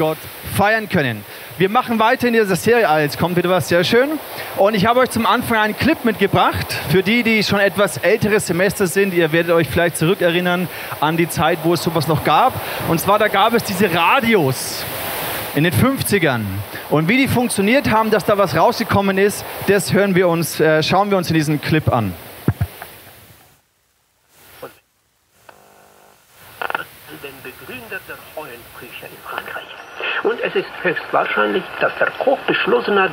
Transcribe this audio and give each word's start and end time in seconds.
Gott 0.00 0.16
feiern 0.56 0.88
können. 0.88 1.26
Wir 1.58 1.68
machen 1.68 1.98
weiter 1.98 2.26
in 2.28 2.32
dieser 2.32 2.56
Serie. 2.56 2.88
Jetzt 3.02 3.18
kommt 3.18 3.36
wieder 3.36 3.50
was 3.50 3.68
sehr 3.68 3.84
schön. 3.84 4.08
Und 4.56 4.72
ich 4.72 4.86
habe 4.86 5.00
euch 5.00 5.10
zum 5.10 5.26
Anfang 5.26 5.58
einen 5.58 5.76
Clip 5.76 6.06
mitgebracht. 6.06 6.72
Für 6.88 7.02
die, 7.02 7.22
die 7.22 7.44
schon 7.44 7.60
etwas 7.60 7.98
älteres 7.98 8.46
Semester 8.46 8.86
sind, 8.86 9.12
ihr 9.12 9.30
werdet 9.30 9.52
euch 9.52 9.68
vielleicht 9.68 9.98
zurückerinnern 9.98 10.68
an 11.00 11.18
die 11.18 11.28
Zeit, 11.28 11.58
wo 11.64 11.74
es 11.74 11.82
sowas 11.82 12.08
noch 12.08 12.24
gab. 12.24 12.54
Und 12.88 12.98
zwar, 12.98 13.18
da 13.18 13.28
gab 13.28 13.52
es 13.52 13.62
diese 13.64 13.92
Radios 13.92 14.84
in 15.54 15.64
den 15.64 15.74
50ern. 15.74 16.44
Und 16.88 17.06
wie 17.08 17.18
die 17.18 17.28
funktioniert 17.28 17.90
haben, 17.90 18.10
dass 18.10 18.24
da 18.24 18.38
was 18.38 18.56
rausgekommen 18.56 19.18
ist, 19.18 19.44
das 19.66 19.92
hören 19.92 20.14
wir 20.14 20.28
uns, 20.28 20.60
äh, 20.60 20.82
schauen 20.82 21.10
wir 21.10 21.18
uns 21.18 21.28
in 21.28 21.34
diesem 21.34 21.60
Clip 21.60 21.92
an. 21.92 22.14
den 27.22 27.34
Begründer 27.42 28.00
der 28.08 28.16
Frankreich. 28.34 29.19
Und 30.22 30.38
es 30.42 30.54
ist 30.54 30.68
höchstwahrscheinlich, 30.82 31.64
dass 31.80 31.92
der 31.98 32.10
Koch 32.18 32.38
beschlossen 32.40 33.00
hat, 33.00 33.12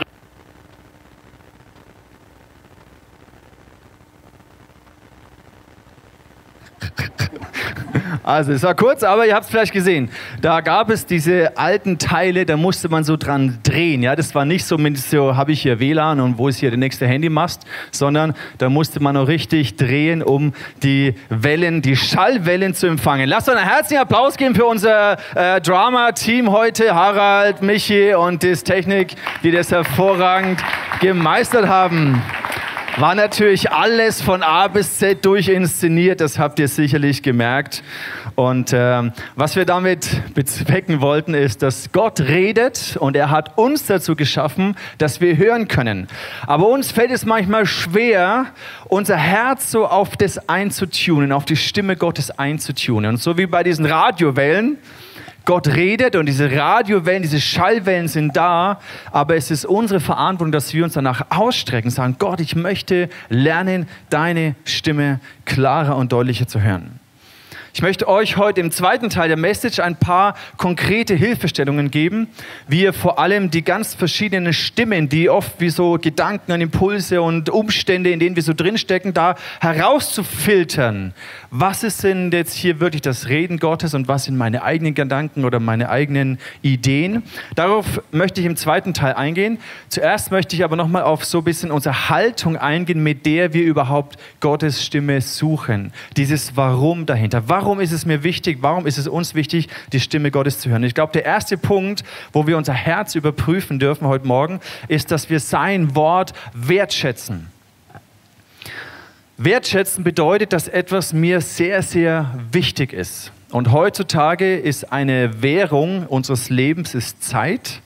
Also 8.24 8.52
es 8.52 8.64
war 8.64 8.76
kurz, 8.76 9.04
aber 9.04 9.26
ihr 9.26 9.34
habt 9.34 9.46
es 9.46 9.50
vielleicht 9.50 9.72
gesehen. 9.72 10.10
Da 10.42 10.62
gab 10.62 10.90
es 10.90 11.06
diese 11.06 11.58
alten 11.58 11.98
Teile, 11.98 12.46
da 12.46 12.58
musste 12.58 12.90
man 12.90 13.04
so 13.04 13.16
dran 13.16 13.60
drehen. 13.64 14.04
Ja, 14.04 14.16
das 14.16 14.36
war 14.36 14.46
nicht 14.46 14.66
so, 14.66 14.78
so 14.96 15.36
habe 15.36 15.52
ich 15.54 15.62
hier 15.62 15.80
WLAN 15.80 16.20
und 16.20 16.38
wo 16.38 16.48
ist 16.48 16.58
hier 16.58 16.70
der 16.70 16.80
nächste 16.80 17.08
Handymast, 17.08 17.66
sondern 17.92 18.34
da 18.58 18.70
musste 18.70 19.02
man 19.02 19.16
noch 19.16 19.28
richtig 19.28 19.78
drehen, 19.78 20.22
um 20.22 20.54
die 20.84 21.16
Wellen, 21.30 21.82
die 21.82 21.96
Schallwellen 21.96 22.74
zu 22.74 22.88
empfangen. 22.88 23.30
Lasst 23.30 23.48
uns 23.50 23.58
einen 23.58 23.68
herzlichen 23.68 24.02
Applaus 24.02 24.36
geben 24.36 24.56
für 24.56 24.66
unser 24.66 25.18
äh, 25.36 25.62
Drama-Team 25.62 26.52
heute, 26.52 26.94
Harald, 26.94 27.62
Michi 27.62 28.14
und 28.14 28.44
das 28.44 28.64
Technik, 28.64 29.16
die 29.44 29.52
das 29.52 29.72
hervorragend 29.72 30.60
gemeistert 31.00 31.68
haben. 31.68 32.22
War 33.00 33.14
natürlich 33.14 33.72
alles 33.72 34.24
von 34.24 34.42
A 34.42 34.68
bis 34.68 34.98
Z 34.98 35.24
durchinszeniert, 35.24 36.20
das 36.20 36.40
habt 36.40 36.58
ihr 36.58 36.68
sicherlich 36.68 37.22
gemerkt. 37.22 37.84
Und 38.34 38.74
äh, 38.74 39.12
was 39.36 39.56
wir 39.56 39.66
damit 39.66 40.34
bezwecken 40.34 41.00
wollten, 41.00 41.36
ist, 41.36 41.62
dass 41.62 41.92
Gott 41.92 42.22
redet 42.22 42.98
und 43.00 43.16
er 43.16 43.30
hat 43.30 43.56
uns 43.60 43.86
dazu 43.86 44.16
geschaffen, 44.16 44.76
dass 44.98 45.22
wir 45.22 45.38
hören 45.38 45.68
können. 45.68 46.08
Aber 46.48 46.70
uns 46.70 46.92
fällt 46.92 47.12
es 47.12 47.24
manchmal 47.24 47.68
schwer, 47.68 48.48
unser 48.86 49.18
Herz 49.18 49.70
so 49.70 49.86
auf 49.86 50.18
das 50.18 50.50
einzutunen, 50.50 51.32
auf 51.32 51.46
die 51.46 51.56
Stimme 51.56 51.98
Gottes 51.98 52.32
einzutunen. 52.32 53.12
Und 53.12 53.18
so 53.18 53.38
wie 53.38 53.46
bei 53.46 53.62
diesen 53.62 53.86
Radiowellen, 53.86 54.80
Gott 55.48 55.70
redet 55.70 56.18
und 56.18 56.26
diese 56.26 56.52
Radiowellen, 56.52 57.22
diese 57.22 57.40
Schallwellen 57.40 58.10
sind 58.10 58.36
da, 58.36 58.82
aber 59.14 59.38
es 59.38 59.50
ist 59.50 59.64
unsere 59.64 60.02
Verantwortung, 60.02 60.52
dass 60.52 60.74
wir 60.74 60.84
uns 60.84 60.96
danach 60.96 61.28
ausstrecken, 61.30 61.90
sagen, 61.90 62.18
Gott, 62.20 62.42
ich 62.42 62.58
möchte 62.58 63.08
lernen, 63.30 63.88
deine 64.10 64.56
Stimme 64.66 65.22
klarer 65.46 65.96
und 65.96 66.12
deutlicher 66.12 66.48
zu 66.48 66.62
hören. 66.62 67.00
Ich 67.78 67.84
möchte 67.84 68.08
euch 68.08 68.38
heute 68.38 68.60
im 68.60 68.72
zweiten 68.72 69.12
Teil 69.12 69.28
der 69.28 69.38
Message 69.38 69.80
ein 69.80 69.96
paar 69.98 70.34
konkrete 70.58 71.14
Hilfestellungen 71.14 71.92
geben, 71.92 72.28
wie 72.68 72.82
ihr 72.82 72.92
vor 72.92 73.20
allem 73.20 73.52
die 73.52 73.64
ganz 73.64 73.94
verschiedenen 73.94 74.52
Stimmen, 74.52 75.10
die 75.10 75.30
oft 75.30 75.62
wie 75.62 75.70
so 75.70 76.00
Gedanken 76.02 76.54
und 76.54 76.62
Impulse 76.62 77.22
und 77.22 77.52
Umstände, 77.52 78.10
in 78.10 78.20
denen 78.20 78.36
wir 78.36 78.42
so 78.42 78.54
drinstecken, 78.54 79.14
da 79.14 79.36
herauszufiltern. 79.62 81.14
Was 81.52 81.84
ist 81.84 82.04
denn 82.04 82.32
jetzt 82.32 82.54
hier 82.54 82.80
wirklich 82.80 83.02
das 83.02 83.30
Reden 83.30 83.60
Gottes 83.60 83.94
und 83.94 84.08
was 84.08 84.26
sind 84.26 84.38
meine 84.38 84.64
eigenen 84.64 84.94
Gedanken 84.96 85.46
oder 85.46 85.60
meine 85.60 85.90
eigenen 85.90 86.40
Ideen? 86.62 87.24
Darauf 87.56 88.02
möchte 88.12 88.42
ich 88.42 88.48
im 88.48 88.56
zweiten 88.56 88.94
Teil 88.94 89.14
eingehen. 89.14 89.60
Zuerst 89.90 90.32
möchte 90.32 90.56
ich 90.56 90.64
aber 90.64 90.76
nochmal 90.76 91.04
auf 91.04 91.24
so 91.24 91.40
ein 91.40 91.44
bisschen 91.44 91.72
unsere 91.72 92.10
Haltung 92.10 92.58
eingehen, 92.58 93.04
mit 93.04 93.26
der 93.26 93.54
wir 93.54 93.64
überhaupt 93.64 94.18
Gottes 94.40 94.84
Stimme 94.84 95.22
suchen. 95.22 95.94
Dieses 96.16 96.58
Warum 96.58 97.06
dahinter. 97.06 97.44
Warum 97.48 97.78
Warum 97.78 97.84
ist 97.84 97.92
es 97.92 98.06
mir 98.06 98.24
wichtig? 98.24 98.60
Warum 98.62 98.88
ist 98.88 98.98
es 98.98 99.08
uns 99.08 99.36
wichtig, 99.36 99.68
die 99.92 100.00
Stimme 100.00 100.32
Gottes 100.32 100.60
zu 100.60 100.70
hören? 100.70 100.84
Ich 100.84 100.96
glaube, 100.96 101.12
der 101.14 101.26
erste 101.26 101.58
Punkt, 101.58 102.04
wo 102.32 102.48
wir 102.48 102.58
unser 102.58 102.74
Herz 102.74 103.14
überprüfen 103.14 103.78
dürfen 103.78 104.08
heute 104.08 104.26
Morgen, 104.26 104.62
ist, 104.88 105.12
dass 105.12 105.30
wir 105.30 105.40
sein 105.40 105.96
Wort 105.96 106.34
wertschätzen. 106.54 107.52
Wertschätzen 109.40 110.04
bedeutet, 110.04 110.52
dass 110.52 110.68
etwas 110.68 111.14
mir 111.14 111.42
sehr, 111.42 111.84
sehr 111.84 112.34
wichtig 112.52 112.92
ist. 112.92 113.32
Und 113.52 113.72
heutzutage 113.72 114.58
ist 114.58 114.92
eine 114.92 115.44
Währung 115.44 116.08
unseres 116.08 116.50
Lebens 116.50 116.96
ist 116.96 117.24
Zeit. 117.24 117.82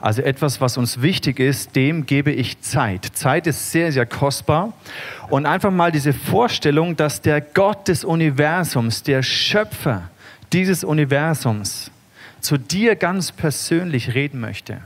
Also 0.00 0.22
etwas, 0.22 0.60
was 0.60 0.76
uns 0.76 1.00
wichtig 1.00 1.38
ist, 1.38 1.76
dem 1.76 2.06
gebe 2.06 2.32
ich 2.32 2.60
Zeit. 2.60 3.04
Zeit 3.14 3.46
ist 3.46 3.70
sehr, 3.70 3.92
sehr 3.92 4.04
kostbar. 4.04 4.72
Und 5.30 5.46
einfach 5.46 5.70
mal 5.70 5.92
diese 5.92 6.12
Vorstellung, 6.12 6.96
dass 6.96 7.22
der 7.22 7.40
Gott 7.40 7.86
des 7.86 8.04
Universums, 8.04 9.04
der 9.04 9.22
Schöpfer 9.22 10.10
dieses 10.52 10.82
Universums, 10.82 11.92
zu 12.40 12.58
dir 12.58 12.96
ganz 12.96 13.30
persönlich 13.30 14.14
reden 14.14 14.40
möchte, 14.40 14.78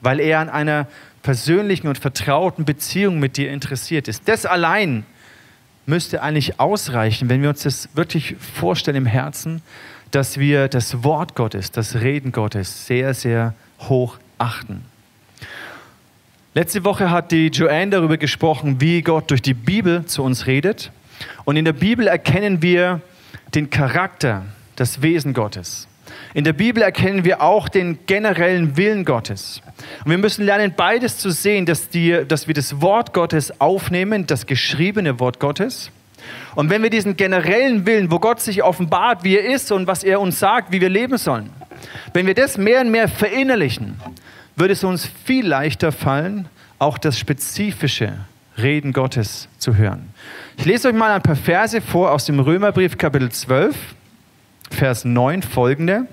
weil 0.00 0.20
er 0.20 0.38
an 0.38 0.48
einer 0.48 0.86
persönlichen 1.28 1.88
und 1.88 1.98
vertrauten 1.98 2.64
Beziehung 2.64 3.18
mit 3.18 3.36
dir 3.36 3.50
interessiert 3.50 4.08
ist. 4.08 4.26
Das 4.30 4.46
allein 4.46 5.04
müsste 5.84 6.22
eigentlich 6.22 6.58
ausreichen, 6.58 7.28
wenn 7.28 7.42
wir 7.42 7.50
uns 7.50 7.64
das 7.64 7.90
wirklich 7.94 8.34
vorstellen 8.38 8.96
im 8.96 9.04
Herzen, 9.04 9.60
dass 10.10 10.38
wir 10.38 10.68
das 10.68 11.04
Wort 11.04 11.34
Gottes, 11.34 11.70
das 11.70 11.96
Reden 11.96 12.32
Gottes 12.32 12.86
sehr, 12.86 13.12
sehr 13.12 13.52
hoch 13.78 14.16
achten. 14.38 14.86
Letzte 16.54 16.82
Woche 16.84 17.10
hat 17.10 17.30
die 17.30 17.48
Joanne 17.48 17.90
darüber 17.90 18.16
gesprochen, 18.16 18.80
wie 18.80 19.02
Gott 19.02 19.30
durch 19.30 19.42
die 19.42 19.52
Bibel 19.52 20.06
zu 20.06 20.22
uns 20.22 20.46
redet. 20.46 20.90
Und 21.44 21.58
in 21.58 21.66
der 21.66 21.74
Bibel 21.74 22.06
erkennen 22.06 22.62
wir 22.62 23.02
den 23.54 23.68
Charakter, 23.68 24.46
das 24.76 25.02
Wesen 25.02 25.34
Gottes. 25.34 25.88
In 26.34 26.44
der 26.44 26.52
Bibel 26.52 26.82
erkennen 26.82 27.24
wir 27.24 27.42
auch 27.42 27.68
den 27.68 27.98
generellen 28.06 28.76
Willen 28.76 29.04
Gottes. 29.04 29.62
Und 30.04 30.10
wir 30.10 30.18
müssen 30.18 30.44
lernen, 30.44 30.74
beides 30.76 31.18
zu 31.18 31.30
sehen, 31.30 31.66
dass, 31.66 31.88
die, 31.88 32.24
dass 32.26 32.46
wir 32.46 32.54
das 32.54 32.80
Wort 32.80 33.12
Gottes 33.12 33.60
aufnehmen, 33.60 34.26
das 34.26 34.46
geschriebene 34.46 35.20
Wort 35.20 35.40
Gottes. 35.40 35.90
Und 36.54 36.70
wenn 36.70 36.82
wir 36.82 36.90
diesen 36.90 37.16
generellen 37.16 37.86
Willen, 37.86 38.10
wo 38.10 38.18
Gott 38.18 38.40
sich 38.40 38.62
offenbart, 38.62 39.24
wie 39.24 39.36
er 39.36 39.52
ist 39.54 39.72
und 39.72 39.86
was 39.86 40.04
er 40.04 40.20
uns 40.20 40.38
sagt, 40.38 40.72
wie 40.72 40.80
wir 40.80 40.88
leben 40.88 41.16
sollen, 41.16 41.50
wenn 42.12 42.26
wir 42.26 42.34
das 42.34 42.58
mehr 42.58 42.80
und 42.80 42.90
mehr 42.90 43.08
verinnerlichen, 43.08 44.00
wird 44.56 44.70
es 44.70 44.84
uns 44.84 45.08
viel 45.24 45.46
leichter 45.46 45.92
fallen, 45.92 46.48
auch 46.78 46.98
das 46.98 47.18
spezifische 47.18 48.12
Reden 48.56 48.92
Gottes 48.92 49.48
zu 49.58 49.76
hören. 49.76 50.12
Ich 50.56 50.64
lese 50.64 50.88
euch 50.88 50.94
mal 50.94 51.12
ein 51.12 51.22
paar 51.22 51.36
Verse 51.36 51.80
vor 51.80 52.10
aus 52.10 52.24
dem 52.24 52.40
Römerbrief 52.40 52.98
Kapitel 52.98 53.30
12, 53.30 53.76
Vers 54.70 55.04
9 55.04 55.42
folgende. 55.42 56.06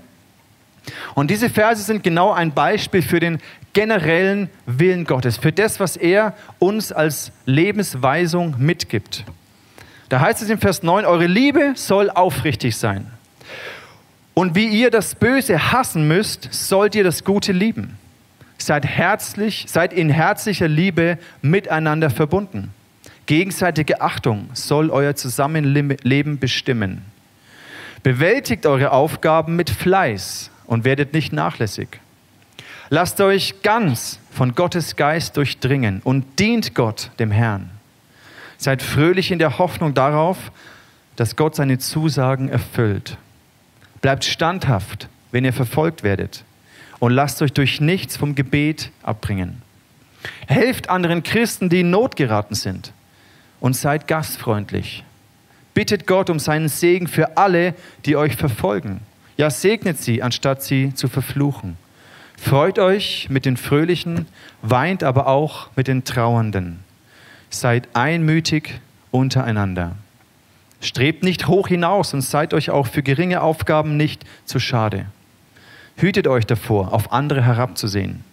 Und 1.13 1.31
diese 1.31 1.49
Verse 1.49 1.81
sind 1.81 2.03
genau 2.03 2.31
ein 2.31 2.53
Beispiel 2.53 3.01
für 3.01 3.19
den 3.19 3.39
generellen 3.73 4.49
Willen 4.65 5.05
Gottes, 5.05 5.37
für 5.37 5.51
das, 5.51 5.79
was 5.79 5.97
er 5.97 6.33
uns 6.59 6.91
als 6.91 7.31
Lebensweisung 7.45 8.55
mitgibt. 8.57 9.25
Da 10.09 10.19
heißt 10.19 10.41
es 10.41 10.49
im 10.49 10.59
Vers 10.59 10.83
9, 10.83 11.05
eure 11.05 11.25
Liebe 11.25 11.73
soll 11.75 12.09
aufrichtig 12.09 12.77
sein. 12.77 13.07
Und 14.33 14.55
wie 14.55 14.67
ihr 14.67 14.91
das 14.91 15.15
Böse 15.15 15.71
hassen 15.71 16.07
müsst, 16.07 16.49
sollt 16.53 16.95
ihr 16.95 17.03
das 17.03 17.23
Gute 17.23 17.51
lieben. 17.51 17.97
Seid 18.57 18.85
herzlich, 18.85 19.65
seid 19.67 19.93
in 19.93 20.09
herzlicher 20.09 20.67
Liebe 20.67 21.17
miteinander 21.41 22.09
verbunden. 22.09 22.73
Gegenseitige 23.25 24.01
Achtung 24.01 24.49
soll 24.53 24.89
euer 24.89 25.15
Zusammenleben 25.15 26.39
bestimmen. 26.39 27.01
Bewältigt 28.05 28.67
eure 28.67 28.91
Aufgaben 28.91 29.55
mit 29.55 29.71
Fleiß 29.71 30.51
und 30.67 30.83
werdet 30.83 31.13
nicht 31.13 31.33
nachlässig. 31.33 31.87
Lasst 32.89 33.19
euch 33.19 33.63
ganz 33.63 34.19
von 34.29 34.53
Gottes 34.53 34.95
Geist 34.95 35.37
durchdringen 35.37 36.01
und 36.03 36.37
dient 36.37 36.75
Gott, 36.75 37.09
dem 37.17 37.31
Herrn. 37.31 37.71
Seid 38.59 38.83
fröhlich 38.83 39.31
in 39.31 39.39
der 39.39 39.57
Hoffnung 39.57 39.95
darauf, 39.95 40.51
dass 41.15 41.35
Gott 41.35 41.55
seine 41.55 41.79
Zusagen 41.79 42.47
erfüllt. 42.47 43.17
Bleibt 44.01 44.23
standhaft, 44.23 45.09
wenn 45.31 45.43
ihr 45.43 45.51
verfolgt 45.51 46.03
werdet. 46.03 46.43
Und 46.99 47.11
lasst 47.11 47.41
euch 47.41 47.53
durch 47.53 47.81
nichts 47.81 48.17
vom 48.17 48.35
Gebet 48.35 48.91
abbringen. 49.01 49.63
Helft 50.45 50.91
anderen 50.91 51.23
Christen, 51.23 51.69
die 51.69 51.79
in 51.79 51.89
Not 51.89 52.17
geraten 52.17 52.53
sind. 52.53 52.93
Und 53.59 53.75
seid 53.75 54.07
gastfreundlich. 54.07 55.03
Bittet 55.75 56.07
Gott 56.07 56.31
um 56.31 56.39
seinen 56.39 56.69
Segen 56.69 57.07
für 57.07 57.37
alle, 57.37 57.75
die 58.05 58.15
euch 58.15 58.35
verfolgen. 58.35 59.01
Ja, 59.37 59.51
segnet 59.51 60.01
sie, 60.01 60.23
anstatt 60.23 60.63
sie 60.63 60.95
zu 60.95 61.07
verfluchen. 61.07 61.77
Freut 62.37 62.79
euch 62.79 63.27
mit 63.29 63.45
den 63.45 63.57
Fröhlichen, 63.57 64.25
weint 64.61 65.03
aber 65.03 65.27
auch 65.27 65.69
mit 65.75 65.87
den 65.87 66.05
Trauernden. 66.05 66.79
Seid 67.49 67.89
einmütig 67.93 68.79
untereinander. 69.11 69.97
Strebt 70.79 71.23
nicht 71.23 71.47
hoch 71.47 71.67
hinaus 71.67 72.13
und 72.13 72.21
seid 72.21 72.53
euch 72.53 72.69
auch 72.69 72.87
für 72.87 73.03
geringe 73.03 73.41
Aufgaben 73.41 73.97
nicht 73.97 74.23
zu 74.45 74.59
schade. 74.59 75.07
Hütet 75.97 76.27
euch 76.27 76.45
davor, 76.45 76.93
auf 76.93 77.11
andere 77.11 77.43
herabzusehen. 77.43 78.23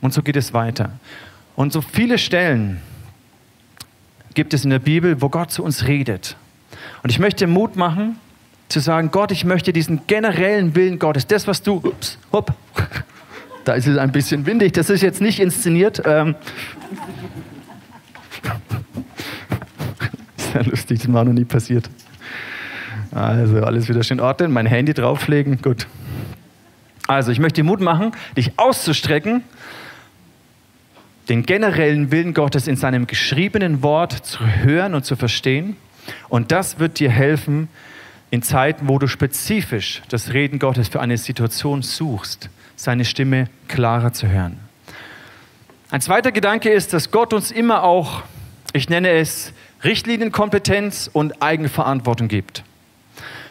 Und 0.00 0.12
so 0.12 0.22
geht 0.22 0.36
es 0.36 0.52
weiter. 0.52 0.90
Und 1.56 1.72
so 1.72 1.80
viele 1.80 2.18
Stellen 2.18 2.80
gibt 4.34 4.54
es 4.54 4.64
in 4.64 4.70
der 4.70 4.78
Bibel, 4.78 5.20
wo 5.20 5.28
Gott 5.28 5.50
zu 5.50 5.62
uns 5.62 5.86
redet. 5.86 6.36
Und 7.02 7.10
ich 7.10 7.18
möchte 7.18 7.46
Mut 7.46 7.76
machen, 7.76 8.18
zu 8.68 8.80
sagen, 8.80 9.10
Gott, 9.10 9.30
ich 9.30 9.44
möchte 9.44 9.72
diesen 9.72 10.06
generellen 10.06 10.74
Willen 10.74 10.98
Gottes, 10.98 11.26
das, 11.26 11.46
was 11.46 11.62
du, 11.62 11.76
ups, 11.76 12.18
hopp, 12.32 12.52
da 13.64 13.74
ist 13.74 13.86
es 13.86 13.96
ein 13.96 14.12
bisschen 14.12 14.46
windig, 14.46 14.72
das 14.72 14.90
ist 14.90 15.02
jetzt 15.02 15.20
nicht 15.20 15.40
inszeniert. 15.40 16.02
Ähm, 16.04 16.34
sehr 20.36 20.64
lustig, 20.64 21.00
das 21.00 21.12
war 21.12 21.24
noch 21.24 21.32
nie 21.32 21.44
passiert. 21.44 21.88
Also 23.10 23.62
alles 23.62 23.88
wieder 23.88 24.02
schön 24.02 24.20
ordnen, 24.20 24.52
mein 24.52 24.66
Handy 24.66 24.92
drauflegen, 24.92 25.62
gut. 25.62 25.86
Also 27.06 27.30
ich 27.30 27.38
möchte 27.38 27.60
dir 27.60 27.64
Mut 27.64 27.80
machen, 27.80 28.12
dich 28.36 28.58
auszustrecken, 28.58 29.42
den 31.28 31.44
generellen 31.44 32.10
Willen 32.10 32.34
Gottes 32.34 32.66
in 32.66 32.76
seinem 32.76 33.06
geschriebenen 33.06 33.82
Wort 33.82 34.12
zu 34.12 34.46
hören 34.46 34.94
und 34.94 35.04
zu 35.04 35.16
verstehen. 35.16 35.76
Und 36.28 36.52
das 36.52 36.78
wird 36.78 36.98
dir 36.98 37.10
helfen 37.10 37.68
in 38.30 38.42
Zeiten, 38.42 38.88
wo 38.88 38.98
du 38.98 39.06
spezifisch 39.06 40.02
das 40.08 40.32
Reden 40.32 40.58
Gottes 40.58 40.88
für 40.88 41.00
eine 41.00 41.16
Situation 41.16 41.82
suchst, 41.82 42.50
seine 42.76 43.04
Stimme 43.04 43.48
klarer 43.68 44.12
zu 44.12 44.28
hören. 44.28 44.58
Ein 45.90 46.00
zweiter 46.00 46.32
Gedanke 46.32 46.70
ist, 46.70 46.92
dass 46.92 47.10
Gott 47.10 47.32
uns 47.32 47.52
immer 47.52 47.84
auch, 47.84 48.22
ich 48.72 48.88
nenne 48.88 49.10
es, 49.10 49.52
Richtlinienkompetenz 49.84 51.08
und 51.12 51.42
Eigenverantwortung 51.42 52.26
gibt. 52.26 52.64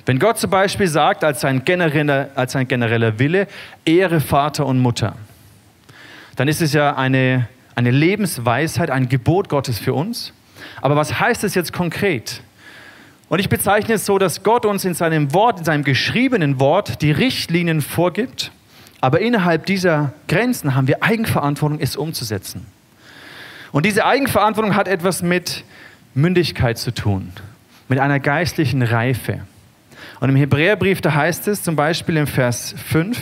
Wenn 0.06 0.20
Gott 0.20 0.38
zum 0.38 0.50
Beispiel 0.50 0.88
sagt, 0.88 1.24
als 1.24 1.42
sein 1.42 1.64
genereller, 1.64 2.30
als 2.36 2.52
sein 2.52 2.68
genereller 2.68 3.20
Wille, 3.20 3.48
Ehre 3.86 4.20
Vater 4.20 4.66
und 4.66 4.80
Mutter, 4.80 5.16
dann 6.36 6.48
ist 6.48 6.62
es 6.62 6.74
ja 6.74 6.96
eine, 6.96 7.48
eine 7.76 7.92
Lebensweisheit, 7.92 8.90
ein 8.90 9.10
Gebot 9.10 9.50
Gottes 9.50 9.80
für 9.80 9.94
uns. 9.94 10.34
Aber 10.82 10.96
was 10.96 11.20
heißt 11.20 11.44
es 11.44 11.56
jetzt 11.56 11.74
konkret? 11.74 12.42
Und 13.30 13.40
ich 13.40 13.50
bezeichne 13.50 13.96
es 13.96 14.06
so, 14.06 14.20
dass 14.20 14.44
Gott 14.44 14.66
uns 14.66 14.86
in 14.86 14.94
seinem 14.94 15.34
Wort, 15.34 15.60
in 15.60 15.66
seinem 15.66 15.84
geschriebenen 15.84 16.60
Wort, 16.60 17.02
die 17.02 17.12
Richtlinien 17.12 17.82
vorgibt, 17.82 18.52
aber 19.02 19.22
innerhalb 19.22 19.66
dieser 19.66 20.14
Grenzen 20.28 20.76
haben 20.76 20.88
wir 20.88 21.04
Eigenverantwortung, 21.04 21.80
es 21.80 21.96
umzusetzen. 21.96 22.66
Und 23.72 23.86
diese 23.86 24.06
Eigenverantwortung 24.06 24.76
hat 24.76 24.88
etwas 24.88 25.24
mit 25.24 25.64
Mündigkeit 26.14 26.78
zu 26.78 26.94
tun, 26.94 27.34
mit 27.90 28.00
einer 28.00 28.20
geistlichen 28.20 28.84
Reife. 28.84 29.42
Und 30.20 30.30
im 30.30 30.36
Hebräerbrief, 30.36 31.02
da 31.02 31.16
heißt 31.16 31.48
es 31.48 31.64
zum 31.64 31.76
Beispiel 31.76 32.18
im 32.18 32.28
Vers 32.28 32.76
5, 32.88 33.20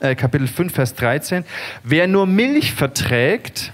äh, 0.00 0.14
Kapitel 0.14 0.46
5, 0.46 0.74
Vers 0.74 0.94
13, 0.94 1.44
wer 1.82 2.06
nur 2.06 2.26
Milch 2.26 2.72
verträgt, 2.74 3.72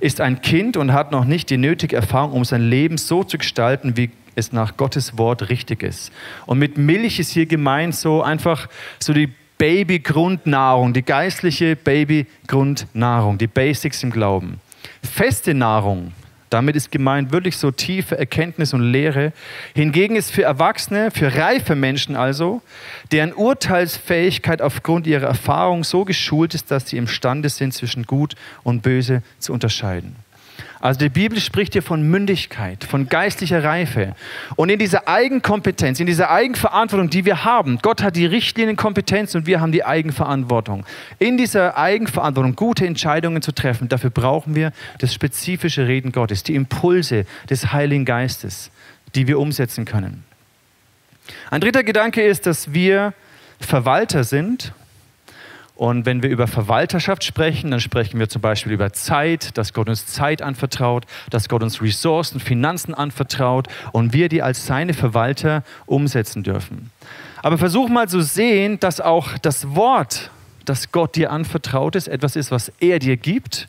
ist 0.00 0.20
ein 0.20 0.40
Kind 0.40 0.76
und 0.76 0.92
hat 0.92 1.12
noch 1.12 1.24
nicht 1.24 1.50
die 1.50 1.56
nötige 1.56 1.96
Erfahrung, 1.96 2.32
um 2.32 2.44
sein 2.44 2.68
Leben 2.68 2.98
so 2.98 3.24
zu 3.24 3.38
gestalten, 3.38 3.96
wie 3.96 4.10
es 4.34 4.52
nach 4.52 4.76
Gottes 4.76 5.18
Wort 5.18 5.48
richtig 5.48 5.82
ist. 5.82 6.12
Und 6.44 6.58
mit 6.58 6.76
Milch 6.76 7.18
ist 7.18 7.30
hier 7.30 7.46
gemeint 7.46 7.94
so 7.94 8.22
einfach 8.22 8.68
so 8.98 9.12
die 9.12 9.32
Babygrundnahrung, 9.58 10.92
die 10.92 11.02
geistliche 11.02 11.76
Babygrundnahrung, 11.76 13.38
die 13.38 13.46
Basics 13.46 14.02
im 14.02 14.10
Glauben. 14.10 14.60
Feste 15.02 15.54
Nahrung, 15.54 16.12
damit 16.50 16.76
ist 16.76 16.90
gemeint 16.90 17.32
wirklich 17.32 17.56
so 17.56 17.70
tiefe 17.70 18.18
Erkenntnis 18.18 18.74
und 18.74 18.82
Lehre. 18.82 19.32
Hingegen 19.74 20.16
ist 20.16 20.30
für 20.30 20.42
Erwachsene, 20.42 21.10
für 21.10 21.34
reife 21.34 21.74
Menschen 21.74 22.16
also, 22.16 22.62
deren 23.12 23.32
Urteilsfähigkeit 23.32 24.62
aufgrund 24.62 25.06
ihrer 25.06 25.26
Erfahrung 25.26 25.84
so 25.84 26.04
geschult 26.04 26.54
ist, 26.54 26.70
dass 26.70 26.88
sie 26.88 26.96
imstande 26.96 27.48
sind, 27.48 27.74
zwischen 27.74 28.04
Gut 28.04 28.34
und 28.62 28.82
Böse 28.82 29.22
zu 29.38 29.52
unterscheiden. 29.52 30.16
Also 30.80 31.00
die 31.00 31.08
Bibel 31.08 31.40
spricht 31.40 31.72
hier 31.72 31.82
von 31.82 32.02
Mündigkeit, 32.02 32.84
von 32.84 33.08
geistlicher 33.08 33.64
Reife. 33.64 34.14
Und 34.56 34.68
in 34.68 34.78
dieser 34.78 35.08
Eigenkompetenz, 35.08 36.00
in 36.00 36.06
dieser 36.06 36.30
Eigenverantwortung, 36.30 37.10
die 37.10 37.24
wir 37.24 37.44
haben, 37.44 37.78
Gott 37.82 38.02
hat 38.02 38.16
die 38.16 38.26
Richtlinienkompetenz 38.26 39.34
und 39.34 39.46
wir 39.46 39.60
haben 39.60 39.72
die 39.72 39.84
Eigenverantwortung. 39.84 40.84
In 41.18 41.36
dieser 41.36 41.76
Eigenverantwortung 41.76 42.56
gute 42.56 42.86
Entscheidungen 42.86 43.42
zu 43.42 43.52
treffen, 43.52 43.88
dafür 43.88 44.10
brauchen 44.10 44.54
wir 44.54 44.72
das 44.98 45.12
spezifische 45.12 45.88
Reden 45.88 46.12
Gottes, 46.12 46.42
die 46.42 46.54
Impulse 46.54 47.26
des 47.50 47.72
Heiligen 47.72 48.04
Geistes, 48.04 48.70
die 49.14 49.26
wir 49.26 49.38
umsetzen 49.38 49.84
können. 49.84 50.24
Ein 51.50 51.60
dritter 51.60 51.82
Gedanke 51.82 52.22
ist, 52.22 52.46
dass 52.46 52.72
wir 52.72 53.12
Verwalter 53.60 54.24
sind 54.24 54.72
und 55.76 56.06
wenn 56.06 56.22
wir 56.22 56.30
über 56.30 56.46
Verwalterschaft 56.46 57.22
sprechen, 57.22 57.70
dann 57.70 57.80
sprechen 57.80 58.18
wir 58.18 58.30
zum 58.30 58.40
Beispiel 58.40 58.72
über 58.72 58.94
Zeit, 58.94 59.56
dass 59.58 59.74
Gott 59.74 59.90
uns 59.90 60.06
Zeit 60.06 60.40
anvertraut, 60.40 61.04
dass 61.28 61.50
Gott 61.50 61.62
uns 61.62 61.82
Ressourcen, 61.82 62.40
Finanzen 62.40 62.94
anvertraut 62.94 63.68
und 63.92 64.14
wir 64.14 64.30
die 64.30 64.42
als 64.42 64.66
seine 64.66 64.94
Verwalter 64.94 65.62
umsetzen 65.84 66.42
dürfen. 66.42 66.90
Aber 67.42 67.58
versuch 67.58 67.90
mal 67.90 68.08
zu 68.08 68.22
sehen, 68.22 68.80
dass 68.80 69.02
auch 69.02 69.36
das 69.38 69.74
Wort, 69.76 70.30
das 70.64 70.92
Gott 70.92 71.14
dir 71.14 71.30
anvertraut 71.30 71.94
ist, 71.94 72.08
etwas 72.08 72.36
ist, 72.36 72.50
was 72.50 72.72
er 72.80 72.98
dir 72.98 73.18
gibt. 73.18 73.68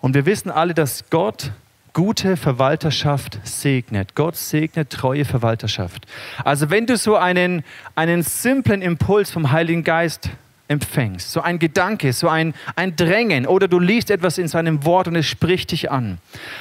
Und 0.00 0.14
wir 0.14 0.26
wissen 0.26 0.48
alle, 0.48 0.74
dass 0.74 1.10
Gott 1.10 1.50
gute 1.92 2.36
Verwalterschaft 2.36 3.40
segnet. 3.42 4.14
Gott 4.14 4.36
segnet 4.36 4.90
treue 4.90 5.24
Verwalterschaft. 5.24 6.06
Also 6.44 6.70
wenn 6.70 6.86
du 6.86 6.96
so 6.96 7.16
einen, 7.16 7.64
einen 7.96 8.22
simplen 8.22 8.80
Impuls 8.80 9.32
vom 9.32 9.50
Heiligen 9.50 9.82
Geist 9.82 10.30
empfängst, 10.68 11.32
so 11.32 11.40
ein 11.40 11.58
Gedanke, 11.58 12.12
so 12.12 12.28
ein, 12.28 12.54
ein 12.76 12.94
Drängen 12.94 13.46
oder 13.46 13.68
du 13.68 13.78
liest 13.78 14.10
etwas 14.10 14.38
in 14.38 14.48
seinem 14.48 14.84
Wort 14.84 15.08
und 15.08 15.16
es 15.16 15.26
spricht 15.26 15.72
dich 15.72 15.90
an. 15.90 16.18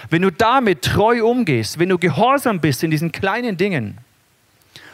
Wenn 0.10 0.22
du 0.22 0.32
damit 0.32 0.82
treu 0.82 1.26
umgehst, 1.26 1.78
wenn 1.78 1.90
du 1.90 1.98
gehorsam 1.98 2.60
bist 2.60 2.84
in 2.84 2.92
diesen 2.92 3.12
kleinen 3.12 3.58
Dingen, 3.58 3.98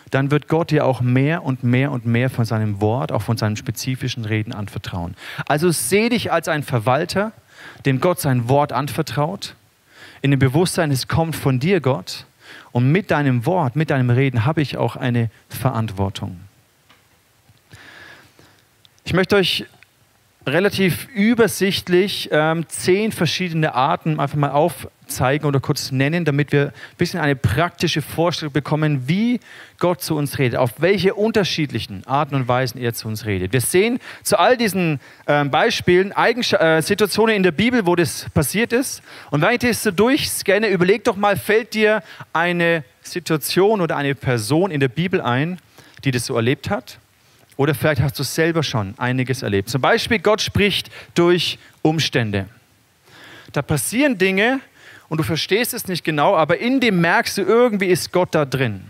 dann 0.10 0.30
wird 0.30 0.48
Gott 0.48 0.72
dir 0.72 0.86
auch 0.86 1.02
mehr 1.02 1.44
und 1.44 1.64
mehr 1.64 1.92
und 1.92 2.06
mehr 2.06 2.30
von 2.30 2.46
seinem 2.46 2.82
Wort, 2.82 3.12
auch 3.12 3.22
von 3.22 3.38
seinen 3.38 3.56
spezifischen 3.56 4.26
Reden 4.26 4.54
anvertrauen. 4.54 5.16
Also 5.48 5.72
seh 5.72 6.10
dich 6.10 6.32
als 6.32 6.48
ein 6.48 6.62
Verwalter, 6.62 7.32
dem 7.86 8.00
Gott 8.00 8.20
sein 8.20 8.48
Wort 8.50 8.74
anvertraut, 8.74 9.56
in 10.22 10.32
dem 10.32 10.40
Bewusstsein, 10.40 10.92
es 10.92 11.08
kommt 11.08 11.36
von 11.36 11.60
dir, 11.60 11.82
Gott, 11.82 12.26
und 12.72 12.92
mit 12.92 13.12
deinem 13.12 13.46
Wort, 13.46 13.76
mit 13.76 13.90
deinem 13.90 14.10
Reden 14.10 14.46
habe 14.46 14.62
ich 14.62 14.78
auch 14.78 14.96
eine 14.96 15.30
Verantwortung. 15.50 16.40
Ich 19.06 19.14
möchte 19.14 19.36
euch 19.36 19.66
relativ 20.48 21.08
übersichtlich 21.14 22.30
ähm, 22.32 22.68
zehn 22.70 23.12
verschiedene 23.12 23.76
Arten 23.76 24.20
einfach 24.20 24.38
mal 24.38 24.52
aufzeigen 24.52 25.46
oder 25.46 25.60
kurz 25.60 25.92
nennen, 25.92 26.26
damit 26.26 26.52
wir 26.52 26.68
ein 26.68 26.98
bisschen 26.98 27.20
eine 27.20 27.36
praktische 27.36 28.02
Vorstellung 28.02 28.54
bekommen, 28.54 29.08
wie 29.08 29.40
Gott 29.80 30.02
zu 30.02 30.16
uns 30.16 30.40
redet, 30.40 30.58
auf 30.58 30.72
welche 30.80 31.16
unterschiedlichen 31.16 32.06
Arten 32.08 32.36
und 32.36 32.48
Weisen 32.48 32.80
er 32.80 32.94
zu 32.94 33.10
uns 33.10 33.26
redet. 33.26 33.52
Wir 33.52 33.62
sehen 33.62 34.00
zu 34.24 34.40
all 34.40 34.56
diesen 34.56 35.00
ähm, 35.28 35.52
Beispielen 35.52 36.14
Eigensch 36.14 36.54
äh, 36.54 36.82
Situationen 36.82 37.36
in 37.36 37.44
der 37.44 37.52
Bibel, 37.52 37.86
wo 37.86 37.96
das 37.96 38.28
passiert 38.34 38.74
ist. 38.74 39.02
Und 39.32 39.42
wenn 39.42 39.52
ich 39.52 39.60
das 39.60 39.84
so 39.84 39.92
durchscanne, 39.92 40.68
überleg 40.68 41.04
doch 41.04 41.18
mal, 41.18 41.38
fällt 41.38 41.74
dir 41.74 42.04
eine 42.32 42.84
Situation 43.02 43.82
oder 43.82 43.98
eine 43.98 44.16
Person 44.16 44.72
in 44.72 44.80
der 44.80 44.90
Bibel 44.90 45.20
ein, 45.22 45.60
die 46.04 46.12
das 46.12 46.26
so 46.26 46.36
erlebt 46.36 46.70
hat? 46.70 47.00
Oder 47.58 47.76
vielleicht 47.76 48.02
hast 48.02 48.18
du 48.18 48.24
selber 48.24 48.64
schon 48.64 48.96
einiges 48.98 49.44
erlebt. 49.44 49.70
Zum 49.70 49.82
Beispiel, 49.82 50.20
Gott 50.20 50.42
spricht 50.42 50.90
durch 51.14 51.60
Umstände. 51.82 52.48
Da 53.52 53.62
passieren 53.62 54.18
Dinge 54.18 54.60
und 55.10 55.20
du 55.20 55.24
verstehst 55.24 55.74
es 55.74 55.88
nicht 55.88 56.04
genau, 56.04 56.36
aber 56.36 56.58
in 56.58 56.80
dem 56.80 57.00
merkst 57.02 57.38
du, 57.38 57.44
irgendwie 57.44 57.88
ist 57.88 58.12
Gott 58.12 58.30
da 58.34 58.46
drin. 58.46 58.82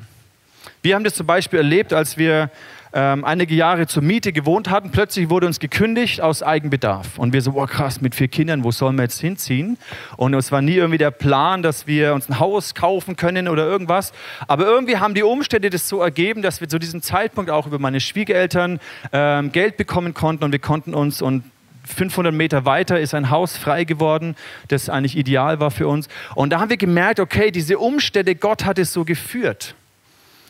Wir 0.82 0.96
haben 0.96 1.04
das 1.04 1.16
zum 1.16 1.28
Beispiel 1.28 1.60
erlebt, 1.60 1.92
als 1.92 2.18
wir 2.18 2.50
ähm, 2.94 3.26
einige 3.26 3.56
Jahre 3.56 3.88
zur 3.88 4.04
Miete 4.04 4.32
gewohnt 4.32 4.70
hatten. 4.70 4.92
Plötzlich 4.92 5.30
wurde 5.30 5.48
uns 5.48 5.60
gekündigt 5.60 6.22
aus 6.22 6.44
Eigenbedarf. 6.44 7.18
Und 7.18 7.34
wir 7.34 7.42
so, 7.42 7.54
oh 7.56 7.66
krass, 7.66 8.02
mit 8.02 8.16
vier 8.16 8.28
Kindern, 8.28 8.64
wo 8.64 8.72
sollen 8.72 8.96
wir 8.96 9.04
jetzt 9.04 9.20
hinziehen? 9.20 9.78
Und 10.16 10.34
es 10.36 10.52
war 10.52 10.62
nie 10.62 10.76
irgendwie 10.76 11.00
der 11.00 11.12
Plan, 11.12 11.64
dass 11.64 11.88
wir 11.88 12.14
uns 12.14 12.30
ein 12.30 12.40
Haus 12.40 12.76
kaufen 12.76 13.16
können 13.16 13.48
oder 13.48 13.66
irgendwas. 13.66 14.14
Aber 14.48 14.66
irgendwie 14.66 14.98
haben 14.98 15.16
die 15.16 15.24
Umstände 15.24 15.70
das 15.70 15.90
so 15.90 16.02
ergeben, 16.02 16.42
dass 16.42 16.62
wir 16.62 16.70
zu 16.70 16.78
diesem 16.78 17.02
Zeitpunkt 17.02 17.50
auch 17.50 17.66
über 17.66 17.80
meine 17.80 18.00
Schwiegereltern 18.00 18.80
ähm, 19.12 19.52
Geld 19.52 19.78
bekommen 19.78 20.14
konnten 20.14 20.44
und 20.44 20.52
wir 20.52 20.60
konnten 20.60 20.94
uns 20.94 21.22
und 21.22 21.44
500 21.86 22.34
Meter 22.34 22.66
weiter 22.66 23.00
ist 23.00 23.14
ein 23.14 23.30
Haus 23.30 23.58
frei 23.58 23.84
geworden, 23.84 24.36
das 24.70 24.90
eigentlich 24.90 25.18
ideal 25.18 25.60
war 25.60 25.72
für 25.72 25.88
uns. 25.88 26.08
Und 26.36 26.52
da 26.52 26.60
haben 26.60 26.70
wir 26.70 26.78
gemerkt, 26.78 27.20
okay, 27.20 27.52
diese 27.52 27.78
Umstände, 27.78 28.36
Gott 28.36 28.64
hat 28.64 28.80
es 28.80 28.94
so 28.94 29.04
geführt. 29.04 29.76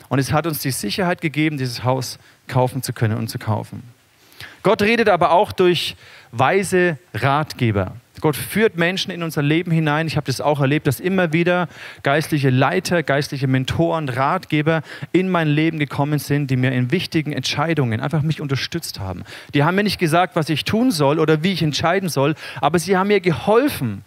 Und 0.10 0.20
es 0.20 0.32
hat 0.32 0.46
uns 0.46 0.60
die 0.60 0.70
Sicherheit 0.70 1.22
gegeben, 1.22 1.58
dieses 1.58 1.84
Haus 1.84 2.20
kaufen 2.48 2.84
zu 2.84 2.94
können 2.94 3.18
und 3.18 3.30
zu 3.30 3.40
kaufen. 3.40 3.84
Gott 4.64 4.82
redet 4.82 5.10
aber 5.10 5.32
auch 5.32 5.52
durch 5.52 5.96
weise 6.32 6.98
Ratgeber. 7.14 7.96
Gott 8.22 8.38
führt 8.38 8.78
Menschen 8.78 9.12
in 9.12 9.22
unser 9.22 9.42
Leben 9.42 9.72
hinein. 9.72 10.08
Ich 10.08 10.16
habe 10.16 10.28
das 10.28 10.40
auch 10.40 10.62
erlebt, 10.62 10.88
dass 10.88 11.02
immer 11.02 11.34
wieder 11.34 11.68
geistliche 12.04 12.50
Leiter, 12.50 13.04
geistliche 13.04 13.48
Mentoren, 13.48 14.08
Ratgeber 14.08 14.82
in 15.12 15.30
mein 15.30 15.50
Leben 15.50 15.80
gekommen 15.80 16.20
sind, 16.20 16.50
die 16.50 16.56
mir 16.56 16.72
in 16.72 16.92
wichtigen 16.92 17.34
Entscheidungen 17.34 18.00
einfach 18.00 18.22
mich 18.22 18.40
unterstützt 18.40 19.02
haben. 19.02 19.24
Die 19.54 19.66
haben 19.66 19.76
mir 19.76 19.84
nicht 19.84 20.00
gesagt, 20.00 20.38
was 20.38 20.48
ich 20.48 20.64
tun 20.64 20.92
soll 20.92 21.20
oder 21.20 21.44
wie 21.44 21.52
ich 21.52 21.64
entscheiden 21.64 22.08
soll, 22.08 22.36
aber 22.62 22.80
sie 22.80 22.96
haben 22.96 23.08
mir 23.08 23.20
geholfen, 23.20 24.06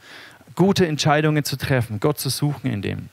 gute 0.54 0.86
Entscheidungen 0.86 1.44
zu 1.44 1.56
treffen, 1.56 2.00
Gott 2.00 2.18
zu 2.18 2.30
suchen 2.30 2.70
in 2.70 2.80
dem. 2.80 3.10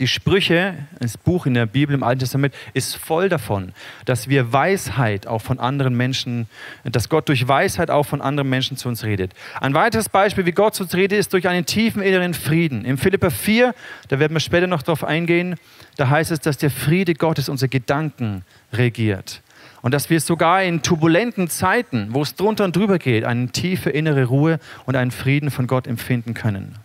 Die 0.00 0.08
Sprüche, 0.08 0.76
das 0.98 1.18
Buch 1.18 1.44
in 1.44 1.52
der 1.52 1.66
Bibel 1.66 1.94
im 1.94 2.02
Alten 2.02 2.20
Testament, 2.20 2.54
ist 2.72 2.96
voll 2.96 3.28
davon, 3.28 3.72
dass 4.06 4.30
wir 4.30 4.50
Weisheit 4.50 5.26
auch 5.26 5.42
von 5.42 5.60
anderen 5.60 5.94
Menschen, 5.94 6.48
dass 6.84 7.10
Gott 7.10 7.28
durch 7.28 7.46
Weisheit 7.46 7.90
auch 7.90 8.04
von 8.04 8.22
anderen 8.22 8.48
Menschen 8.48 8.78
zu 8.78 8.88
uns 8.88 9.04
redet. 9.04 9.34
Ein 9.60 9.74
weiteres 9.74 10.08
Beispiel, 10.08 10.46
wie 10.46 10.52
Gott 10.52 10.74
zu 10.74 10.84
uns 10.84 10.94
redet, 10.94 11.18
ist 11.18 11.34
durch 11.34 11.46
einen 11.46 11.66
tiefen 11.66 12.00
inneren 12.00 12.32
Frieden. 12.32 12.86
Im 12.86 12.96
Philippa 12.96 13.28
4, 13.28 13.74
da 14.08 14.18
werden 14.18 14.32
wir 14.32 14.40
später 14.40 14.66
noch 14.66 14.80
darauf 14.80 15.04
eingehen, 15.04 15.56
da 15.98 16.08
heißt 16.08 16.30
es, 16.30 16.40
dass 16.40 16.56
der 16.56 16.70
Friede 16.70 17.12
Gottes 17.12 17.50
unsere 17.50 17.68
Gedanken 17.68 18.42
regiert. 18.72 19.42
Und 19.82 19.92
dass 19.92 20.08
wir 20.08 20.20
sogar 20.20 20.62
in 20.62 20.80
turbulenten 20.80 21.50
Zeiten, 21.50 22.08
wo 22.12 22.22
es 22.22 22.34
drunter 22.36 22.64
und 22.64 22.74
drüber 22.74 22.98
geht, 22.98 23.24
eine 23.24 23.48
tiefe 23.48 23.90
innere 23.90 24.24
Ruhe 24.24 24.60
und 24.86 24.96
einen 24.96 25.10
Frieden 25.10 25.50
von 25.50 25.66
Gott 25.66 25.86
empfinden 25.86 26.32
können. 26.32 26.76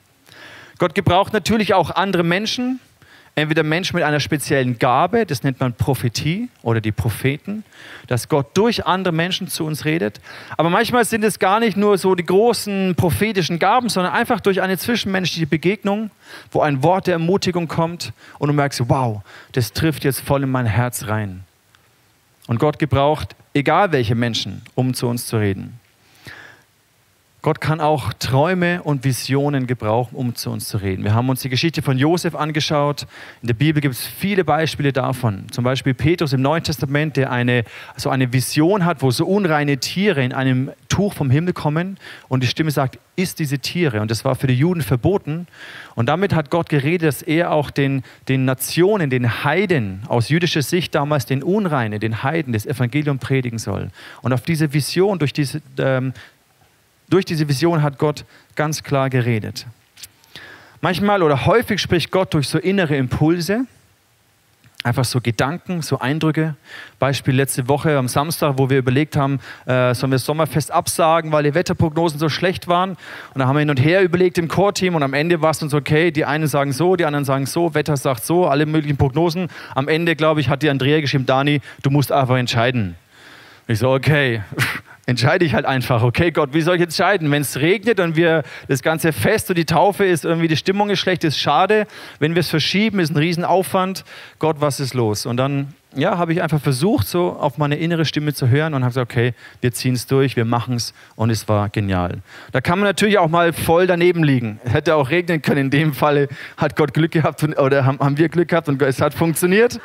Gott 0.78 0.96
gebraucht 0.96 1.32
natürlich 1.32 1.74
auch 1.74 1.92
andere 1.92 2.24
Menschen, 2.24 2.82
Entweder 3.38 3.64
Menschen 3.64 3.98
mit 3.98 4.06
einer 4.06 4.22
speziellen 4.22 4.80
Gabe, 4.80 5.26
das 5.26 5.44
nennt 5.44 5.60
man 5.60 5.74
Prophetie 5.74 6.48
oder 6.64 6.80
die 6.80 6.94
Propheten, 6.94 7.66
dass 8.08 8.30
Gott 8.30 8.48
durch 8.54 8.86
andere 8.86 9.14
Menschen 9.14 9.50
zu 9.50 9.66
uns 9.66 9.84
redet. 9.84 10.22
Aber 10.56 10.70
manchmal 10.70 11.04
sind 11.04 11.24
es 11.24 11.38
gar 11.38 11.60
nicht 11.60 11.76
nur 11.76 11.98
so 11.98 12.16
die 12.16 12.26
großen 12.26 12.96
prophetischen 12.96 13.60
Gaben, 13.60 13.90
sondern 13.90 14.14
einfach 14.14 14.40
durch 14.40 14.62
eine 14.62 14.78
zwischenmenschliche 14.78 15.48
Begegnung, 15.48 16.12
wo 16.52 16.62
ein 16.62 16.82
Wort 16.82 17.08
der 17.08 17.16
Ermutigung 17.16 17.68
kommt 17.68 18.14
und 18.40 18.48
du 18.48 18.54
merkst, 18.54 18.84
wow, 18.88 19.22
das 19.52 19.74
trifft 19.74 20.06
jetzt 20.06 20.22
voll 20.22 20.44
in 20.44 20.50
mein 20.50 20.66
Herz 20.66 21.08
rein. 21.08 21.44
Und 22.48 22.60
Gott 22.60 22.80
gebraucht 22.80 23.36
egal 23.56 23.92
welche 23.92 24.14
Menschen, 24.14 24.62
um 24.76 24.94
zu 24.94 25.08
uns 25.08 25.26
zu 25.26 25.38
reden. 25.38 25.80
Gott 27.46 27.62
kann 27.62 27.80
auch 27.80 28.12
Träume 28.14 28.82
und 28.82 29.04
Visionen 29.04 29.68
gebrauchen, 29.68 30.16
um 30.16 30.34
zu 30.34 30.50
uns 30.50 30.68
zu 30.68 30.78
reden. 30.78 31.04
Wir 31.04 31.14
haben 31.14 31.30
uns 31.30 31.44
die 31.44 31.50
Geschichte 31.50 31.84
von 31.84 31.96
Josef 31.96 32.34
angeschaut. 32.34 33.06
In 33.44 33.50
der 33.50 33.54
Bibel 33.54 33.84
gibt 33.84 33.94
es 33.94 34.04
viele 34.04 34.44
Beispiele 34.44 34.92
davon. 34.92 35.46
Zum 35.52 35.64
Beispiel 35.64 35.94
Petrus 35.94 36.34
im 36.34 36.42
Neuen 36.42 36.64
Testament, 36.64 37.18
der 37.18 37.32
eine, 37.32 37.64
so 37.98 38.10
eine 38.10 38.34
Vision 38.34 38.84
hat, 38.84 39.04
wo 39.04 39.12
so 39.12 39.28
unreine 39.28 39.78
Tiere 39.78 40.24
in 40.24 40.34
einem 40.34 40.72
Tuch 40.90 41.14
vom 41.14 41.30
Himmel 41.30 41.54
kommen 41.54 42.00
und 42.30 42.42
die 42.42 42.48
Stimme 42.48 42.72
sagt, 42.72 42.98
isst 43.16 43.38
diese 43.38 43.60
Tiere. 43.60 44.02
Und 44.02 44.10
das 44.10 44.26
war 44.26 44.34
für 44.34 44.48
die 44.48 44.56
Juden 44.56 44.82
verboten. 44.82 45.46
Und 45.94 46.10
damit 46.10 46.34
hat 46.34 46.50
Gott 46.50 46.68
geredet, 46.68 47.08
dass 47.08 47.22
er 47.22 47.52
auch 47.52 47.70
den, 47.70 48.02
den 48.28 48.46
Nationen, 48.46 49.12
den 49.12 49.44
Heiden, 49.44 50.02
aus 50.08 50.30
jüdischer 50.30 50.64
Sicht 50.64 50.96
damals 50.96 51.28
den 51.28 51.44
Unreinen, 51.44 52.00
den 52.00 52.24
Heiden, 52.24 52.54
das 52.54 52.66
Evangelium 52.66 53.20
predigen 53.20 53.60
soll. 53.60 53.92
Und 54.24 54.34
auf 54.34 54.42
diese 54.42 54.74
Vision, 54.74 55.20
durch 55.20 55.32
diese 55.32 55.62
ähm, 55.78 56.14
durch 57.10 57.26
diese 57.26 57.48
Vision 57.48 57.82
hat 57.82 57.98
Gott 57.98 58.26
ganz 58.56 58.84
klar 58.84 59.10
geredet. 59.10 59.66
Manchmal 60.82 61.24
oder 61.24 61.46
häufig 61.46 61.82
spricht 61.82 62.12
Gott 62.12 62.34
durch 62.34 62.48
so 62.48 62.60
innere 62.60 62.96
Impulse, 62.96 63.66
einfach 64.84 65.04
so 65.04 65.20
Gedanken, 65.20 65.82
so 65.82 66.00
Eindrücke. 66.00 66.56
Beispiel 67.00 67.34
letzte 67.34 67.68
Woche 67.68 67.98
am 67.98 68.08
Samstag, 68.08 68.54
wo 68.58 68.70
wir 68.70 68.78
überlegt 68.78 69.18
haben, 69.18 69.40
äh, 69.66 69.96
sollen 69.96 70.12
wir 70.12 70.18
das 70.18 70.26
Sommerfest 70.26 70.70
absagen, 70.72 71.32
weil 71.32 71.44
die 71.44 71.56
Wetterprognosen 71.56 72.20
so 72.20 72.30
schlecht 72.30 72.68
waren. 72.68 72.92
Und 72.92 73.40
da 73.40 73.48
haben 73.48 73.56
wir 73.56 73.62
hin 73.62 73.72
und 73.72 73.80
her 73.80 74.04
überlegt 74.04 74.38
im 74.38 74.48
Core-Team 74.48 74.94
und 74.94 75.02
am 75.02 75.14
Ende 75.14 75.42
war 75.42 75.50
es 75.50 75.64
uns 75.64 75.74
okay. 75.74 76.12
Die 76.12 76.24
einen 76.24 76.46
sagen 76.46 76.72
so, 76.72 76.96
die 76.96 77.06
anderen 77.06 77.26
sagen 77.26 77.48
so, 77.48 77.74
Wetter 77.74 77.98
sagt 77.98 78.24
so, 78.24 78.48
alle 78.48 78.68
möglichen 78.68 78.98
Prognosen. 78.98 79.50
Am 79.74 79.88
Ende, 79.88 80.16
glaube 80.16 80.40
ich, 80.40 80.50
hat 80.50 80.62
die 80.62 80.70
Andrea 80.70 81.02
geschrieben, 81.02 81.26
Dani, 81.26 81.62
du 81.82 81.90
musst 81.90 82.12
einfach 82.12 82.38
entscheiden. 82.38 82.96
Ich 83.68 83.80
so, 83.80 83.92
okay, 83.92 84.44
entscheide 85.06 85.46
ich 85.46 85.54
halt 85.54 85.66
einfach, 85.66 86.04
okay 86.04 86.32
Gott, 86.32 86.54
wie 86.54 86.62
soll 86.62 86.76
ich 86.76 86.82
entscheiden? 86.82 87.30
Wenn 87.32 87.42
es 87.42 87.58
regnet 87.58 88.00
und 88.00 88.16
wir 88.16 88.44
das 88.68 88.82
ganze 88.82 89.14
Fest 89.14 89.50
und 89.50 89.58
die 89.58 89.66
Taufe 89.66 90.06
ist, 90.06 90.26
irgendwie 90.26 90.48
die 90.48 90.58
Stimmung 90.58 90.90
ist 90.90 91.00
schlecht, 91.00 91.24
ist 91.24 91.40
schade. 91.40 91.88
Wenn 92.20 92.36
wir 92.36 92.40
es 92.40 92.50
verschieben, 92.50 93.00
ist 93.00 93.12
ein 93.12 93.18
Riesenaufwand. 93.18 94.04
Gott, 94.40 94.58
was 94.60 94.80
ist 94.80 94.94
los? 94.94 95.26
Und 95.26 95.38
dann, 95.38 95.74
ja, 95.96 96.18
habe 96.18 96.34
ich 96.34 96.42
einfach 96.42 96.60
versucht, 96.60 97.08
so 97.08 97.34
auf 97.34 97.58
meine 97.58 97.76
innere 97.76 98.06
Stimme 98.06 98.34
zu 98.34 98.50
hören 98.50 98.74
und 98.74 98.84
habe 98.84 98.90
gesagt, 98.90 99.12
okay, 99.12 99.34
wir 99.62 99.72
ziehen 99.72 99.94
es 99.94 100.08
durch, 100.08 100.36
wir 100.36 100.46
machen 100.46 100.76
es 100.76 100.94
und 101.16 101.30
es 101.30 101.48
war 101.48 101.70
genial. 101.70 102.20
Da 102.52 102.62
kann 102.62 102.80
man 102.80 102.88
natürlich 102.88 103.20
auch 103.20 103.30
mal 103.30 103.54
voll 103.54 103.88
daneben 103.88 104.24
liegen. 104.24 104.60
Hätte 104.66 104.96
auch 104.96 105.10
regnen 105.12 105.42
können. 105.42 105.66
In 105.66 105.70
dem 105.70 105.94
Falle 105.94 106.28
hat 106.58 106.76
Gott 106.76 106.94
Glück 106.94 107.12
gehabt 107.12 107.44
oder 107.44 107.86
haben 107.86 108.18
wir 108.18 108.30
Glück 108.30 108.50
gehabt 108.50 108.70
und 108.70 108.82
es 108.82 109.00
hat 109.02 109.14
funktioniert. 109.14 109.80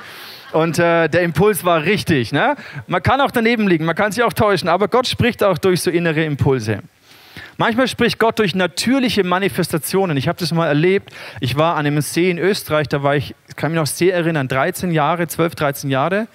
Und 0.52 0.78
äh, 0.78 1.08
der 1.08 1.22
Impuls 1.22 1.64
war 1.64 1.82
richtig. 1.84 2.32
Ne? 2.32 2.56
Man 2.86 3.02
kann 3.02 3.20
auch 3.20 3.30
daneben 3.30 3.68
liegen, 3.68 3.84
man 3.84 3.94
kann 3.94 4.12
sich 4.12 4.22
auch 4.22 4.32
täuschen, 4.32 4.68
aber 4.68 4.88
Gott 4.88 5.06
spricht 5.06 5.42
auch 5.44 5.58
durch 5.58 5.82
so 5.82 5.90
innere 5.90 6.24
Impulse. 6.24 6.80
Manchmal 7.56 7.88
spricht 7.88 8.18
Gott 8.18 8.38
durch 8.38 8.54
natürliche 8.54 9.22
Manifestationen. 9.22 10.16
Ich 10.16 10.28
habe 10.28 10.38
das 10.38 10.52
mal 10.52 10.66
erlebt. 10.66 11.12
Ich 11.40 11.56
war 11.56 11.76
an 11.76 11.86
einem 11.86 12.00
See 12.00 12.30
in 12.30 12.38
Österreich, 12.38 12.88
da 12.88 13.02
war 13.02 13.16
ich, 13.16 13.34
kann 13.54 13.70
mich 13.72 13.78
noch 13.78 13.86
sehr 13.86 14.14
erinnern, 14.14 14.48
13 14.48 14.92
Jahre, 14.92 15.28
12, 15.28 15.54
13 15.54 15.90
Jahre, 15.90 16.26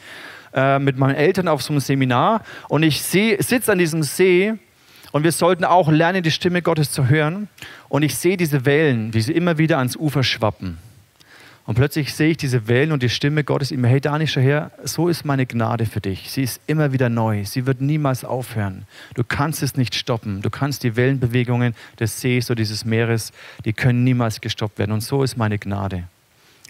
äh, 0.54 0.80
mit 0.80 0.98
meinen 0.98 1.16
Eltern 1.16 1.48
auf 1.48 1.62
so 1.62 1.74
einem 1.74 1.80
Seminar. 1.80 2.42
Und 2.70 2.84
ich 2.84 3.02
sitze 3.02 3.72
an 3.72 3.80
diesem 3.80 4.04
See 4.04 4.54
und 5.12 5.24
wir 5.24 5.32
sollten 5.32 5.66
auch 5.66 5.90
lernen, 5.90 6.24
die 6.24 6.32
Stimme 6.32 6.62
Gottes 6.62 6.92
zu 6.92 7.10
hören. 7.10 7.50
Und 7.90 8.04
ich 8.04 8.16
sehe 8.16 8.38
diese 8.38 8.66
Wellen, 8.66 9.14
wie 9.14 9.22
sie 9.22 9.34
immer 9.34 9.58
wieder 9.58 9.80
ans 9.80 9.96
Ufer 9.96 10.24
schwappen. 10.24 10.78
Und 11.66 11.76
plötzlich 11.76 12.14
sehe 12.14 12.30
ich 12.30 12.38
diese 12.38 12.68
Wellen 12.68 12.92
und 12.92 13.02
die 13.02 13.10
Stimme 13.10 13.44
Gottes 13.44 13.72
immer, 13.72 13.88
hey 13.88 14.00
Dani, 14.00 14.28
schau 14.28 14.40
her, 14.40 14.72
so 14.84 15.10
ist 15.10 15.26
meine 15.26 15.48
Gnade 15.48 15.88
für 15.88 16.00
dich. 16.00 16.30
Sie 16.30 16.44
ist 16.44 16.62
immer 16.68 16.94
wieder 16.94 17.10
neu. 17.10 17.44
Sie 17.44 17.66
wird 17.66 17.82
niemals 17.82 18.24
aufhören. 18.24 18.86
Du 19.16 19.24
kannst 19.24 19.64
es 19.64 19.76
nicht 19.76 19.96
stoppen. 19.96 20.44
Du 20.44 20.52
kannst 20.52 20.84
die 20.84 20.96
Wellenbewegungen 20.96 21.74
des 22.00 22.22
Sees 22.22 22.52
oder 22.52 22.58
dieses 22.58 22.86
Meeres, 22.86 23.34
die 23.66 23.74
können 23.74 24.04
niemals 24.04 24.42
gestoppt 24.42 24.78
werden. 24.78 24.92
Und 24.92 25.02
so 25.02 25.24
ist 25.24 25.38
meine 25.38 25.58
Gnade. 25.58 26.04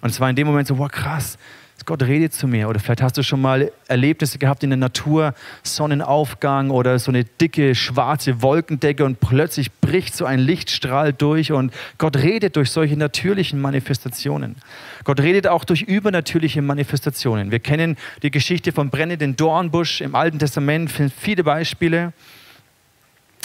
Und 0.02 0.12
es 0.12 0.20
war 0.22 0.30
in 0.30 0.38
dem 0.38 0.48
Moment 0.48 0.68
so, 0.68 0.78
wow, 0.78 0.90
krass, 0.90 1.38
Gott 1.86 2.04
redet 2.04 2.34
zu 2.34 2.48
mir. 2.48 2.70
Oder 2.70 2.80
vielleicht 2.80 3.02
hast 3.02 3.18
du 3.18 3.24
schon 3.24 3.42
mal 3.42 3.72
Erlebnisse 3.88 4.38
gehabt 4.38 4.64
in 4.64 4.70
der 4.70 4.78
Natur, 4.78 5.34
Sonnenaufgang 5.64 6.70
oder 6.70 6.98
so 7.00 7.12
eine 7.12 7.26
dicke 7.26 7.76
schwarze 7.76 8.42
Wolkendecke 8.42 9.04
und 9.04 9.20
plötzlich 9.20 9.72
bricht 9.72 10.16
so 10.16 10.26
ein 10.26 10.40
Lichtstrahl 10.40 11.14
durch 11.14 11.52
und 11.52 11.74
Gott 11.98 12.18
redet 12.18 12.56
durch 12.56 12.72
solche 12.72 12.98
natürlichen 12.98 13.62
Manifestationen. 13.62 14.56
Gott 15.04 15.20
redet 15.20 15.48
auch 15.48 15.64
durch 15.64 15.82
übernatürliche 15.82 16.62
Manifestationen. 16.62 17.52
Wir 17.52 17.60
kennen 17.60 17.98
die 18.24 18.32
Geschichte 18.32 18.72
vom 18.72 18.90
brennenden 18.90 19.36
Dornbusch 19.36 20.02
im 20.02 20.16
Alten 20.16 20.40
Testament, 20.40 20.92
viele 20.92 21.44
Beispiele. 21.44 22.14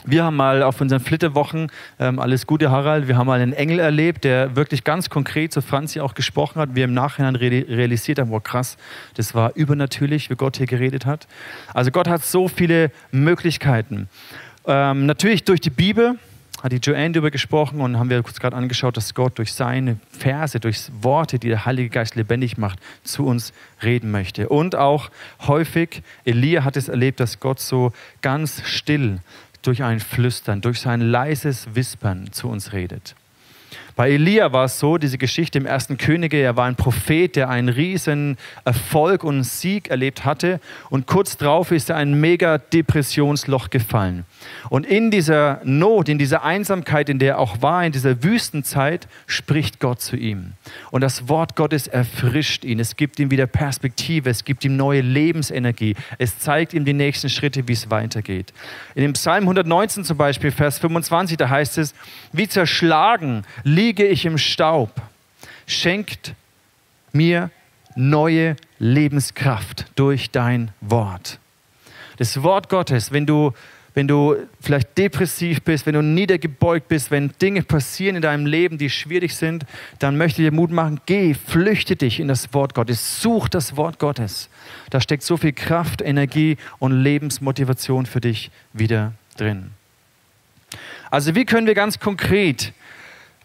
Wir 0.06 0.24
haben 0.24 0.36
mal 0.36 0.62
auf 0.62 0.80
unseren 0.80 1.00
Flitterwochen, 1.00 1.70
ähm, 1.98 2.18
alles 2.18 2.46
Gute 2.46 2.70
Harald, 2.70 3.06
wir 3.06 3.18
haben 3.18 3.26
mal 3.26 3.40
einen 3.40 3.52
Engel 3.52 3.78
erlebt, 3.80 4.24
der 4.24 4.56
wirklich 4.56 4.82
ganz 4.82 5.10
konkret 5.10 5.52
zu 5.52 5.60
Franzi 5.60 6.00
auch 6.00 6.14
gesprochen 6.14 6.58
hat. 6.60 6.74
Wir 6.74 6.84
im 6.84 6.94
Nachhinein 6.94 7.36
realisiert 7.36 8.18
haben, 8.18 8.30
wow 8.30 8.42
krass, 8.42 8.78
das 9.14 9.34
war 9.34 9.54
übernatürlich, 9.56 10.30
wie 10.30 10.36
Gott 10.36 10.56
hier 10.56 10.66
geredet 10.66 11.04
hat. 11.04 11.26
Also 11.74 11.90
Gott 11.90 12.08
hat 12.08 12.24
so 12.24 12.48
viele 12.48 12.90
Möglichkeiten. 13.10 14.08
Ähm, 14.66 15.04
natürlich 15.04 15.44
durch 15.44 15.60
die 15.60 15.70
Bibel, 15.70 16.18
hat 16.62 16.72
die 16.72 16.76
Joanne 16.76 17.12
darüber 17.12 17.30
gesprochen 17.30 17.80
und 17.80 17.98
haben 17.98 18.10
wir 18.10 18.18
uns 18.18 18.38
gerade 18.38 18.56
angeschaut, 18.56 18.96
dass 18.96 19.14
Gott 19.14 19.38
durch 19.38 19.52
seine 19.52 19.98
Verse, 20.10 20.60
durch 20.60 20.90
Worte, 21.00 21.38
die 21.38 21.48
der 21.48 21.64
Heilige 21.64 21.88
Geist 21.88 22.16
lebendig 22.16 22.58
macht, 22.58 22.78
zu 23.02 23.24
uns 23.24 23.52
reden 23.82 24.10
möchte. 24.10 24.48
Und 24.48 24.76
auch 24.76 25.10
häufig, 25.46 26.02
Elia 26.24 26.64
hat 26.64 26.76
es 26.76 26.88
erlebt, 26.88 27.20
dass 27.20 27.40
Gott 27.40 27.60
so 27.60 27.92
ganz 28.20 28.62
still 28.64 29.20
durch 29.62 29.82
ein 29.82 30.00
Flüstern, 30.00 30.60
durch 30.60 30.80
sein 30.80 31.00
leises 31.00 31.74
Wispern 31.74 32.32
zu 32.32 32.48
uns 32.48 32.72
redet. 32.72 33.14
Bei 33.96 34.10
Elia 34.10 34.52
war 34.52 34.64
es 34.64 34.78
so, 34.78 34.98
diese 34.98 35.18
Geschichte 35.18 35.58
im 35.58 35.66
ersten 35.66 35.98
Könige, 35.98 36.36
er 36.38 36.56
war 36.56 36.66
ein 36.66 36.76
Prophet, 36.76 37.36
der 37.36 37.48
einen 37.48 37.68
riesen 37.68 38.38
Erfolg 38.64 39.24
und 39.24 39.44
Sieg 39.44 39.88
erlebt 39.88 40.24
hatte 40.24 40.60
und 40.90 41.06
kurz 41.06 41.36
darauf 41.36 41.70
ist 41.70 41.90
er 41.90 41.96
ein 41.96 42.20
mega 42.20 42.58
Depressionsloch 42.58 43.70
gefallen. 43.70 44.24
Und 44.68 44.86
in 44.86 45.10
dieser 45.10 45.60
Not, 45.64 46.08
in 46.08 46.18
dieser 46.18 46.44
Einsamkeit, 46.44 47.08
in 47.08 47.18
der 47.18 47.30
er 47.30 47.38
auch 47.38 47.62
war, 47.62 47.84
in 47.84 47.92
dieser 47.92 48.22
Wüstenzeit, 48.22 49.08
spricht 49.26 49.80
Gott 49.80 50.00
zu 50.00 50.16
ihm. 50.16 50.52
Und 50.90 51.02
das 51.02 51.28
Wort 51.28 51.56
Gottes 51.56 51.86
erfrischt 51.86 52.64
ihn. 52.64 52.80
Es 52.80 52.96
gibt 52.96 53.18
ihm 53.18 53.30
wieder 53.30 53.46
Perspektive. 53.46 54.30
Es 54.30 54.44
gibt 54.44 54.64
ihm 54.64 54.76
neue 54.76 55.00
Lebensenergie. 55.00 55.96
Es 56.18 56.38
zeigt 56.38 56.74
ihm 56.74 56.84
die 56.84 56.92
nächsten 56.92 57.28
Schritte, 57.28 57.68
wie 57.68 57.72
es 57.72 57.90
weitergeht. 57.90 58.52
In 58.94 59.02
dem 59.02 59.12
Psalm 59.14 59.44
119 59.44 60.04
zum 60.04 60.16
Beispiel, 60.16 60.50
Vers 60.50 60.78
25, 60.78 61.36
da 61.36 61.48
heißt 61.48 61.78
es, 61.78 61.94
wie 62.32 62.48
zerschlagen 62.48 63.42
liege 63.80 64.06
ich 64.06 64.26
im 64.26 64.36
Staub. 64.36 64.90
Schenkt 65.66 66.34
mir 67.12 67.50
neue 67.96 68.56
Lebenskraft 68.78 69.86
durch 69.94 70.30
dein 70.30 70.70
Wort. 70.82 71.38
Das 72.18 72.42
Wort 72.42 72.68
Gottes, 72.68 73.10
wenn 73.10 73.24
du, 73.24 73.54
wenn 73.94 74.06
du 74.06 74.36
vielleicht 74.60 74.98
depressiv 74.98 75.62
bist, 75.62 75.86
wenn 75.86 75.94
du 75.94 76.02
niedergebeugt 76.02 76.88
bist, 76.88 77.10
wenn 77.10 77.32
Dinge 77.40 77.62
passieren 77.62 78.16
in 78.16 78.22
deinem 78.22 78.44
Leben, 78.44 78.76
die 78.76 78.90
schwierig 78.90 79.34
sind, 79.34 79.64
dann 79.98 80.18
möchte 80.18 80.42
ich 80.42 80.48
dir 80.48 80.54
Mut 80.54 80.70
machen, 80.70 81.00
geh, 81.06 81.32
flüchte 81.32 81.96
dich 81.96 82.20
in 82.20 82.28
das 82.28 82.52
Wort 82.52 82.74
Gottes, 82.74 83.22
such 83.22 83.48
das 83.48 83.78
Wort 83.78 83.98
Gottes. 83.98 84.50
Da 84.90 85.00
steckt 85.00 85.22
so 85.22 85.38
viel 85.38 85.54
Kraft, 85.54 86.02
Energie 86.02 86.58
und 86.80 86.92
Lebensmotivation 86.92 88.04
für 88.04 88.20
dich 88.20 88.50
wieder 88.74 89.14
drin. 89.38 89.70
Also 91.10 91.34
wie 91.34 91.46
können 91.46 91.66
wir 91.66 91.74
ganz 91.74 91.98
konkret 91.98 92.74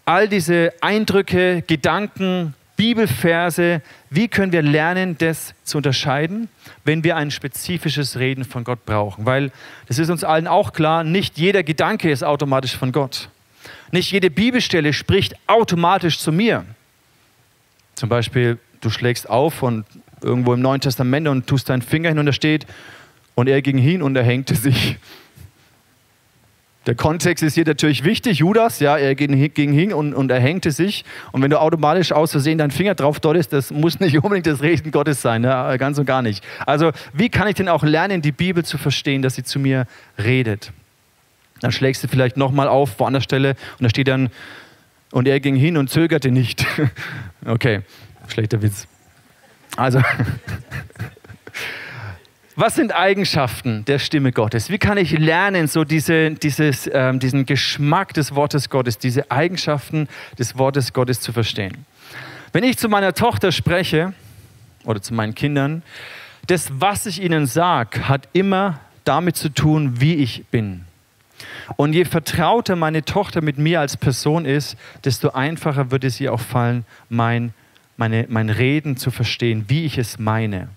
all 0.05 0.27
diese 0.29 0.73
Eindrücke, 0.81 1.63
Gedanken, 1.65 2.53
Bibelverse, 2.77 3.81
wie 4.09 4.27
können 4.27 4.51
wir 4.51 4.61
lernen, 4.61 5.17
das 5.17 5.53
zu 5.63 5.77
unterscheiden, 5.77 6.49
wenn 6.83 7.03
wir 7.03 7.15
ein 7.15 7.31
spezifisches 7.31 8.17
Reden 8.17 8.43
von 8.43 8.63
Gott 8.63 8.85
brauchen? 8.85 9.25
Weil 9.25 9.51
das 9.87 9.97
ist 9.97 10.09
uns 10.09 10.23
allen 10.23 10.47
auch 10.47 10.73
klar, 10.73 11.03
nicht 11.03 11.37
jeder 11.37 11.63
Gedanke 11.63 12.11
ist 12.11 12.23
automatisch 12.23 12.75
von 12.75 12.91
Gott. 12.91 13.29
Nicht 13.91 14.11
jede 14.11 14.29
Bibelstelle 14.29 14.93
spricht 14.93 15.35
automatisch 15.47 16.19
zu 16.19 16.31
mir. 16.31 16.65
Zum 17.95 18.09
Beispiel, 18.09 18.59
du 18.81 18.89
schlägst 18.89 19.29
auf 19.29 19.63
und 19.63 19.85
irgendwo 20.21 20.53
im 20.53 20.61
Neuen 20.61 20.81
Testament 20.81 21.27
und 21.27 21.47
tust 21.47 21.69
deinen 21.69 21.81
Finger 21.81 22.09
hin 22.09 22.19
und 22.19 22.25
da 22.25 22.33
steht, 22.33 22.65
und 23.35 23.47
er 23.47 23.61
ging 23.61 23.77
hin 23.77 24.01
und 24.01 24.15
er 24.15 24.23
hängte 24.23 24.55
sich. 24.55 24.97
Der 26.85 26.93
Kontext 26.93 27.43
ist 27.43 27.55
hier 27.55 27.65
natürlich 27.65 28.03
wichtig. 28.03 28.39
Judas, 28.39 28.79
ja, 28.79 28.95
er 28.95 29.15
ging 29.15 29.33
hin 29.33 29.91
und, 29.91 30.13
und 30.13 30.29
er 30.29 30.39
hängte 30.39 30.71
sich. 30.71 31.03
Und 31.31 31.41
wenn 31.41 31.49
du 31.49 31.59
automatisch 31.59 32.11
aus 32.11 32.31
Versehen 32.31 32.59
deinen 32.59 32.71
Finger 32.71 32.93
drauf 32.93 33.19
deutest, 33.19 33.53
das 33.53 33.71
muss 33.71 33.99
nicht 33.99 34.15
unbedingt 34.23 34.45
das 34.45 34.61
Reden 34.61 34.91
Gottes 34.91 35.21
sein, 35.21 35.43
ja, 35.43 35.75
ganz 35.77 35.97
und 35.97 36.05
gar 36.05 36.21
nicht. 36.21 36.43
Also, 36.65 36.91
wie 37.13 37.29
kann 37.29 37.47
ich 37.47 37.55
denn 37.55 37.69
auch 37.69 37.83
lernen, 37.83 38.21
die 38.21 38.31
Bibel 38.31 38.63
zu 38.63 38.77
verstehen, 38.77 39.23
dass 39.23 39.35
sie 39.35 39.43
zu 39.43 39.59
mir 39.59 39.87
redet? 40.17 40.71
Dann 41.61 41.71
schlägst 41.71 42.03
du 42.03 42.07
vielleicht 42.07 42.37
nochmal 42.37 42.67
auf, 42.67 42.99
woanders 42.99 43.23
Stelle, 43.23 43.55
und 43.79 43.83
da 43.83 43.89
steht 43.89 44.07
dann, 44.07 44.29
und 45.11 45.27
er 45.27 45.39
ging 45.39 45.55
hin 45.55 45.77
und 45.77 45.89
zögerte 45.89 46.29
nicht. 46.29 46.65
okay, 47.45 47.81
schlechter 48.27 48.61
Witz. 48.61 48.87
Also. 49.75 50.01
Was 52.57 52.75
sind 52.75 52.95
Eigenschaften 52.95 53.83
der 53.83 53.99
Stimme 53.99 54.31
Gottes? 54.31 54.69
Wie 54.69 54.77
kann 54.77 54.97
ich 54.97 55.11
lernen, 55.11 55.67
so 55.67 55.83
diese, 55.83 56.31
dieses, 56.31 56.89
ähm, 56.93 57.19
diesen 57.19 57.45
Geschmack 57.45 58.13
des 58.13 58.33
Wortes 58.33 58.69
Gottes, 58.69 58.97
diese 58.97 59.29
Eigenschaften 59.29 60.07
des 60.39 60.57
Wortes 60.57 60.93
Gottes 60.93 61.19
zu 61.19 61.33
verstehen? 61.33 61.85
Wenn 62.53 62.63
ich 62.63 62.77
zu 62.77 62.87
meiner 62.87 63.13
Tochter 63.13 63.51
spreche 63.51 64.13
oder 64.85 65.01
zu 65.01 65.13
meinen 65.13 65.35
Kindern, 65.35 65.83
das, 66.47 66.71
was 66.79 67.05
ich 67.05 67.21
ihnen 67.21 67.45
sage, 67.45 68.07
hat 68.07 68.29
immer 68.31 68.79
damit 69.03 69.35
zu 69.35 69.49
tun, 69.49 69.99
wie 69.99 70.15
ich 70.15 70.45
bin. 70.45 70.85
Und 71.75 71.91
je 71.91 72.05
vertrauter 72.05 72.77
meine 72.77 73.03
Tochter 73.03 73.41
mit 73.41 73.57
mir 73.57 73.81
als 73.81 73.97
Person 73.97 74.45
ist, 74.45 74.77
desto 75.03 75.31
einfacher 75.31 75.91
wird 75.91 76.05
es 76.05 76.21
ihr 76.21 76.31
auch 76.31 76.39
fallen, 76.39 76.85
mein, 77.09 77.53
meine, 77.97 78.27
mein 78.29 78.49
Reden 78.49 78.95
zu 78.95 79.11
verstehen, 79.11 79.65
wie 79.67 79.83
ich 79.83 79.97
es 79.97 80.19
meine. 80.19 80.69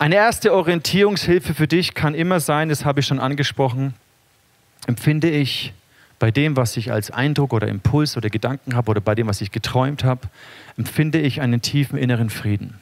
Eine 0.00 0.14
erste 0.14 0.54
Orientierungshilfe 0.54 1.54
für 1.54 1.66
dich 1.66 1.92
kann 1.92 2.14
immer 2.14 2.38
sein, 2.38 2.68
das 2.68 2.84
habe 2.84 3.00
ich 3.00 3.06
schon 3.06 3.18
angesprochen, 3.18 3.94
empfinde 4.86 5.28
ich 5.28 5.72
bei 6.20 6.30
dem, 6.30 6.56
was 6.56 6.76
ich 6.76 6.92
als 6.92 7.10
Eindruck 7.10 7.52
oder 7.52 7.66
Impuls 7.66 8.16
oder 8.16 8.30
Gedanken 8.30 8.76
habe 8.76 8.92
oder 8.92 9.00
bei 9.00 9.16
dem, 9.16 9.26
was 9.26 9.40
ich 9.40 9.50
geträumt 9.50 10.04
habe, 10.04 10.28
empfinde 10.76 11.18
ich 11.18 11.40
einen 11.40 11.62
tiefen 11.62 11.98
inneren 11.98 12.30
Frieden. 12.30 12.78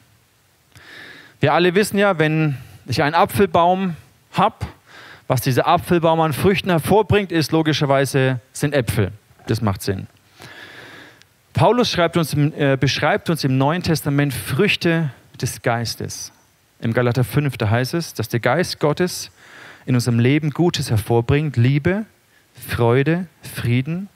Wir 1.39 1.53
alle 1.53 1.73
wissen 1.73 1.97
ja, 1.97 2.19
wenn 2.19 2.55
ich 2.85 3.01
einen 3.01 3.15
Apfelbaum 3.15 3.95
habe, 4.33 4.67
was 5.27 5.41
dieser 5.41 5.67
Apfelbaum 5.67 6.21
an 6.21 6.33
Früchten 6.33 6.69
hervorbringt, 6.69 7.31
ist 7.31 7.51
logischerweise 7.51 8.41
sind 8.53 8.75
Äpfel. 8.75 9.11
Das 9.47 9.61
macht 9.61 9.81
Sinn. 9.81 10.05
Paulus 11.53 11.97
uns, 11.97 12.35
äh, 12.35 12.77
beschreibt 12.79 13.31
uns 13.31 13.43
im 13.43 13.57
Neuen 13.57 13.81
Testament 13.81 14.35
Früchte 14.35 15.09
des 15.41 15.63
Geistes. 15.63 16.31
Im 16.79 16.93
Galater 16.93 17.23
5, 17.23 17.57
da 17.57 17.69
heißt 17.69 17.95
es, 17.95 18.13
dass 18.13 18.29
der 18.29 18.39
Geist 18.39 18.79
Gottes 18.79 19.31
in 19.85 19.95
unserem 19.95 20.19
Leben 20.19 20.51
Gutes 20.51 20.91
hervorbringt, 20.91 21.57
Liebe, 21.57 22.05
Freude, 22.67 23.27
Frieden, 23.41 24.09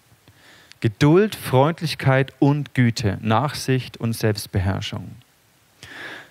Geduld, 0.80 1.36
Freundlichkeit 1.36 2.34
und 2.40 2.74
Güte, 2.74 3.18
Nachsicht 3.22 3.98
und 3.98 4.14
Selbstbeherrschung. 4.14 5.10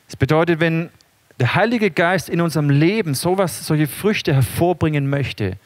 Das 0.07 0.17
bedeutet, 0.17 0.61
wenn 0.61 0.91
der 1.39 1.55
Heilige 1.55 1.91
Geist 1.91 2.29
in 2.29 2.41
unserem 2.41 2.69
Leben 2.69 3.15
sowas, 3.15 3.67
solche 3.67 3.87
Früchte 3.87 4.35
hervorbringen 4.35 5.09
möchte, 5.09 5.57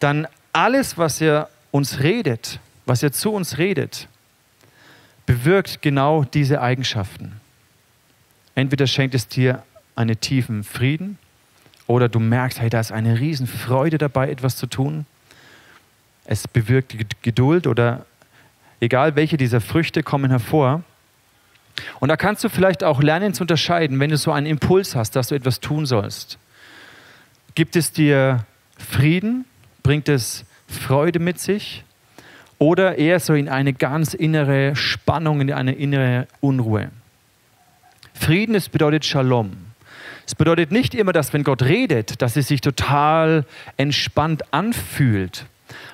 dann 0.00 0.26
alles, 0.52 0.98
was 0.98 1.20
er 1.20 1.48
uns 1.70 2.00
redet, 2.00 2.58
was 2.86 3.02
er 3.02 3.12
zu 3.12 3.32
uns 3.32 3.58
redet, 3.58 4.08
bewirkt 5.26 5.80
genau 5.80 6.24
diese 6.24 6.60
Eigenschaften. 6.60 7.40
Entweder 8.54 8.86
schenkt 8.86 9.14
es 9.14 9.28
dir 9.28 9.62
einen 9.94 10.20
tiefen 10.20 10.64
Frieden 10.64 11.18
oder 11.86 12.08
du 12.08 12.20
merkst, 12.20 12.60
hey, 12.60 12.70
da 12.70 12.80
ist 12.80 12.92
eine 12.92 13.20
Riesenfreude 13.20 13.98
dabei, 13.98 14.30
etwas 14.30 14.56
zu 14.56 14.66
tun. 14.66 15.06
Es 16.24 16.46
bewirkt 16.48 17.22
Geduld 17.22 17.66
oder 17.66 18.06
egal 18.80 19.16
welche 19.16 19.36
dieser 19.36 19.60
Früchte 19.60 20.02
kommen 20.02 20.30
hervor. 20.30 20.82
Und 22.00 22.08
da 22.08 22.16
kannst 22.16 22.44
du 22.44 22.48
vielleicht 22.48 22.84
auch 22.84 23.02
lernen 23.02 23.34
zu 23.34 23.42
unterscheiden, 23.42 23.98
wenn 23.98 24.10
du 24.10 24.16
so 24.16 24.32
einen 24.32 24.46
Impuls 24.46 24.94
hast, 24.94 25.16
dass 25.16 25.28
du 25.28 25.34
etwas 25.34 25.60
tun 25.60 25.86
sollst. 25.86 26.38
Gibt 27.54 27.76
es 27.76 27.92
dir 27.92 28.44
Frieden? 28.76 29.44
Bringt 29.82 30.08
es 30.08 30.44
Freude 30.68 31.18
mit 31.18 31.38
sich? 31.38 31.84
Oder 32.58 32.98
eher 32.98 33.18
so 33.18 33.34
in 33.34 33.48
eine 33.48 33.72
ganz 33.72 34.14
innere 34.14 34.76
Spannung, 34.76 35.40
in 35.40 35.52
eine 35.52 35.72
innere 35.72 36.28
Unruhe? 36.40 36.90
Frieden, 38.14 38.54
das 38.54 38.68
bedeutet 38.68 39.04
Shalom. 39.04 39.71
Es 40.26 40.34
bedeutet 40.34 40.70
nicht 40.70 40.94
immer, 40.94 41.12
dass 41.12 41.32
wenn 41.32 41.44
Gott 41.44 41.62
redet, 41.62 42.22
dass 42.22 42.36
es 42.36 42.48
sich 42.48 42.60
total 42.60 43.44
entspannt 43.76 44.52
anfühlt. 44.52 45.46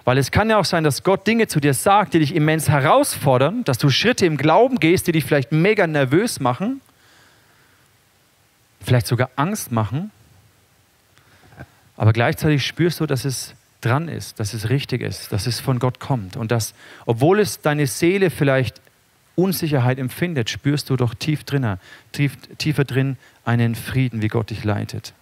Weil 0.04 0.18
es 0.18 0.30
kann 0.30 0.50
ja 0.50 0.58
auch 0.58 0.64
sein, 0.64 0.84
dass 0.84 1.02
Gott 1.02 1.26
Dinge 1.26 1.46
zu 1.46 1.60
dir 1.60 1.74
sagt, 1.74 2.14
die 2.14 2.18
dich 2.18 2.34
immens 2.34 2.68
herausfordern, 2.68 3.64
dass 3.64 3.78
du 3.78 3.90
Schritte 3.90 4.26
im 4.26 4.36
Glauben 4.36 4.80
gehst, 4.80 5.06
die 5.06 5.12
dich 5.12 5.24
vielleicht 5.24 5.52
mega 5.52 5.86
nervös 5.86 6.40
machen, 6.40 6.80
vielleicht 8.80 9.06
sogar 9.06 9.30
Angst 9.36 9.72
machen. 9.72 10.10
Aber 11.96 12.12
gleichzeitig 12.12 12.66
spürst 12.66 13.00
du, 13.00 13.06
dass 13.06 13.24
es 13.24 13.54
dran 13.80 14.08
ist, 14.08 14.40
dass 14.40 14.54
es 14.54 14.70
richtig 14.70 15.02
ist, 15.02 15.32
dass 15.32 15.46
es 15.46 15.60
von 15.60 15.78
Gott 15.78 16.00
kommt 16.00 16.36
und 16.36 16.50
dass, 16.50 16.74
obwohl 17.06 17.38
es 17.38 17.60
deine 17.60 17.86
Seele 17.86 18.30
vielleicht 18.30 18.80
Unsicherheit 19.38 19.98
empfindet, 19.98 20.50
spürst 20.50 20.90
du 20.90 20.96
doch 20.96 21.14
tief 21.14 21.44
drinnen, 21.44 21.78
tief, 22.10 22.36
tiefer 22.58 22.84
drin 22.84 23.16
einen 23.44 23.76
Frieden, 23.76 24.20
wie 24.20 24.28
Gott 24.28 24.50
dich 24.50 24.64
leitet. 24.64 25.14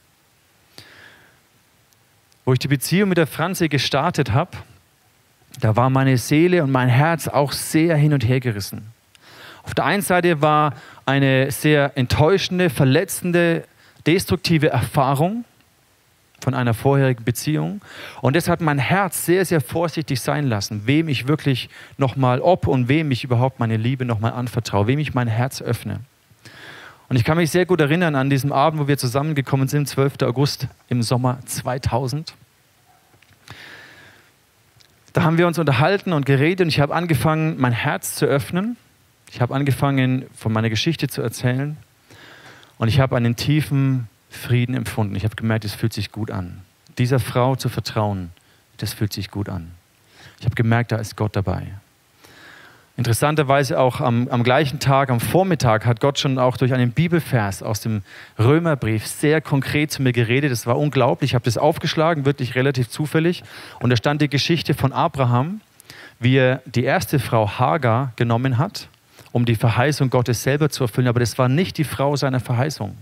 Wo 2.46 2.55
ich 2.55 2.59
die 2.59 2.68
Beziehung 2.68 3.11
mit 3.11 3.18
der 3.18 3.26
Franzi 3.26 3.68
gestartet 3.68 4.33
habe, 4.33 4.57
da 5.61 5.76
war 5.76 5.90
meine 5.90 6.16
Seele 6.16 6.62
und 6.62 6.70
mein 6.70 6.88
Herz 6.88 7.29
auch 7.29 7.52
sehr 7.52 7.96
hin 7.96 8.14
und 8.14 8.26
her 8.26 8.40
gerissen. 8.40 8.87
Auf 9.62 9.74
der 9.74 9.85
einen 9.85 10.02
Seite 10.02 10.40
war 10.40 10.74
eine 11.05 11.50
sehr 11.50 11.92
enttäuschende, 11.96 12.70
verletzende, 12.70 13.64
destruktive 14.07 14.70
Erfahrung 14.70 15.44
von 16.40 16.55
einer 16.55 16.75
vorherigen 16.75 17.25
Beziehung. 17.25 17.81
Und 18.20 18.37
das 18.37 18.49
hat 18.49 18.61
mein 18.61 18.79
Herz 18.79 19.25
sehr, 19.25 19.44
sehr 19.44 19.61
vorsichtig 19.61 20.20
sein 20.20 20.46
lassen, 20.46 20.83
wem 20.87 21.09
ich 21.09 21.29
wirklich 21.29 21.68
nochmal, 21.99 22.40
ob 22.40 22.66
und 22.66 22.88
wem 22.88 23.11
ich 23.11 23.25
überhaupt 23.25 23.59
meine 23.59 23.77
Liebe 23.77 24.05
nochmal 24.05 24.33
anvertraue, 24.33 24.87
wem 24.87 24.99
ich 24.99 25.14
mein 25.14 25.29
Herz 25.29 25.62
öffne. 25.62 26.01
Und 27.09 27.16
ich 27.16 27.25
kann 27.25 27.37
mich 27.37 27.51
sehr 27.51 27.66
gut 27.66 27.81
erinnern 27.81 28.16
an 28.16 28.31
diesem 28.31 28.53
Abend, 28.53 28.81
wo 28.81 28.88
wir 28.88 28.99
zusammengekommen 28.99 29.68
sind, 29.68 29.88
12. 29.88 30.22
August 30.22 30.66
im 30.88 31.03
Sommer 31.03 31.38
2000. 31.46 32.35
Da 35.12 35.22
haben 35.22 35.38
wir 35.38 35.46
uns 35.46 35.59
unterhalten 35.59 36.12
und 36.12 36.27
geredet 36.27 36.62
und 36.62 36.68
ich 36.68 36.81
habe 36.81 36.94
angefangen, 36.94 37.57
mein 37.59 37.72
Herz 37.72 38.16
zu 38.16 38.27
öffnen. 38.27 38.77
Ich 39.31 39.40
habe 39.40 39.55
angefangen, 39.55 40.27
von 40.37 40.53
meiner 40.53 40.68
Geschichte 40.68 41.09
zu 41.09 41.22
erzählen. 41.22 41.77
Und 42.77 42.88
ich 42.88 43.01
habe 43.01 43.16
einen 43.16 43.37
tiefen 43.37 44.09
Frieden 44.37 44.75
empfunden. 44.75 45.14
Ich 45.16 45.25
habe 45.25 45.37
gemerkt, 45.37 45.64
es 45.64 45.75
fühlt 45.75 45.92
sich 45.92 46.12
gut 46.12 46.31
an. 46.31 46.62
Dieser 46.99 47.18
Frau 47.18 47.57
zu 47.57 47.68
vertrauen, 47.68 48.31
das 48.79 48.94
fühlt 48.94 49.12
sich 49.12 49.31
gut 49.31 49.49
an. 49.49 49.70
Ich 50.38 50.44
habe 50.44 50.55
gemerkt, 50.55 50.92
da 50.92 50.96
ist 50.96 51.16
Gott 51.16 51.35
dabei. 51.35 51.66
Interessanterweise 52.99 53.79
auch 53.79 54.01
am, 54.01 54.27
am, 54.29 54.42
gleichen 54.42 54.79
Tag, 54.79 55.11
am 55.11 55.20
Vormittag, 55.20 55.85
hat 55.85 56.01
Gott 56.01 56.18
schon 56.18 56.38
auch 56.38 56.57
durch 56.57 56.72
einen 56.72 56.92
Bibelvers 56.92 57.62
aus 57.62 57.81
dem 57.81 58.03
Römerbrief 58.38 59.07
sehr 59.07 59.42
konkret 59.42 59.90
zu 59.90 60.01
mir 60.01 60.12
geredet. 60.12 60.51
Das 60.51 60.66
war 60.66 60.79
unglaublich. 60.79 61.33
Ich 61.33 61.35
habe 61.35 61.44
das 61.44 61.59
aufgeschlagen, 61.59 62.25
wirklich 62.25 62.55
relativ 62.55 62.88
zufällig. 62.88 63.44
Und 63.81 63.90
da 63.90 63.96
stand 63.96 64.22
die 64.22 64.31
Geschichte 64.31 64.72
von 64.72 64.94
Abraham, 64.94 65.61
wie 66.20 66.37
er 66.37 66.62
die 66.64 66.85
erste 66.85 67.18
Frau 67.18 67.59
Hagar 67.59 68.12
genommen 68.16 68.57
hat, 68.57 68.88
um 69.31 69.44
die 69.44 69.57
Verheißung 69.57 70.09
Gottes 70.09 70.42
selber 70.42 70.70
zu 70.70 70.85
erfüllen. 70.85 71.09
Aber 71.09 71.20
das 71.20 71.37
war 71.37 71.51
nicht 71.51 71.77
die 71.77 71.85
Frau 71.85 72.16
seiner 72.16 72.40
Verheißung. 72.40 72.96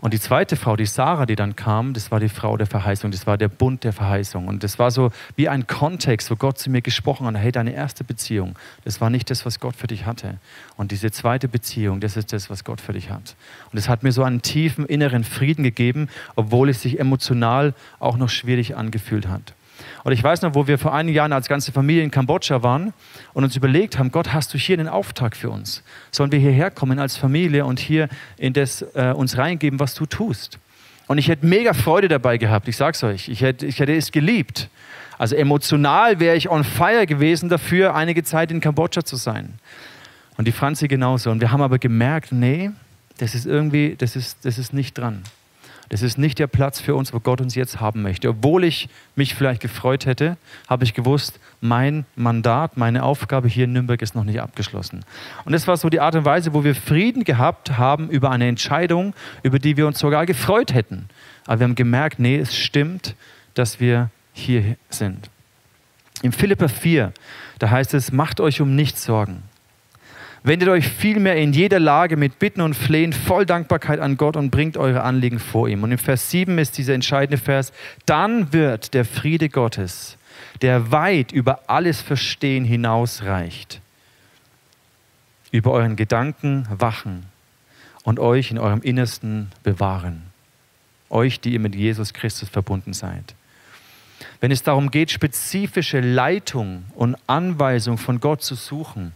Und 0.00 0.14
die 0.14 0.20
zweite 0.20 0.56
Frau, 0.56 0.76
die 0.76 0.86
Sarah, 0.86 1.26
die 1.26 1.36
dann 1.36 1.56
kam, 1.56 1.92
das 1.92 2.10
war 2.10 2.20
die 2.20 2.30
Frau 2.30 2.56
der 2.56 2.66
Verheißung, 2.66 3.10
das 3.10 3.26
war 3.26 3.36
der 3.36 3.48
Bund 3.48 3.84
der 3.84 3.92
Verheißung. 3.92 4.48
Und 4.48 4.64
das 4.64 4.78
war 4.78 4.90
so 4.90 5.10
wie 5.36 5.48
ein 5.48 5.66
Kontext, 5.66 6.30
wo 6.30 6.36
Gott 6.36 6.58
zu 6.58 6.70
mir 6.70 6.80
gesprochen 6.80 7.26
hat, 7.26 7.36
hey, 7.36 7.52
deine 7.52 7.74
erste 7.74 8.02
Beziehung, 8.02 8.58
das 8.84 9.00
war 9.00 9.10
nicht 9.10 9.30
das, 9.30 9.44
was 9.44 9.60
Gott 9.60 9.76
für 9.76 9.88
dich 9.88 10.06
hatte. 10.06 10.38
Und 10.76 10.90
diese 10.90 11.10
zweite 11.10 11.48
Beziehung, 11.48 12.00
das 12.00 12.16
ist 12.16 12.32
das, 12.32 12.48
was 12.48 12.64
Gott 12.64 12.80
für 12.80 12.94
dich 12.94 13.10
hat. 13.10 13.36
Und 13.72 13.78
es 13.78 13.88
hat 13.88 14.02
mir 14.02 14.12
so 14.12 14.22
einen 14.22 14.40
tiefen 14.40 14.86
inneren 14.86 15.22
Frieden 15.22 15.64
gegeben, 15.64 16.08
obwohl 16.34 16.70
es 16.70 16.80
sich 16.80 16.98
emotional 16.98 17.74
auch 17.98 18.16
noch 18.16 18.30
schwierig 18.30 18.76
angefühlt 18.76 19.28
hat. 19.28 19.54
Und 20.04 20.12
ich 20.12 20.22
weiß 20.22 20.42
noch, 20.42 20.54
wo 20.54 20.66
wir 20.66 20.78
vor 20.78 20.94
einigen 20.94 21.16
Jahren 21.16 21.32
als 21.32 21.48
ganze 21.48 21.72
Familie 21.72 22.02
in 22.02 22.10
Kambodscha 22.10 22.62
waren 22.62 22.92
und 23.32 23.44
uns 23.44 23.56
überlegt 23.56 23.98
haben, 23.98 24.10
Gott, 24.10 24.32
hast 24.32 24.52
du 24.54 24.58
hier 24.58 24.78
einen 24.78 24.88
Auftrag 24.88 25.36
für 25.36 25.50
uns? 25.50 25.82
Sollen 26.10 26.32
wir 26.32 26.38
hierher 26.38 26.70
kommen 26.70 26.98
als 26.98 27.16
Familie 27.16 27.64
und 27.64 27.80
hier 27.80 28.08
in 28.36 28.52
das 28.52 28.82
äh, 28.94 29.12
uns 29.12 29.36
reingeben, 29.36 29.80
was 29.80 29.94
du 29.94 30.06
tust? 30.06 30.58
Und 31.06 31.18
ich 31.18 31.28
hätte 31.28 31.44
mega 31.44 31.74
Freude 31.74 32.08
dabei 32.08 32.38
gehabt, 32.38 32.68
ich 32.68 32.76
sag's 32.76 33.02
euch. 33.02 33.28
Ich 33.28 33.40
hätte, 33.40 33.66
ich 33.66 33.80
hätte 33.80 33.94
es 33.94 34.12
geliebt. 34.12 34.68
Also 35.18 35.36
emotional 35.36 36.20
wäre 36.20 36.36
ich 36.36 36.48
on 36.48 36.64
fire 36.64 37.04
gewesen 37.04 37.48
dafür, 37.48 37.94
einige 37.94 38.22
Zeit 38.22 38.50
in 38.50 38.60
Kambodscha 38.60 39.04
zu 39.04 39.16
sein. 39.16 39.54
Und 40.36 40.46
die 40.46 40.52
Franzi 40.52 40.88
genauso. 40.88 41.30
Und 41.30 41.40
wir 41.40 41.50
haben 41.50 41.60
aber 41.60 41.78
gemerkt, 41.78 42.32
nee, 42.32 42.70
das 43.18 43.34
ist 43.34 43.44
irgendwie, 43.44 43.96
das 43.98 44.16
ist, 44.16 44.44
das 44.44 44.56
ist 44.56 44.72
nicht 44.72 44.96
dran. 44.96 45.22
Das 45.90 46.02
ist 46.02 46.18
nicht 46.18 46.38
der 46.38 46.46
Platz 46.46 46.80
für 46.80 46.94
uns, 46.94 47.12
wo 47.12 47.18
Gott 47.18 47.40
uns 47.40 47.56
jetzt 47.56 47.80
haben 47.80 48.02
möchte. 48.02 48.28
Obwohl 48.28 48.62
ich 48.62 48.88
mich 49.16 49.34
vielleicht 49.34 49.60
gefreut 49.60 50.06
hätte, 50.06 50.36
habe 50.68 50.84
ich 50.84 50.94
gewusst, 50.94 51.40
mein 51.60 52.06
Mandat, 52.14 52.76
meine 52.76 53.02
Aufgabe 53.02 53.48
hier 53.48 53.64
in 53.64 53.72
Nürnberg 53.72 54.00
ist 54.00 54.14
noch 54.14 54.22
nicht 54.22 54.40
abgeschlossen. 54.40 55.04
Und 55.44 55.52
das 55.52 55.66
war 55.66 55.76
so 55.76 55.88
die 55.90 55.98
Art 55.98 56.14
und 56.14 56.24
Weise, 56.24 56.54
wo 56.54 56.62
wir 56.62 56.76
Frieden 56.76 57.24
gehabt 57.24 57.76
haben 57.76 58.08
über 58.08 58.30
eine 58.30 58.46
Entscheidung, 58.46 59.14
über 59.42 59.58
die 59.58 59.76
wir 59.76 59.88
uns 59.88 59.98
sogar 59.98 60.26
gefreut 60.26 60.72
hätten. 60.72 61.08
Aber 61.46 61.58
wir 61.58 61.64
haben 61.64 61.74
gemerkt, 61.74 62.20
nee, 62.20 62.38
es 62.38 62.56
stimmt, 62.56 63.16
dass 63.54 63.80
wir 63.80 64.10
hier 64.32 64.76
sind. 64.90 65.28
Im 66.22 66.30
Philippa 66.30 66.68
4, 66.68 67.12
da 67.58 67.70
heißt 67.70 67.94
es, 67.94 68.12
macht 68.12 68.40
euch 68.40 68.60
um 68.60 68.76
nichts 68.76 69.04
Sorgen. 69.04 69.42
Wendet 70.42 70.70
euch 70.70 70.88
vielmehr 70.88 71.36
in 71.36 71.52
jeder 71.52 71.78
Lage 71.78 72.16
mit 72.16 72.38
Bitten 72.38 72.62
und 72.62 72.74
Flehen 72.74 73.12
voll 73.12 73.44
Dankbarkeit 73.44 74.00
an 74.00 74.16
Gott 74.16 74.36
und 74.36 74.50
bringt 74.50 74.78
eure 74.78 75.02
Anliegen 75.02 75.38
vor 75.38 75.68
ihm. 75.68 75.82
Und 75.82 75.92
im 75.92 75.98
Vers 75.98 76.30
7 76.30 76.56
ist 76.56 76.78
dieser 76.78 76.94
entscheidende 76.94 77.36
Vers, 77.36 77.72
dann 78.06 78.52
wird 78.52 78.94
der 78.94 79.04
Friede 79.04 79.50
Gottes, 79.50 80.16
der 80.62 80.90
weit 80.90 81.30
über 81.30 81.68
alles 81.68 82.00
Verstehen 82.00 82.64
hinausreicht, 82.64 83.82
über 85.50 85.72
euren 85.72 85.96
Gedanken 85.96 86.66
wachen 86.70 87.26
und 88.02 88.18
euch 88.18 88.50
in 88.50 88.58
eurem 88.58 88.80
Innersten 88.80 89.50
bewahren. 89.62 90.22
Euch, 91.10 91.40
die 91.40 91.52
ihr 91.52 91.60
mit 91.60 91.74
Jesus 91.74 92.14
Christus 92.14 92.48
verbunden 92.48 92.94
seid. 92.94 93.34
Wenn 94.40 94.52
es 94.52 94.62
darum 94.62 94.90
geht, 94.90 95.10
spezifische 95.10 96.00
Leitung 96.00 96.84
und 96.94 97.16
Anweisung 97.26 97.98
von 97.98 98.20
Gott 98.20 98.42
zu 98.42 98.54
suchen, 98.54 99.12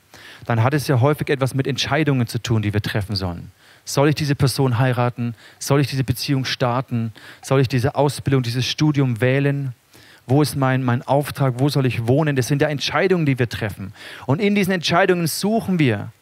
dann 0.47 0.63
hat 0.63 0.75
es 0.75 0.89
ja 0.89 1.01
häufig 1.01 1.31
etwas 1.31 1.55
mit 1.55 1.67
Entscheidungen 1.67 2.27
zu 2.27 2.39
tun, 2.39 2.63
die 2.63 2.73
wir 2.73 2.83
treffen 2.83 3.17
sollen. 3.17 3.51
Soll 3.85 4.09
ich 4.09 4.15
diese 4.15 4.35
Person 4.35 4.79
heiraten? 4.79 5.35
Soll 5.59 5.81
ich 5.81 5.89
diese 5.89 6.05
Beziehung 6.05 6.45
starten? 6.45 7.13
Soll 7.43 7.61
ich 7.61 7.69
diese 7.69 7.95
Ausbildung, 7.95 8.43
dieses 8.43 8.67
Studium 8.67 9.21
wählen? 9.21 9.75
Wo 10.27 10.41
ist 10.41 10.57
mein, 10.57 10.83
mein 10.83 11.03
Auftrag? 11.03 11.55
Wo 11.59 11.69
soll 11.69 11.85
ich 11.85 12.07
wohnen? 12.07 12.35
Das 12.35 12.49
sind 12.49 12.63
ja 12.63 12.69
Entscheidungen, 12.69 13.27
die 13.27 13.39
wir 13.39 13.49
treffen. 13.49 13.93
Und 14.27 14.41
in 14.41 14.55
diesen 14.55 14.73
Entscheidungen 14.73 15.27
suchen 15.27 15.79
wir 15.79 16.13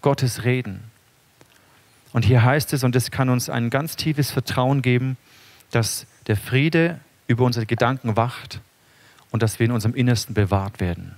Gottes 0.00 0.44
Reden. 0.44 0.80
Und 2.12 2.24
hier 2.24 2.42
heißt 2.42 2.72
es, 2.72 2.84
und 2.84 2.94
das 2.94 3.10
kann 3.10 3.28
uns 3.28 3.50
ein 3.50 3.70
ganz 3.70 3.96
tiefes 3.96 4.30
Vertrauen 4.30 4.82
geben, 4.82 5.16
dass 5.70 6.06
der 6.26 6.36
Friede 6.36 6.98
über 7.26 7.44
unsere 7.44 7.66
Gedanken 7.66 8.16
wacht 8.16 8.60
und 9.30 9.42
dass 9.42 9.58
wir 9.58 9.66
in 9.66 9.72
unserem 9.72 9.94
Innersten 9.94 10.34
bewahrt 10.34 10.80
werden. 10.80 11.14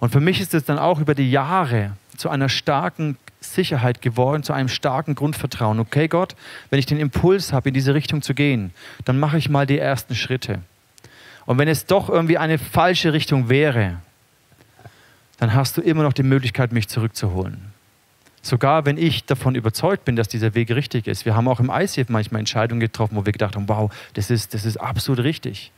Und 0.00 0.10
für 0.10 0.20
mich 0.20 0.40
ist 0.40 0.54
es 0.54 0.64
dann 0.64 0.78
auch 0.78 1.00
über 1.00 1.14
die 1.14 1.30
Jahre 1.30 1.92
zu 2.16 2.28
einer 2.28 2.48
starken 2.48 3.16
Sicherheit 3.40 4.02
geworden, 4.02 4.42
zu 4.42 4.52
einem 4.52 4.68
starken 4.68 5.14
Grundvertrauen. 5.14 5.78
Okay, 5.78 6.08
Gott, 6.08 6.34
wenn 6.70 6.78
ich 6.78 6.86
den 6.86 6.98
Impuls 6.98 7.52
habe, 7.52 7.68
in 7.68 7.74
diese 7.74 7.94
Richtung 7.94 8.22
zu 8.22 8.34
gehen, 8.34 8.72
dann 9.04 9.18
mache 9.18 9.38
ich 9.38 9.48
mal 9.48 9.66
die 9.66 9.78
ersten 9.78 10.14
Schritte. 10.14 10.60
Und 11.46 11.58
wenn 11.58 11.68
es 11.68 11.86
doch 11.86 12.08
irgendwie 12.08 12.38
eine 12.38 12.58
falsche 12.58 13.12
Richtung 13.12 13.48
wäre, 13.48 13.98
dann 15.38 15.54
hast 15.54 15.76
du 15.76 15.80
immer 15.80 16.02
noch 16.02 16.12
die 16.12 16.24
Möglichkeit, 16.24 16.72
mich 16.72 16.88
zurückzuholen. 16.88 17.72
Sogar 18.42 18.84
wenn 18.86 18.98
ich 18.98 19.24
davon 19.24 19.54
überzeugt 19.54 20.04
bin, 20.04 20.16
dass 20.16 20.28
dieser 20.28 20.54
Weg 20.54 20.70
richtig 20.70 21.06
ist. 21.06 21.24
Wir 21.24 21.34
haben 21.34 21.48
auch 21.48 21.60
im 21.60 21.70
ICF 21.70 22.08
manchmal 22.08 22.40
Entscheidungen 22.40 22.80
getroffen, 22.80 23.16
wo 23.16 23.24
wir 23.24 23.32
gedacht 23.32 23.56
haben, 23.56 23.68
wow, 23.68 23.92
das 24.14 24.30
ist, 24.30 24.54
das 24.54 24.64
ist 24.64 24.76
absolut 24.76 25.24
richtig. 25.24 25.72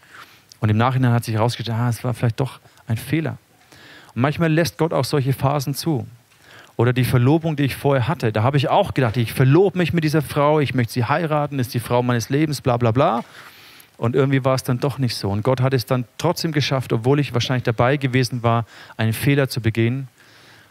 Und 0.60 0.68
im 0.68 0.76
Nachhinein 0.76 1.12
hat 1.12 1.24
sich 1.24 1.34
herausgestellt, 1.34 1.78
ah, 1.78 1.88
es 1.88 2.04
war 2.04 2.14
vielleicht 2.14 2.40
doch 2.40 2.60
ein 2.86 2.96
Fehler. 2.96 3.38
Und 4.14 4.22
manchmal 4.22 4.52
lässt 4.52 4.78
Gott 4.78 4.92
auch 4.92 5.04
solche 5.04 5.32
Phasen 5.32 5.74
zu. 5.74 6.06
Oder 6.76 6.92
die 6.92 7.04
Verlobung, 7.04 7.56
die 7.56 7.64
ich 7.64 7.76
vorher 7.76 8.08
hatte, 8.08 8.32
da 8.32 8.42
habe 8.42 8.56
ich 8.56 8.68
auch 8.68 8.94
gedacht, 8.94 9.16
ich 9.18 9.32
verlobe 9.32 9.76
mich 9.76 9.92
mit 9.92 10.02
dieser 10.02 10.22
Frau, 10.22 10.60
ich 10.60 10.74
möchte 10.74 10.94
sie 10.94 11.04
heiraten, 11.04 11.58
ist 11.58 11.74
die 11.74 11.80
Frau 11.80 12.02
meines 12.02 12.30
Lebens, 12.30 12.62
bla 12.62 12.78
bla 12.78 12.90
bla. 12.90 13.22
Und 13.98 14.16
irgendwie 14.16 14.44
war 14.46 14.54
es 14.54 14.62
dann 14.62 14.80
doch 14.80 14.96
nicht 14.96 15.14
so. 15.14 15.28
Und 15.28 15.42
Gott 15.42 15.60
hat 15.60 15.74
es 15.74 15.84
dann 15.84 16.06
trotzdem 16.16 16.52
geschafft, 16.52 16.92
obwohl 16.94 17.20
ich 17.20 17.34
wahrscheinlich 17.34 17.64
dabei 17.64 17.98
gewesen 17.98 18.42
war, 18.42 18.64
einen 18.96 19.12
Fehler 19.12 19.50
zu 19.50 19.60
begehen, 19.60 20.08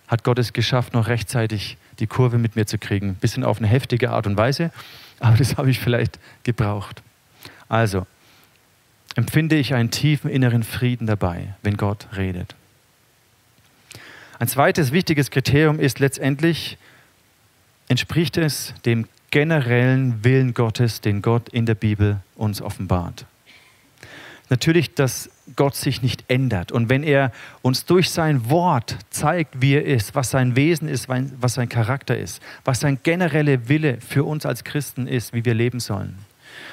hat 0.07 0.23
Gott 0.23 0.39
es 0.39 0.51
geschafft, 0.51 0.95
noch 0.95 1.07
rechtzeitig 1.07 1.77
die 1.99 2.07
Kurve 2.07 2.39
mit 2.39 2.55
mir 2.55 2.65
zu 2.65 2.79
kriegen. 2.79 3.13
Bisschen 3.13 3.43
auf 3.43 3.59
eine 3.59 3.67
heftige 3.67 4.09
Art 4.09 4.25
und 4.25 4.35
Weise, 4.35 4.71
aber 5.19 5.37
das 5.37 5.57
habe 5.57 5.69
ich 5.69 5.79
vielleicht 5.79 6.17
gebraucht. 6.41 7.03
Also, 7.67 8.07
empfinde 9.15 9.57
ich 9.57 9.75
einen 9.75 9.91
tiefen 9.91 10.31
inneren 10.31 10.63
Frieden 10.63 11.05
dabei, 11.05 11.53
wenn 11.61 11.77
Gott 11.77 12.07
redet. 12.17 12.55
Ein 14.39 14.47
zweites 14.47 14.93
wichtiges 14.93 15.31
Kriterium 15.31 15.81
ist 15.81 15.99
letztendlich, 15.99 16.77
entspricht 17.89 18.37
es 18.37 18.73
dem 18.85 19.05
generellen 19.31 20.23
Willen 20.23 20.53
Gottes, 20.53 21.01
den 21.01 21.21
Gott 21.21 21.49
in 21.49 21.65
der 21.65 21.75
Bibel 21.75 22.21
uns 22.35 22.61
offenbart. 22.61 23.25
Natürlich, 24.49 24.95
dass 24.95 25.29
Gott 25.57 25.75
sich 25.75 26.01
nicht 26.01 26.23
ändert. 26.29 26.71
Und 26.71 26.89
wenn 26.89 27.03
er 27.03 27.33
uns 27.61 27.83
durch 27.83 28.09
sein 28.09 28.49
Wort 28.49 28.97
zeigt, 29.09 29.61
wie 29.61 29.73
er 29.73 29.85
ist, 29.85 30.15
was 30.15 30.31
sein 30.31 30.55
Wesen 30.55 30.87
ist, 30.87 31.09
was 31.09 31.55
sein 31.55 31.67
Charakter 31.67 32.17
ist, 32.17 32.41
was 32.63 32.79
sein 32.79 32.99
genereller 33.03 33.67
Wille 33.67 33.99
für 33.99 34.23
uns 34.23 34.45
als 34.45 34.63
Christen 34.63 35.05
ist, 35.05 35.33
wie 35.33 35.43
wir 35.43 35.53
leben 35.53 35.81
sollen, 35.81 36.17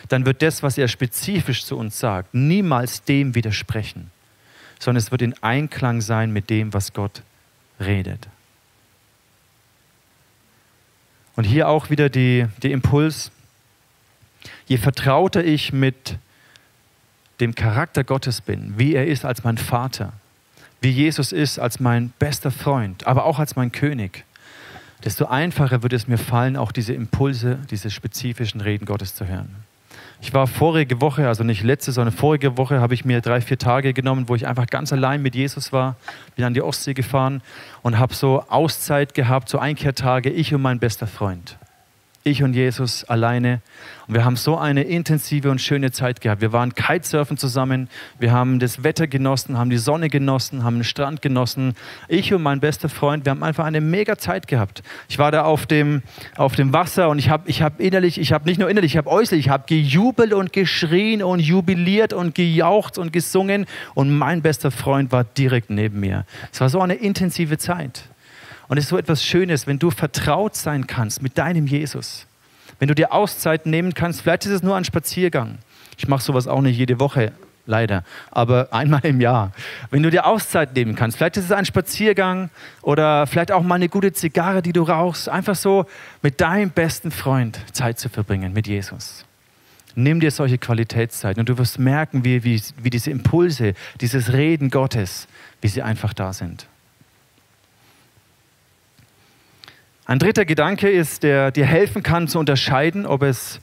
dann 0.09 0.25
wird 0.25 0.41
das, 0.41 0.63
was 0.63 0.79
er 0.79 0.87
spezifisch 0.87 1.65
zu 1.65 1.77
uns 1.77 1.99
sagt, 1.99 2.33
niemals 2.33 3.03
dem 3.03 3.35
widersprechen, 3.35 4.13
sondern 4.79 5.03
es 5.03 5.11
wird 5.11 5.23
in 5.23 5.35
Einklang 5.43 6.01
sein 6.01 6.33
mit 6.33 6.49
dem, 6.49 6.73
was 6.73 6.93
Gott 6.93 7.23
redet. 7.81 8.29
Und 11.37 11.45
hier 11.45 11.69
auch 11.69 11.91
wieder 11.91 12.09
die, 12.09 12.47
der 12.63 12.71
Impuls, 12.71 13.31
je 14.67 14.79
vertrauter 14.79 15.45
ich 15.45 15.73
mit 15.73 16.19
dem 17.41 17.55
Charakter 17.55 18.05
Gottes 18.05 18.41
bin, 18.41 18.75
wie 18.79 18.95
er 18.95 19.07
ist 19.07 19.25
als 19.25 19.45
mein 19.45 19.59
Vater, 19.59 20.15
wie 20.81 20.91
Jesus 20.91 21.33
ist 21.33 21.59
als 21.59 21.81
mein 21.81 22.11
bester 22.19 22.51
Freund, 22.51 23.07
aber 23.07 23.25
auch 23.25 23.39
als 23.39 23.57
mein 23.57 23.73
König, 23.73 24.25
desto 25.05 25.27
einfacher 25.27 25.83
wird 25.83 25.93
es 25.93 26.09
mir 26.09 26.19
fallen, 26.19 26.57
auch 26.57 26.73
diese 26.73 26.95
Impulse, 26.95 27.59
diese 27.71 27.91
spezifischen 27.91 28.63
Reden 28.63 28.87
Gottes 28.87 29.15
zu 29.15 29.27
hören. 29.27 29.55
Ich 30.21 30.33
war 30.33 30.47
vorige 30.47 31.01
Woche, 31.01 31.29
also 31.29 31.45
nicht 31.45 31.63
letzte, 31.63 31.93
sondern 31.93 32.15
vorige 32.15 32.57
Woche, 32.57 32.81
habe 32.81 32.95
ich 32.95 33.05
mir 33.05 33.21
drei, 33.21 33.41
vier 33.41 33.59
Tage 33.59 33.93
genommen, 33.93 34.29
wo 34.29 34.35
ich 34.35 34.47
einfach 34.47 34.67
ganz 34.67 34.93
allein 34.93 35.23
mit 35.23 35.35
Jesus 35.35 35.73
war. 35.73 35.97
Bin 36.35 36.45
an 36.45 36.55
die 36.55 36.63
Ostsee 36.63 36.95
gefahren 36.95 37.43
und 37.83 37.99
habe 37.99 38.15
so 38.15 38.45
Auszeit 38.49 39.15
gehabt, 39.15 39.49
so 39.49 39.59
Einkehrtage, 39.59 40.31
ich 40.31 40.55
und 40.55 40.63
mein 40.63 40.79
bester 40.79 41.07
Freund 41.07 41.59
ich 42.27 42.43
und 42.43 42.55
Jesus 42.55 43.05
alleine. 43.05 43.61
Und 44.09 44.15
wir 44.15 44.25
haben 44.25 44.37
so 44.37 44.59
eine 44.59 44.83
intensive 44.83 45.49
und 45.51 45.61
schöne 45.61 45.93
Zeit 45.93 46.21
gehabt. 46.21 46.41
Wir 46.41 46.53
waren 46.53 46.75
Kitesurfen 46.75 47.37
zusammen, 47.37 47.89
wir 48.19 48.33
haben 48.33 48.59
das 48.59 48.83
Wetter 48.83 49.07
genossen, 49.07 49.57
haben 49.57 49.71
die 49.71 49.79
Sonne 49.79 50.09
genossen, 50.09 50.65
haben 50.65 50.79
den 50.79 50.85
Strand 50.85 51.23
genossen. 51.23 51.75
Ich 52.09 52.35
und 52.35 52.43
mein 52.43 52.59
bester 52.59 52.89
Freund, 52.89 53.25
wir 53.25 53.31
haben 53.31 53.45
einfach 53.45 53.65
eine 53.65 53.81
mega 53.81 54.19
Zeit 54.19 54.49
gehabt. 54.49 54.83
Ich 55.09 55.19
war 55.19 55.31
da 55.31 55.45
auf 55.45 55.67
dem, 55.67 56.03
auf 56.37 56.57
dem 56.57 56.73
Wasser 56.73 57.09
und 57.09 57.21
ich 57.21 57.31
habe 57.31 57.49
ich 57.49 57.63
hab 57.63 57.81
innerlich, 57.81 58.19
ich 58.21 58.33
habe 58.33 58.45
nicht 58.47 58.59
nur 58.59 58.69
innerlich, 58.69 58.93
ich 58.93 58.99
habe 58.99 59.11
äußerlich, 59.11 59.47
ich 59.47 59.51
habe 59.51 59.65
gejubelt 59.67 60.33
und 60.33 60.53
geschrien 60.53 61.23
und 61.23 61.39
jubiliert 61.39 62.13
und 62.13 62.35
gejaucht 62.35 62.99
und 62.99 63.13
gesungen 63.13 63.67
und 63.95 64.11
mein 64.11 64.43
bester 64.43 64.73
Freund 64.73 65.13
war 65.13 65.23
direkt 65.23 65.71
neben 65.71 66.01
mir. 66.01 66.27
Es 66.53 66.61
war 66.61 66.69
so 66.69 66.81
eine 66.81 66.95
intensive 66.95 67.57
Zeit. 67.57 68.09
Und 68.69 68.79
es 68.79 68.85
ist 68.85 68.91
so 68.91 68.99
etwas 68.99 69.25
Schönes, 69.25 69.67
wenn 69.67 69.79
du 69.79 69.91
vertraut 69.91 70.57
sein 70.57 70.87
kannst 70.87 71.23
mit 71.23 71.39
deinem 71.39 71.67
Jesus. 71.67 72.27
Wenn 72.79 72.89
du 72.89 72.95
dir 72.95 73.13
Auszeiten 73.13 73.71
nehmen 73.71 73.95
kannst, 73.95 74.23
vielleicht 74.23 74.47
ist 74.47 74.53
es 74.53 74.63
nur 74.63 74.77
ein 74.77 74.85
Spaziergang. 74.85 75.59
Ich 75.97 76.09
mache 76.09 76.23
sowas 76.23 76.47
auch 76.47 76.61
nicht 76.61 76.77
jede 76.77 77.01
Woche, 77.01 77.33
leider, 77.67 78.05
aber 78.31 78.69
einmal 78.73 79.05
im 79.05 79.21
Jahr. 79.21 79.53
Wenn 79.91 80.03
du 80.03 80.11
dir 80.11 80.27
Auszeit 80.27 80.75
nehmen 80.75 80.95
kannst, 80.95 81.17
vielleicht 81.17 81.37
ist 81.37 81.45
es 81.45 81.53
ein 81.53 81.65
Spaziergang 81.65 82.51
oder 82.83 83.27
vielleicht 83.27 83.53
auch 83.53 83.63
mal 83.63 83.77
eine 83.77 83.89
gute 83.89 84.13
Zigarre, 84.13 84.63
die 84.63 84.73
du 84.73 84.83
rauchst, 84.83 85.29
einfach 85.29 85.57
so 85.57 85.87
mit 86.23 86.41
deinem 86.41 86.71
besten 86.71 87.11
Freund 87.11 87.61
Zeit 87.73 87.99
zu 87.99 88.09
verbringen, 88.09 88.53
mit 88.53 88.67
Jesus. 88.67 89.25
Nimm 89.95 90.21
dir 90.21 90.31
solche 90.31 90.59
Qualitätszeiten 90.59 91.41
und 91.41 91.49
du 91.49 91.57
wirst 91.57 91.79
merken, 91.79 92.25
wie, 92.25 92.45
wie, 92.45 92.61
wie 92.83 92.91
diese 92.91 93.11
Impulse, 93.11 93.73
dieses 94.03 94.35
Reden 94.35 94.69
Gottes, 94.69 95.27
wie 95.63 95.69
sie 95.69 95.81
einfach 95.81 96.13
da 96.13 96.35
sind. 96.35 96.69
Ein 100.09 100.21
dritter 100.21 100.45
Gedanke 100.45 100.89
ist, 100.89 101.25
der 101.25 101.51
dir 101.51 101.67
helfen 101.67 102.05
kann 102.05 102.29
zu 102.29 102.39
unterscheiden, 102.39 103.07
ob 103.07 103.23
es 103.23 103.61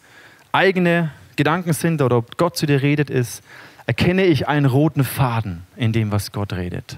eigene 0.52 1.12
Gedanken 1.38 1.72
sind 1.72 2.02
oder 2.02 2.18
ob 2.18 2.38
Gott 2.38 2.58
zu 2.58 2.66
dir 2.66 2.82
redet, 2.82 3.10
ist, 3.10 3.42
erkenne 3.86 4.26
ich 4.26 4.46
einen 4.50 4.66
roten 4.66 5.06
Faden 5.06 5.64
in 5.78 5.94
dem, 5.94 6.12
was 6.12 6.34
Gott 6.34 6.52
redet. 6.52 6.98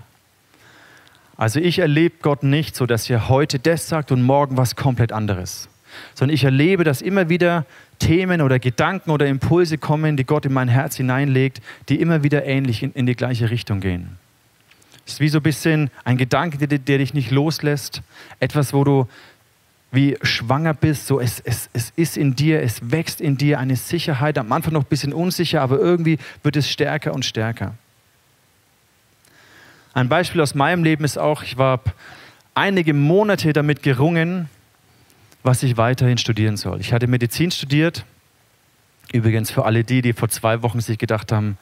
Also 1.37 1.59
ich 1.59 1.77
erlebe 1.77 2.15
Gott 2.23 2.41
nicht 2.41 2.75
so, 2.75 2.87
dass 2.87 3.07
er 3.07 3.29
heute 3.29 3.59
das 3.59 3.87
sagt 3.87 4.11
und 4.11 4.23
morgen 4.23 4.57
was 4.57 4.75
komplett 4.75 5.11
anderes, 5.11 5.69
sondern 6.15 6.33
ich 6.33 6.43
erlebe, 6.43 6.83
dass 6.83 7.03
immer 7.03 7.29
wieder 7.29 7.67
Themen 7.99 8.41
oder 8.41 8.57
Gedanken 8.57 9.11
oder 9.11 9.27
Impulse 9.27 9.77
kommen, 9.77 10.17
die 10.17 10.25
Gott 10.25 10.47
in 10.47 10.53
mein 10.53 10.69
Herz 10.69 10.97
hineinlegt, 10.97 11.61
die 11.87 12.01
immer 12.01 12.23
wieder 12.23 12.45
ähnlich 12.45 12.81
in, 12.81 12.93
in 12.93 13.05
die 13.05 13.15
gleiche 13.15 13.51
Richtung 13.51 13.79
gehen. 13.79 14.17
Es 15.05 15.13
ist 15.13 15.19
wie 15.19 15.29
so 15.29 15.37
ein 15.37 15.43
bisschen 15.43 15.91
ein 16.03 16.17
Gedanke, 16.17 16.57
der, 16.57 16.79
der 16.79 16.97
dich 16.97 17.13
nicht 17.13 17.29
loslässt, 17.29 18.01
etwas, 18.39 18.73
wo 18.73 18.83
du 18.83 19.07
wie 19.95 20.17
schwanger 20.21 20.73
bist, 20.73 21.07
so 21.07 21.19
es, 21.19 21.39
es, 21.39 21.69
es 21.73 21.91
ist 21.95 22.17
in 22.17 22.35
dir, 22.35 22.61
es 22.61 22.91
wächst 22.91 23.21
in 23.21 23.37
dir 23.37 23.59
eine 23.59 23.75
Sicherheit, 23.75 24.37
am 24.37 24.51
Anfang 24.51 24.73
noch 24.73 24.83
ein 24.83 24.89
bisschen 24.89 25.13
unsicher, 25.13 25.61
aber 25.61 25.79
irgendwie 25.79 26.17
wird 26.43 26.55
es 26.55 26.69
stärker 26.69 27.13
und 27.13 27.25
stärker. 27.25 27.75
Ein 29.93 30.09
Beispiel 30.09 30.41
aus 30.41 30.55
meinem 30.55 30.83
Leben 30.83 31.05
ist 31.05 31.17
auch, 31.17 31.41
ich 31.41 31.57
war 31.57 31.79
einige 32.53 32.93
Monate 32.93 33.53
damit 33.53 33.81
gerungen, 33.81 34.49
was 35.41 35.63
ich 35.63 35.77
weiterhin 35.77 36.17
studieren 36.17 36.57
soll. 36.57 36.81
Ich 36.81 36.91
hatte 36.91 37.07
Medizin 37.07 37.51
studiert, 37.51 38.03
übrigens 39.13 39.51
für 39.51 39.65
alle 39.65 39.83
die, 39.83 40.01
die 40.01 40.13
vor 40.13 40.29
zwei 40.29 40.61
Wochen 40.61 40.81
sich 40.81 40.97
gedacht 40.97 41.31
haben, 41.31 41.57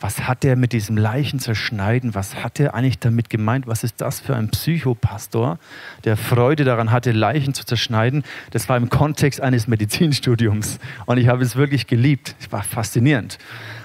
was 0.00 0.22
hat 0.22 0.42
der 0.42 0.56
mit 0.56 0.72
diesem 0.72 0.96
Leichen 0.96 1.38
zerschneiden? 1.38 2.14
Was 2.14 2.42
hat 2.42 2.58
er 2.58 2.74
eigentlich 2.74 2.98
damit 2.98 3.28
gemeint? 3.28 3.66
Was 3.66 3.84
ist 3.84 4.00
das 4.00 4.18
für 4.18 4.34
ein 4.34 4.48
Psychopastor, 4.48 5.58
der 6.04 6.16
Freude 6.16 6.64
daran 6.64 6.90
hatte, 6.90 7.12
Leichen 7.12 7.52
zu 7.52 7.66
zerschneiden? 7.66 8.24
Das 8.50 8.68
war 8.70 8.78
im 8.78 8.88
Kontext 8.88 9.42
eines 9.42 9.68
Medizinstudiums. 9.68 10.78
Und 11.04 11.18
ich 11.18 11.28
habe 11.28 11.42
es 11.42 11.54
wirklich 11.54 11.86
geliebt. 11.86 12.34
Es 12.40 12.50
war 12.50 12.62
faszinierend. 12.62 13.38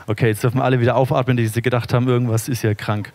Okay, 0.07 0.27
jetzt 0.27 0.43
dürfen 0.43 0.61
alle 0.61 0.79
wieder 0.79 0.95
aufatmen, 0.95 1.35
die 1.35 1.47
sich 1.47 1.61
gedacht 1.61 1.93
haben, 1.93 2.07
irgendwas 2.07 2.47
ist 2.47 2.61
ja 2.63 2.73
krank. 2.73 3.11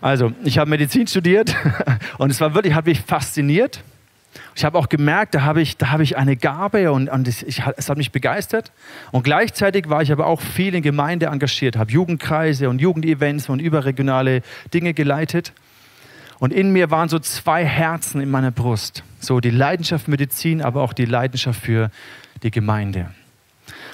Also, 0.00 0.32
ich 0.44 0.58
habe 0.58 0.70
Medizin 0.70 1.06
studiert 1.08 1.54
und 2.18 2.30
es 2.30 2.40
war 2.40 2.54
wirklich, 2.54 2.74
hat 2.74 2.86
mich 2.86 3.00
fasziniert. 3.00 3.82
Ich 4.60 4.64
habe 4.66 4.76
auch 4.76 4.90
gemerkt, 4.90 5.34
da 5.34 5.40
habe 5.40 5.62
ich, 5.62 5.78
da 5.78 5.98
ich 6.00 6.18
eine 6.18 6.36
Gabe 6.36 6.92
und, 6.92 7.08
und 7.08 7.26
es, 7.26 7.42
ich, 7.42 7.62
es 7.78 7.88
hat 7.88 7.96
mich 7.96 8.12
begeistert. 8.12 8.72
Und 9.10 9.22
gleichzeitig 9.22 9.88
war 9.88 10.02
ich 10.02 10.12
aber 10.12 10.26
auch 10.26 10.42
viel 10.42 10.74
in 10.74 10.82
Gemeinde 10.82 11.28
engagiert, 11.28 11.78
habe 11.78 11.90
Jugendkreise 11.90 12.68
und 12.68 12.78
Jugendevents 12.78 13.48
und 13.48 13.60
überregionale 13.60 14.42
Dinge 14.74 14.92
geleitet. 14.92 15.54
Und 16.40 16.52
in 16.52 16.72
mir 16.74 16.90
waren 16.90 17.08
so 17.08 17.18
zwei 17.18 17.64
Herzen 17.64 18.20
in 18.20 18.30
meiner 18.30 18.50
Brust. 18.50 19.02
So 19.18 19.40
die 19.40 19.48
Leidenschaft 19.48 20.04
für 20.04 20.10
Medizin, 20.10 20.60
aber 20.60 20.82
auch 20.82 20.92
die 20.92 21.06
Leidenschaft 21.06 21.58
für 21.58 21.90
die 22.42 22.50
Gemeinde. 22.50 23.08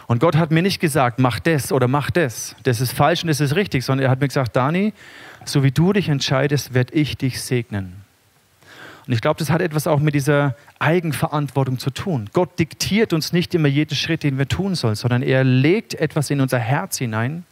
Und 0.08 0.18
Gott 0.18 0.34
hat 0.34 0.50
mir 0.50 0.62
nicht 0.62 0.80
gesagt, 0.80 1.20
mach 1.20 1.38
das 1.38 1.70
oder 1.70 1.86
mach 1.86 2.10
das. 2.10 2.56
Das 2.64 2.80
ist 2.80 2.92
falsch 2.92 3.22
und 3.22 3.28
das 3.28 3.40
ist 3.40 3.54
richtig, 3.54 3.84
sondern 3.84 4.06
er 4.06 4.10
hat 4.10 4.20
mir 4.20 4.26
gesagt, 4.26 4.56
Dani, 4.56 4.94
so 5.44 5.62
wie 5.62 5.70
du 5.70 5.92
dich 5.92 6.08
entscheidest, 6.08 6.74
werde 6.74 6.92
ich 6.92 7.16
dich 7.16 7.40
segnen. 7.40 8.05
Und 9.06 9.12
ich 9.12 9.20
glaube, 9.20 9.38
das 9.38 9.50
hat 9.50 9.60
etwas 9.60 9.86
auch 9.86 10.00
mit 10.00 10.14
dieser 10.14 10.56
Eigenverantwortung 10.80 11.78
zu 11.78 11.90
tun. 11.90 12.28
Gott 12.32 12.58
diktiert 12.58 13.12
uns 13.12 13.32
nicht 13.32 13.54
immer 13.54 13.68
jeden 13.68 13.94
Schritt, 13.94 14.24
den 14.24 14.36
wir 14.36 14.48
tun 14.48 14.74
sollen, 14.74 14.96
sondern 14.96 15.22
er 15.22 15.44
legt 15.44 15.94
etwas 15.94 16.30
in 16.30 16.40
unser 16.40 16.58
Herz 16.58 16.98
hinein. 16.98 17.44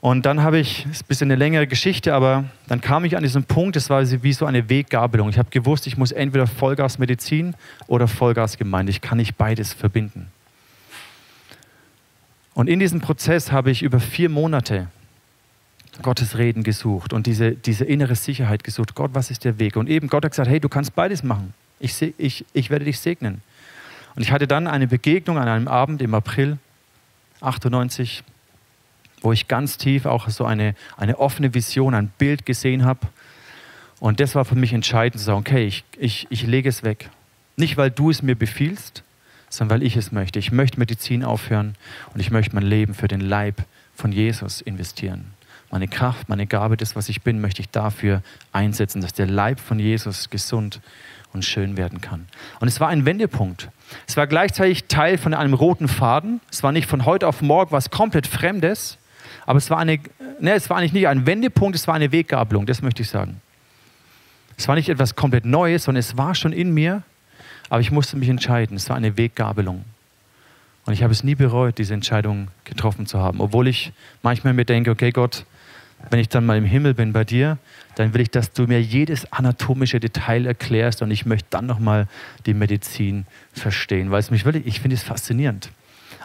Und 0.00 0.26
dann 0.26 0.42
habe 0.42 0.58
ich, 0.58 0.86
ist 0.86 1.04
ein 1.04 1.06
bisschen 1.08 1.30
eine 1.30 1.36
längere 1.36 1.66
Geschichte, 1.66 2.14
aber 2.14 2.44
dann 2.68 2.80
kam 2.80 3.04
ich 3.04 3.16
an 3.16 3.22
diesen 3.22 3.44
Punkt, 3.44 3.76
das 3.76 3.88
war 3.88 4.04
wie 4.22 4.32
so 4.32 4.44
eine 4.44 4.68
Weggabelung. 4.68 5.28
Ich 5.30 5.38
habe 5.38 5.50
gewusst, 5.50 5.86
ich 5.86 5.96
muss 5.96 6.12
entweder 6.12 6.46
Vollgas 6.46 6.98
Medizin 6.98 7.54
oder 7.86 8.08
Vollgas 8.08 8.58
Gemeinde. 8.58 8.90
Ich 8.90 9.00
kann 9.00 9.18
nicht 9.18 9.36
beides 9.36 9.72
verbinden. 9.72 10.28
Und 12.54 12.68
in 12.68 12.80
diesem 12.80 13.00
Prozess 13.00 13.52
habe 13.52 13.70
ich 13.70 13.82
über 13.82 14.00
vier 14.00 14.30
Monate 14.30 14.88
Gottes 16.02 16.36
Reden 16.36 16.62
gesucht 16.62 17.12
und 17.12 17.26
diese, 17.26 17.52
diese 17.52 17.84
innere 17.84 18.14
Sicherheit 18.14 18.64
gesucht. 18.64 18.94
Gott, 18.94 19.12
was 19.14 19.30
ist 19.30 19.44
der 19.44 19.58
Weg? 19.58 19.76
Und 19.76 19.88
eben 19.88 20.08
Gott 20.08 20.24
hat 20.24 20.32
gesagt, 20.32 20.48
hey, 20.48 20.60
du 20.60 20.68
kannst 20.68 20.94
beides 20.94 21.22
machen. 21.22 21.54
Ich, 21.80 22.00
ich, 22.18 22.44
ich 22.52 22.70
werde 22.70 22.84
dich 22.84 22.98
segnen. 22.98 23.42
Und 24.14 24.22
ich 24.22 24.32
hatte 24.32 24.46
dann 24.46 24.66
eine 24.66 24.86
Begegnung 24.86 25.38
an 25.38 25.48
einem 25.48 25.68
Abend 25.68 26.00
im 26.02 26.14
April 26.14 26.58
98, 27.40 28.24
wo 29.20 29.32
ich 29.32 29.48
ganz 29.48 29.76
tief 29.76 30.06
auch 30.06 30.28
so 30.28 30.44
eine, 30.44 30.74
eine 30.96 31.18
offene 31.18 31.54
Vision, 31.54 31.94
ein 31.94 32.08
Bild 32.18 32.46
gesehen 32.46 32.84
habe. 32.84 33.00
Und 34.00 34.20
das 34.20 34.34
war 34.34 34.44
für 34.44 34.54
mich 34.54 34.72
entscheidend 34.72 35.20
zu 35.20 35.26
sagen, 35.26 35.40
okay, 35.40 35.66
ich, 35.66 35.84
ich, 35.98 36.26
ich 36.30 36.46
lege 36.46 36.68
es 36.68 36.82
weg. 36.82 37.10
Nicht, 37.56 37.76
weil 37.76 37.90
du 37.90 38.10
es 38.10 38.22
mir 38.22 38.36
befiehlst, 38.36 39.02
sondern 39.48 39.80
weil 39.80 39.86
ich 39.86 39.96
es 39.96 40.12
möchte. 40.12 40.38
Ich 40.38 40.52
möchte 40.52 40.78
Medizin 40.78 41.24
aufhören 41.24 41.74
und 42.12 42.20
ich 42.20 42.30
möchte 42.30 42.54
mein 42.54 42.64
Leben 42.64 42.94
für 42.94 43.08
den 43.08 43.20
Leib 43.20 43.64
von 43.94 44.12
Jesus 44.12 44.60
investieren 44.60 45.35
meine 45.70 45.88
Kraft, 45.88 46.28
meine 46.28 46.46
Gabe, 46.46 46.76
das, 46.76 46.96
was 46.96 47.08
ich 47.08 47.22
bin, 47.22 47.40
möchte 47.40 47.60
ich 47.60 47.68
dafür 47.70 48.22
einsetzen, 48.52 49.00
dass 49.00 49.12
der 49.12 49.26
Leib 49.26 49.60
von 49.60 49.78
Jesus 49.78 50.30
gesund 50.30 50.80
und 51.32 51.44
schön 51.44 51.76
werden 51.76 52.00
kann. 52.00 52.26
Und 52.60 52.68
es 52.68 52.80
war 52.80 52.88
ein 52.88 53.04
Wendepunkt. 53.04 53.68
Es 54.06 54.16
war 54.16 54.26
gleichzeitig 54.26 54.86
Teil 54.86 55.18
von 55.18 55.34
einem 55.34 55.54
roten 55.54 55.88
Faden. 55.88 56.40
Es 56.50 56.62
war 56.62 56.72
nicht 56.72 56.88
von 56.88 57.04
heute 57.04 57.28
auf 57.28 57.42
morgen 57.42 57.72
was 57.72 57.90
komplett 57.90 58.26
Fremdes, 58.26 58.98
aber 59.44 59.58
es 59.58 59.70
war, 59.70 59.78
eine, 59.78 59.98
ne, 60.40 60.54
es 60.54 60.70
war 60.70 60.78
eigentlich 60.78 60.92
nicht 60.92 61.08
ein 61.08 61.26
Wendepunkt, 61.26 61.76
es 61.76 61.86
war 61.86 61.94
eine 61.94 62.10
Weggabelung, 62.10 62.66
das 62.66 62.82
möchte 62.82 63.02
ich 63.02 63.08
sagen. 63.08 63.40
Es 64.56 64.66
war 64.68 64.74
nicht 64.74 64.88
etwas 64.88 65.14
komplett 65.14 65.44
Neues, 65.44 65.84
sondern 65.84 66.00
es 66.00 66.16
war 66.16 66.34
schon 66.34 66.52
in 66.52 66.72
mir, 66.72 67.02
aber 67.68 67.80
ich 67.80 67.90
musste 67.90 68.16
mich 68.16 68.28
entscheiden. 68.28 68.76
Es 68.76 68.88
war 68.88 68.96
eine 68.96 69.16
Weggabelung. 69.16 69.84
Und 70.86 70.92
ich 70.92 71.02
habe 71.02 71.12
es 71.12 71.24
nie 71.24 71.34
bereut, 71.34 71.78
diese 71.78 71.94
Entscheidung 71.94 72.48
getroffen 72.64 73.06
zu 73.06 73.18
haben, 73.18 73.40
obwohl 73.40 73.66
ich 73.68 73.92
manchmal 74.22 74.54
mir 74.54 74.64
denke, 74.64 74.90
okay 74.92 75.10
Gott, 75.10 75.44
wenn 76.10 76.20
ich 76.20 76.28
dann 76.28 76.46
mal 76.46 76.56
im 76.56 76.64
Himmel 76.64 76.94
bin 76.94 77.12
bei 77.12 77.24
dir, 77.24 77.58
dann 77.96 78.14
will 78.14 78.20
ich, 78.20 78.30
dass 78.30 78.52
du 78.52 78.64
mir 78.66 78.80
jedes 78.80 79.32
anatomische 79.32 80.00
Detail 80.00 80.46
erklärst 80.46 81.02
und 81.02 81.10
ich 81.10 81.26
möchte 81.26 81.48
dann 81.50 81.66
nochmal 81.66 82.06
die 82.44 82.54
Medizin 82.54 83.26
verstehen, 83.52 84.10
weil 84.10 84.20
es 84.20 84.30
mich 84.30 84.44
wirklich, 84.44 84.66
ich 84.66 84.80
finde 84.80 84.94
es 84.94 85.02
faszinierend. 85.02 85.70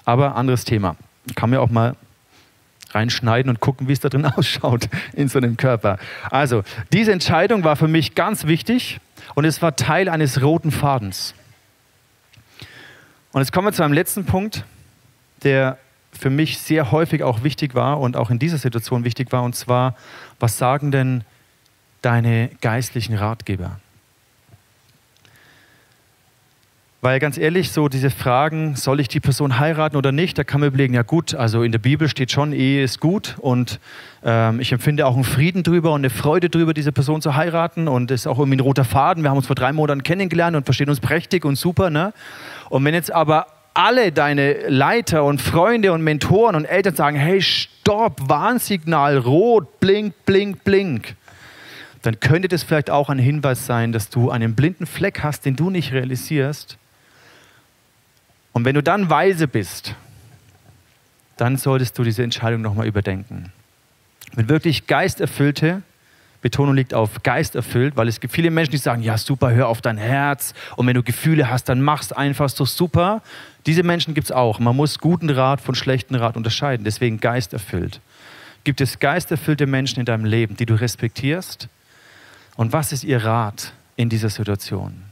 Aber 0.05 0.35
anderes 0.35 0.65
Thema. 0.65 0.95
Ich 1.25 1.35
kann 1.35 1.49
mir 1.49 1.61
auch 1.61 1.69
mal 1.69 1.95
reinschneiden 2.91 3.49
und 3.49 3.59
gucken, 3.59 3.87
wie 3.87 3.93
es 3.93 3.99
da 3.99 4.09
drin 4.09 4.25
ausschaut 4.35 4.89
in 5.13 5.27
so 5.27 5.39
einem 5.39 5.57
Körper. 5.57 5.97
Also, 6.29 6.63
diese 6.91 7.11
Entscheidung 7.11 7.63
war 7.63 7.75
für 7.75 7.87
mich 7.87 8.15
ganz 8.15 8.45
wichtig 8.47 8.99
und 9.35 9.45
es 9.45 9.61
war 9.61 9.75
Teil 9.75 10.09
eines 10.09 10.41
roten 10.41 10.71
Fadens. 10.71 11.33
Und 13.31 13.41
jetzt 13.41 13.53
kommen 13.53 13.67
wir 13.67 13.71
zu 13.71 13.83
einem 13.83 13.93
letzten 13.93 14.25
Punkt, 14.25 14.65
der 15.43 15.77
für 16.11 16.29
mich 16.29 16.59
sehr 16.59 16.91
häufig 16.91 17.23
auch 17.23 17.43
wichtig 17.43 17.75
war 17.75 17.99
und 17.99 18.17
auch 18.17 18.29
in 18.29 18.39
dieser 18.39 18.57
Situation 18.57 19.03
wichtig 19.03 19.31
war, 19.31 19.43
und 19.43 19.55
zwar, 19.55 19.95
was 20.39 20.57
sagen 20.57 20.91
denn 20.91 21.23
deine 22.01 22.49
geistlichen 22.61 23.15
Ratgeber? 23.15 23.79
Weil 27.03 27.19
ganz 27.19 27.39
ehrlich, 27.39 27.71
so 27.71 27.89
diese 27.89 28.11
Fragen, 28.11 28.75
soll 28.75 28.99
ich 28.99 29.07
die 29.07 29.19
Person 29.19 29.57
heiraten 29.57 29.97
oder 29.97 30.11
nicht, 30.11 30.37
da 30.37 30.43
kann 30.43 30.59
man 30.59 30.67
überlegen, 30.67 30.93
ja 30.93 31.01
gut, 31.01 31.33
also 31.33 31.63
in 31.63 31.71
der 31.71 31.79
Bibel 31.79 32.07
steht 32.07 32.31
schon, 32.31 32.53
Ehe 32.53 32.83
ist 32.83 32.99
gut 32.99 33.37
und 33.39 33.79
ähm, 34.23 34.59
ich 34.59 34.71
empfinde 34.71 35.07
auch 35.07 35.15
einen 35.15 35.23
Frieden 35.23 35.63
drüber 35.63 35.93
und 35.93 36.01
eine 36.01 36.11
Freude 36.11 36.51
drüber, 36.51 36.75
diese 36.75 36.91
Person 36.91 37.19
zu 37.19 37.35
heiraten 37.35 37.87
und 37.87 38.11
ist 38.11 38.27
auch 38.27 38.37
irgendwie 38.37 38.57
ein 38.57 38.61
roter 38.61 38.85
Faden. 38.85 39.23
Wir 39.23 39.31
haben 39.31 39.37
uns 39.37 39.47
vor 39.47 39.55
drei 39.55 39.73
Monaten 39.73 40.03
kennengelernt 40.03 40.55
und 40.55 40.63
verstehen 40.65 40.89
uns 40.89 40.99
prächtig 40.99 41.43
und 41.43 41.55
super. 41.55 41.89
Ne? 41.89 42.13
Und 42.69 42.85
wenn 42.85 42.93
jetzt 42.93 43.11
aber 43.11 43.47
alle 43.73 44.11
deine 44.11 44.67
Leiter 44.67 45.23
und 45.23 45.41
Freunde 45.41 45.93
und 45.93 46.03
Mentoren 46.03 46.55
und 46.55 46.65
Eltern 46.65 46.95
sagen, 46.95 47.17
hey, 47.17 47.41
stopp, 47.41 48.17
Warnsignal, 48.27 49.17
rot, 49.17 49.79
blink, 49.79 50.13
blink, 50.25 50.63
blink, 50.63 51.15
dann 52.01 52.19
könnte 52.19 52.47
das 52.47 52.63
vielleicht 52.63 52.89
auch 52.89 53.09
ein 53.09 53.19
Hinweis 53.19 53.65
sein, 53.65 53.91
dass 53.91 54.09
du 54.09 54.31
einen 54.31 54.55
blinden 54.55 54.85
Fleck 54.85 55.23
hast, 55.23 55.45
den 55.45 55.55
du 55.55 55.69
nicht 55.69 55.93
realisierst. 55.93 56.77
Und 58.53 58.65
wenn 58.65 58.75
du 58.75 58.83
dann 58.83 59.09
weise 59.09 59.47
bist, 59.47 59.95
dann 61.37 61.57
solltest 61.57 61.97
du 61.97 62.03
diese 62.03 62.23
Entscheidung 62.23 62.61
nochmal 62.61 62.87
überdenken. 62.87 63.51
Wenn 64.33 64.49
wirklich 64.49 64.87
geisterfüllte 64.87 65.83
Betonung 66.41 66.75
liegt 66.75 66.93
auf 66.93 67.21
Geist 67.23 67.55
erfüllt, 67.55 67.95
weil 67.95 68.07
es 68.07 68.19
gibt 68.19 68.33
viele 68.33 68.49
Menschen, 68.49 68.71
die 68.71 68.77
sagen, 68.77 69.03
ja 69.03 69.17
super, 69.17 69.51
hör 69.51 69.67
auf 69.67 69.81
dein 69.81 69.97
Herz 69.97 70.53
und 70.75 70.87
wenn 70.87 70.95
du 70.95 71.03
Gefühle 71.03 71.49
hast, 71.49 71.65
dann 71.69 71.81
mach's 71.81 72.11
einfach 72.11 72.49
so 72.49 72.65
super. 72.65 73.21
Diese 73.67 73.83
Menschen 73.83 74.15
gibt 74.15 74.25
es 74.25 74.31
auch. 74.31 74.59
Man 74.59 74.75
muss 74.75 74.97
guten 74.97 75.29
Rat 75.29 75.61
von 75.61 75.75
schlechten 75.75 76.15
Rat 76.15 76.35
unterscheiden, 76.35 76.83
deswegen 76.83 77.19
Geist 77.19 77.53
erfüllt. 77.53 78.01
Gibt 78.63 78.81
es 78.81 78.99
geisterfüllte 78.99 79.67
Menschen 79.67 79.99
in 79.99 80.05
deinem 80.05 80.25
Leben, 80.25 80.55
die 80.57 80.65
du 80.65 80.73
respektierst? 80.73 81.67
Und 82.55 82.73
was 82.73 82.91
ist 82.91 83.03
ihr 83.03 83.23
Rat 83.23 83.73
in 83.95 84.09
dieser 84.09 84.29
Situation? 84.29 85.10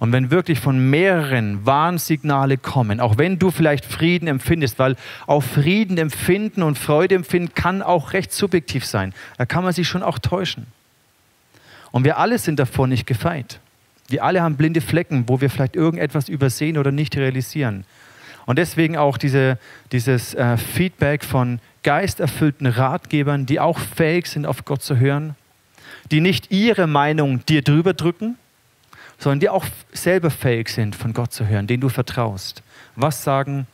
Und 0.00 0.12
wenn 0.12 0.30
wirklich 0.30 0.58
von 0.58 0.90
mehreren 0.90 1.64
Warnsignale 1.66 2.56
kommen, 2.56 3.00
auch 3.00 3.18
wenn 3.18 3.38
du 3.38 3.50
vielleicht 3.50 3.84
Frieden 3.84 4.28
empfindest, 4.28 4.78
weil 4.78 4.96
auch 5.26 5.42
Frieden 5.42 5.98
empfinden 5.98 6.62
und 6.62 6.78
Freude 6.78 7.14
empfinden 7.14 7.54
kann 7.54 7.82
auch 7.82 8.14
recht 8.14 8.32
subjektiv 8.32 8.86
sein. 8.86 9.12
Da 9.36 9.44
kann 9.44 9.62
man 9.62 9.74
sich 9.74 9.86
schon 9.86 10.02
auch 10.02 10.18
täuschen. 10.18 10.66
Und 11.92 12.04
wir 12.04 12.16
alle 12.16 12.38
sind 12.38 12.58
davor 12.58 12.86
nicht 12.86 13.06
gefeit. 13.06 13.60
Wir 14.08 14.24
alle 14.24 14.40
haben 14.40 14.56
blinde 14.56 14.80
Flecken, 14.80 15.24
wo 15.26 15.42
wir 15.42 15.50
vielleicht 15.50 15.76
irgendetwas 15.76 16.30
übersehen 16.30 16.78
oder 16.78 16.92
nicht 16.92 17.14
realisieren. 17.18 17.84
Und 18.46 18.58
deswegen 18.58 18.96
auch 18.96 19.18
diese, 19.18 19.58
dieses 19.92 20.34
äh, 20.34 20.56
Feedback 20.56 21.24
von 21.24 21.60
geisterfüllten 21.82 22.66
Ratgebern, 22.66 23.44
die 23.44 23.60
auch 23.60 23.78
fähig 23.78 24.28
sind, 24.28 24.46
auf 24.46 24.64
Gott 24.64 24.82
zu 24.82 24.98
hören, 24.98 25.36
die 26.10 26.22
nicht 26.22 26.50
ihre 26.50 26.86
Meinung 26.86 27.44
dir 27.46 27.60
drüber 27.60 27.92
drücken, 27.92 28.36
sondern 29.20 29.38
die 29.38 29.50
auch 29.50 29.66
selber 29.92 30.30
fähig 30.30 30.70
sind, 30.70 30.96
von 30.96 31.12
Gott 31.12 31.32
zu 31.32 31.46
hören, 31.46 31.66
denen 31.66 31.82
du 31.82 31.90
vertraust. 31.90 32.62
Was 32.96 33.22
sagen 33.22 33.66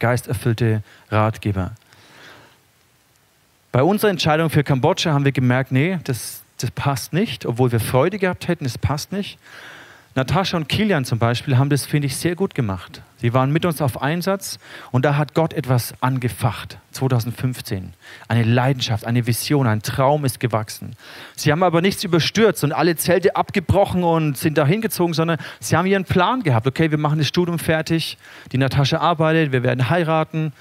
geisterfüllte 0.00 0.82
Ratgeber? 1.10 1.72
Bei 3.70 3.82
unserer 3.82 4.10
Entscheidung 4.10 4.48
für 4.48 4.64
Kambodscha 4.64 5.12
haben 5.12 5.26
wir 5.26 5.32
gemerkt, 5.32 5.70
nee, 5.70 5.98
das, 6.04 6.42
das 6.56 6.70
passt 6.70 7.12
nicht, 7.12 7.44
obwohl 7.44 7.70
wir 7.70 7.80
Freude 7.80 8.18
gehabt 8.18 8.48
hätten, 8.48 8.64
es 8.64 8.78
passt 8.78 9.12
nicht. 9.12 9.38
Natascha 10.14 10.56
und 10.56 10.68
Kilian 10.68 11.04
zum 11.04 11.18
Beispiel 11.18 11.58
haben 11.58 11.70
das, 11.70 11.86
finde 11.86 12.06
ich, 12.06 12.16
sehr 12.16 12.34
gut 12.34 12.54
gemacht. 12.54 13.02
Sie 13.18 13.34
waren 13.34 13.52
mit 13.52 13.64
uns 13.64 13.80
auf 13.80 14.00
Einsatz 14.00 14.58
und 14.90 15.04
da 15.04 15.16
hat 15.16 15.34
Gott 15.34 15.52
etwas 15.52 15.94
angefacht, 16.00 16.78
2015. 16.92 17.94
Eine 18.28 18.44
Leidenschaft, 18.44 19.04
eine 19.04 19.26
Vision, 19.26 19.66
ein 19.66 19.82
Traum 19.82 20.24
ist 20.24 20.40
gewachsen. 20.40 20.96
Sie 21.36 21.50
haben 21.52 21.62
aber 21.62 21.80
nichts 21.82 22.04
überstürzt 22.04 22.64
und 22.64 22.72
alle 22.72 22.96
Zelte 22.96 23.36
abgebrochen 23.36 24.04
und 24.04 24.36
sind 24.36 24.56
da 24.58 24.66
hingezogen, 24.66 25.14
sondern 25.14 25.38
sie 25.60 25.76
haben 25.76 25.86
ihren 25.86 26.04
Plan 26.04 26.42
gehabt. 26.42 26.66
Okay, 26.66 26.90
wir 26.90 26.98
machen 26.98 27.18
das 27.18 27.28
Studium 27.28 27.58
fertig, 27.58 28.18
die 28.52 28.58
Natascha 28.58 28.98
arbeitet, 28.98 29.52
wir 29.52 29.62
werden 29.62 29.90
heiraten. 29.90 30.52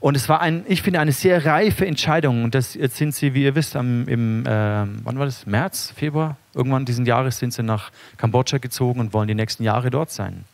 Und 0.00 0.16
es 0.16 0.28
war, 0.28 0.40
ein, 0.40 0.64
ich 0.66 0.82
finde, 0.82 0.98
eine 0.98 1.12
sehr 1.12 1.46
reife 1.46 1.86
Entscheidung. 1.86 2.42
Und 2.42 2.56
das, 2.56 2.74
jetzt 2.74 2.96
sind 2.96 3.14
sie, 3.14 3.34
wie 3.34 3.44
ihr 3.44 3.54
wisst, 3.54 3.76
am, 3.76 4.08
im, 4.08 4.44
äh, 4.44 4.48
wann 4.48 5.18
war 5.18 5.26
das? 5.26 5.46
März, 5.46 5.92
Februar? 5.96 6.36
Irgendwann 6.54 6.84
diesen 6.84 7.06
Jahres 7.06 7.38
sind 7.38 7.52
sie 7.52 7.62
nach 7.62 7.90
Kambodscha 8.18 8.58
gezogen 8.58 9.00
und 9.00 9.12
wollen 9.14 9.28
die 9.28 9.34
nächsten 9.34 9.64
Jahre 9.64 9.90
dort 9.90 10.10
sein. 10.10 10.44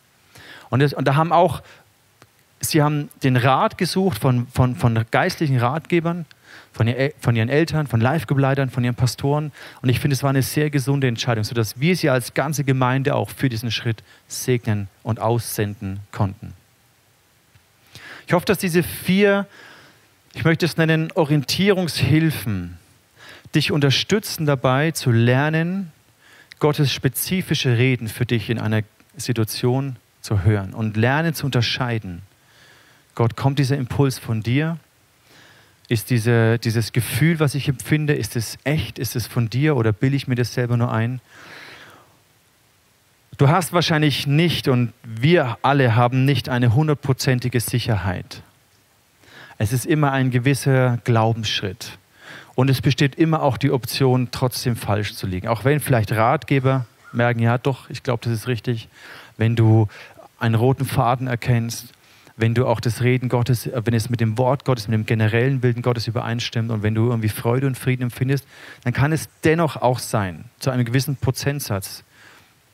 Und, 0.69 0.81
das, 0.81 0.93
und 0.93 1.07
da 1.07 1.15
haben 1.15 1.31
auch, 1.31 1.61
sie 2.61 2.81
haben 2.81 3.09
den 3.23 3.35
Rat 3.35 3.77
gesucht 3.77 4.19
von, 4.19 4.47
von, 4.47 4.75
von 4.75 5.05
geistlichen 5.11 5.57
Ratgebern, 5.57 6.25
von, 6.71 6.87
ihr, 6.87 7.13
von 7.19 7.35
ihren 7.35 7.49
Eltern, 7.49 7.87
von 7.87 7.99
Live-Begleitern, 7.99 8.69
von 8.69 8.83
ihren 8.83 8.95
Pastoren. 8.95 9.51
Und 9.81 9.89
ich 9.89 9.99
finde, 9.99 10.13
es 10.13 10.23
war 10.23 10.29
eine 10.29 10.43
sehr 10.43 10.69
gesunde 10.69 11.07
Entscheidung, 11.07 11.43
sodass 11.43 11.79
wir 11.79 11.95
sie 11.95 12.09
als 12.09 12.33
ganze 12.33 12.63
Gemeinde 12.63 13.15
auch 13.15 13.29
für 13.29 13.49
diesen 13.49 13.71
Schritt 13.71 14.03
segnen 14.27 14.87
und 15.03 15.19
aussenden 15.19 15.99
konnten. 16.11 16.53
Ich 18.27 18.33
hoffe, 18.33 18.45
dass 18.45 18.59
diese 18.59 18.83
vier, 18.83 19.47
ich 20.33 20.43
möchte 20.43 20.65
es 20.65 20.77
nennen, 20.77 21.11
Orientierungshilfen, 21.15 22.77
dich 23.55 23.71
unterstützen 23.71 24.45
dabei 24.45 24.91
zu 24.91 25.11
lernen, 25.11 25.91
Gottes 26.59 26.91
spezifische 26.91 27.77
Reden 27.77 28.07
für 28.07 28.25
dich 28.25 28.49
in 28.49 28.59
einer 28.59 28.81
Situation 29.15 29.95
zu 30.21 30.43
hören 30.43 30.73
und 30.73 30.97
lernen 30.97 31.33
zu 31.33 31.45
unterscheiden. 31.45 32.21
Gott, 33.15 33.35
kommt 33.35 33.59
dieser 33.59 33.77
Impuls 33.77 34.19
von 34.19 34.41
dir? 34.41 34.77
Ist 35.87 36.09
diese, 36.09 36.59
dieses 36.59 36.91
Gefühl, 36.91 37.39
was 37.39 37.55
ich 37.55 37.67
empfinde, 37.67 38.13
ist 38.13 38.35
es 38.35 38.57
echt? 38.63 38.99
Ist 38.99 39.15
es 39.15 39.25
von 39.25 39.49
dir 39.49 39.75
oder 39.75 39.91
bilde 39.91 40.15
ich 40.15 40.27
mir 40.27 40.35
das 40.35 40.53
selber 40.53 40.77
nur 40.77 40.91
ein? 40.91 41.19
Du 43.37 43.47
hast 43.47 43.73
wahrscheinlich 43.73 44.27
nicht 44.27 44.67
und 44.67 44.93
wir 45.03 45.57
alle 45.61 45.95
haben 45.95 46.25
nicht 46.25 46.49
eine 46.49 46.75
hundertprozentige 46.75 47.59
Sicherheit. 47.61 48.43
Es 49.57 49.73
ist 49.73 49.85
immer 49.85 50.11
ein 50.11 50.29
gewisser 50.29 50.99
Glaubensschritt. 51.05 51.97
Und 52.59 52.69
es 52.69 52.81
besteht 52.81 53.15
immer 53.15 53.41
auch 53.41 53.55
die 53.55 53.71
Option, 53.71 54.31
trotzdem 54.31 54.75
falsch 54.75 55.13
zu 55.13 55.27
liegen. 55.27 55.47
Auch 55.47 55.63
wenn 55.63 55.79
vielleicht 55.79 56.11
Ratgeber 56.11 56.85
merken, 57.13 57.39
ja 57.39 57.57
doch, 57.57 57.89
ich 57.89 58.03
glaube, 58.03 58.21
das 58.21 58.33
ist 58.33 58.47
richtig. 58.49 58.89
Wenn 59.37 59.55
du 59.55 59.87
einen 60.39 60.55
roten 60.55 60.83
Faden 60.83 61.27
erkennst, 61.27 61.93
wenn 62.35 62.55
du 62.55 62.67
auch 62.67 62.81
das 62.81 63.01
Reden 63.01 63.29
Gottes, 63.29 63.69
wenn 63.73 63.93
es 63.93 64.09
mit 64.09 64.19
dem 64.19 64.37
Wort 64.37 64.65
Gottes, 64.65 64.89
mit 64.89 64.93
dem 64.93 65.05
generellen 65.05 65.61
Bilden 65.61 65.81
Gottes 65.81 66.07
übereinstimmt 66.07 66.69
und 66.69 66.83
wenn 66.83 66.95
du 66.95 67.07
irgendwie 67.07 67.29
Freude 67.29 67.65
und 67.65 67.77
Frieden 67.77 68.03
empfindest, 68.03 68.45
dann 68.83 68.91
kann 68.91 69.13
es 69.13 69.29
dennoch 69.45 69.77
auch 69.77 69.99
sein, 69.99 70.43
zu 70.59 70.69
einem 70.69 70.83
gewissen 70.83 71.15
Prozentsatz, 71.15 72.03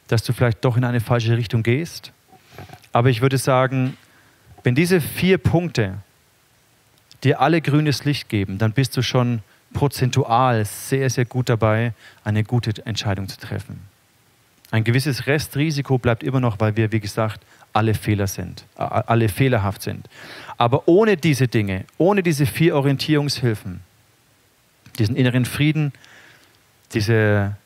dass 0.07 0.23
du 0.23 0.33
vielleicht 0.33 0.65
doch 0.65 0.77
in 0.77 0.83
eine 0.83 0.99
falsche 0.99 1.37
Richtung 1.37 1.61
gehst. 1.61 2.11
Aber 2.91 3.11
ich 3.11 3.21
würde 3.21 3.37
sagen, 3.37 3.95
wenn 4.63 4.73
diese 4.73 4.99
vier 4.99 5.37
Punkte 5.37 5.99
dir 7.23 7.39
alle 7.39 7.61
grünes 7.61 8.03
Licht 8.03 8.29
geben, 8.29 8.57
dann 8.57 8.71
bist 8.71 8.97
du 8.97 9.03
schon 9.03 9.43
prozentual 9.75 10.65
sehr, 10.65 11.09
sehr 11.11 11.25
gut 11.25 11.49
dabei, 11.49 11.93
eine 12.23 12.43
gute 12.43 12.83
Entscheidung 12.85 13.27
zu 13.27 13.37
treffen. 13.37 13.81
Ein 14.71 14.83
gewisses 14.83 15.27
Restrisiko 15.27 15.99
bleibt 15.99 16.23
immer 16.23 16.39
noch, 16.39 16.59
weil 16.59 16.75
wir, 16.75 16.91
wie 16.91 16.99
gesagt, 16.99 17.41
alle 17.73 17.93
Fehler 17.93 18.25
sind, 18.25 18.65
alle 18.75 19.29
fehlerhaft 19.29 19.83
sind. 19.83 20.07
Aber 20.57 20.87
ohne 20.87 21.17
diese 21.17 21.47
Dinge, 21.47 21.83
ohne 21.97 22.23
diese 22.23 22.45
vier 22.45 22.75
Orientierungshilfen, 22.75 23.81
diesen 24.97 25.15
inneren 25.15 25.45
Frieden, 25.45 25.91
diese 26.93 27.57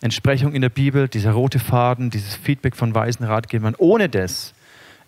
Entsprechung 0.00 0.54
in 0.54 0.62
der 0.62 0.68
Bibel, 0.68 1.08
dieser 1.08 1.32
rote 1.32 1.58
Faden, 1.58 2.10
dieses 2.10 2.36
Feedback 2.36 2.76
von 2.76 2.94
weisen 2.94 3.26
Ratgebern. 3.26 3.74
Ohne 3.78 4.08
das 4.08 4.54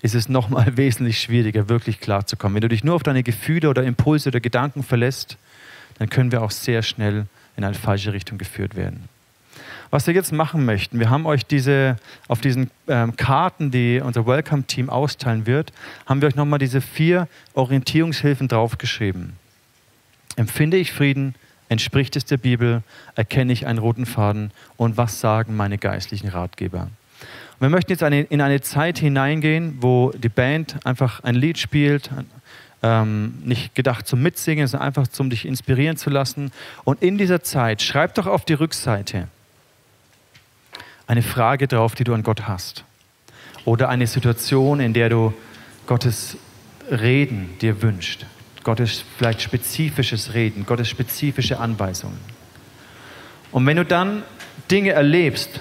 ist 0.02 0.16
es 0.16 0.28
nochmal 0.28 0.76
wesentlich 0.76 1.20
schwieriger, 1.20 1.68
wirklich 1.68 2.00
klar 2.00 2.26
zu 2.26 2.36
kommen. 2.36 2.56
Wenn 2.56 2.62
du 2.62 2.68
dich 2.68 2.82
nur 2.82 2.96
auf 2.96 3.04
deine 3.04 3.22
Gefühle 3.22 3.68
oder 3.70 3.84
Impulse 3.84 4.30
oder 4.30 4.40
Gedanken 4.40 4.82
verlässt, 4.82 5.38
dann 5.98 6.08
können 6.08 6.32
wir 6.32 6.42
auch 6.42 6.50
sehr 6.50 6.82
schnell 6.82 7.26
in 7.56 7.64
eine 7.64 7.74
falsche 7.74 8.12
Richtung 8.12 8.38
geführt 8.38 8.76
werden. 8.76 9.08
Was 9.90 10.06
wir 10.06 10.14
jetzt 10.14 10.32
machen 10.32 10.64
möchten, 10.64 11.00
wir 11.00 11.08
haben 11.08 11.24
euch 11.24 11.46
diese, 11.46 11.96
auf 12.28 12.40
diesen 12.40 12.70
ähm, 12.88 13.16
Karten, 13.16 13.70
die 13.70 14.00
unser 14.04 14.26
Welcome-Team 14.26 14.90
austeilen 14.90 15.46
wird, 15.46 15.72
haben 16.06 16.20
wir 16.20 16.28
euch 16.28 16.36
nochmal 16.36 16.58
diese 16.58 16.80
vier 16.80 17.26
Orientierungshilfen 17.54 18.48
draufgeschrieben. 18.48 19.32
Empfinde 20.36 20.76
ich 20.76 20.92
Frieden, 20.92 21.34
Entspricht 21.68 22.16
es 22.16 22.24
der 22.24 22.38
Bibel? 22.38 22.82
Erkenne 23.14 23.52
ich 23.52 23.66
einen 23.66 23.78
roten 23.78 24.06
Faden? 24.06 24.52
Und 24.76 24.96
was 24.96 25.20
sagen 25.20 25.56
meine 25.56 25.78
geistlichen 25.78 26.28
Ratgeber? 26.28 26.88
Wir 27.60 27.68
möchten 27.68 27.92
jetzt 27.92 28.02
eine, 28.02 28.22
in 28.22 28.40
eine 28.40 28.60
Zeit 28.60 28.98
hineingehen, 28.98 29.78
wo 29.80 30.12
die 30.16 30.28
Band 30.28 30.76
einfach 30.86 31.24
ein 31.24 31.34
Lied 31.34 31.58
spielt, 31.58 32.10
ähm, 32.82 33.34
nicht 33.44 33.74
gedacht 33.74 34.06
zum 34.06 34.22
Mitsingen, 34.22 34.66
sondern 34.66 34.86
einfach 34.86 35.08
zum 35.08 35.30
dich 35.30 35.46
inspirieren 35.46 35.96
zu 35.96 36.10
lassen. 36.10 36.52
Und 36.84 37.02
in 37.02 37.18
dieser 37.18 37.42
Zeit, 37.42 37.82
schreib 37.82 38.14
doch 38.14 38.26
auf 38.26 38.44
die 38.44 38.54
Rückseite 38.54 39.28
eine 41.06 41.22
Frage 41.22 41.66
drauf, 41.66 41.94
die 41.94 42.04
du 42.04 42.14
an 42.14 42.22
Gott 42.22 42.46
hast. 42.46 42.84
Oder 43.64 43.88
eine 43.88 44.06
Situation, 44.06 44.78
in 44.78 44.92
der 44.92 45.08
du 45.08 45.34
Gottes 45.86 46.36
Reden 46.90 47.58
dir 47.60 47.82
wünscht. 47.82 48.26
Gottes 48.62 49.04
vielleicht 49.16 49.40
spezifisches 49.40 50.34
Reden, 50.34 50.66
Gottes 50.66 50.88
spezifische 50.88 51.58
Anweisungen. 51.58 52.18
Und 53.50 53.66
wenn 53.66 53.78
du 53.78 53.84
dann 53.84 54.22
Dinge 54.70 54.90
erlebst, 54.90 55.60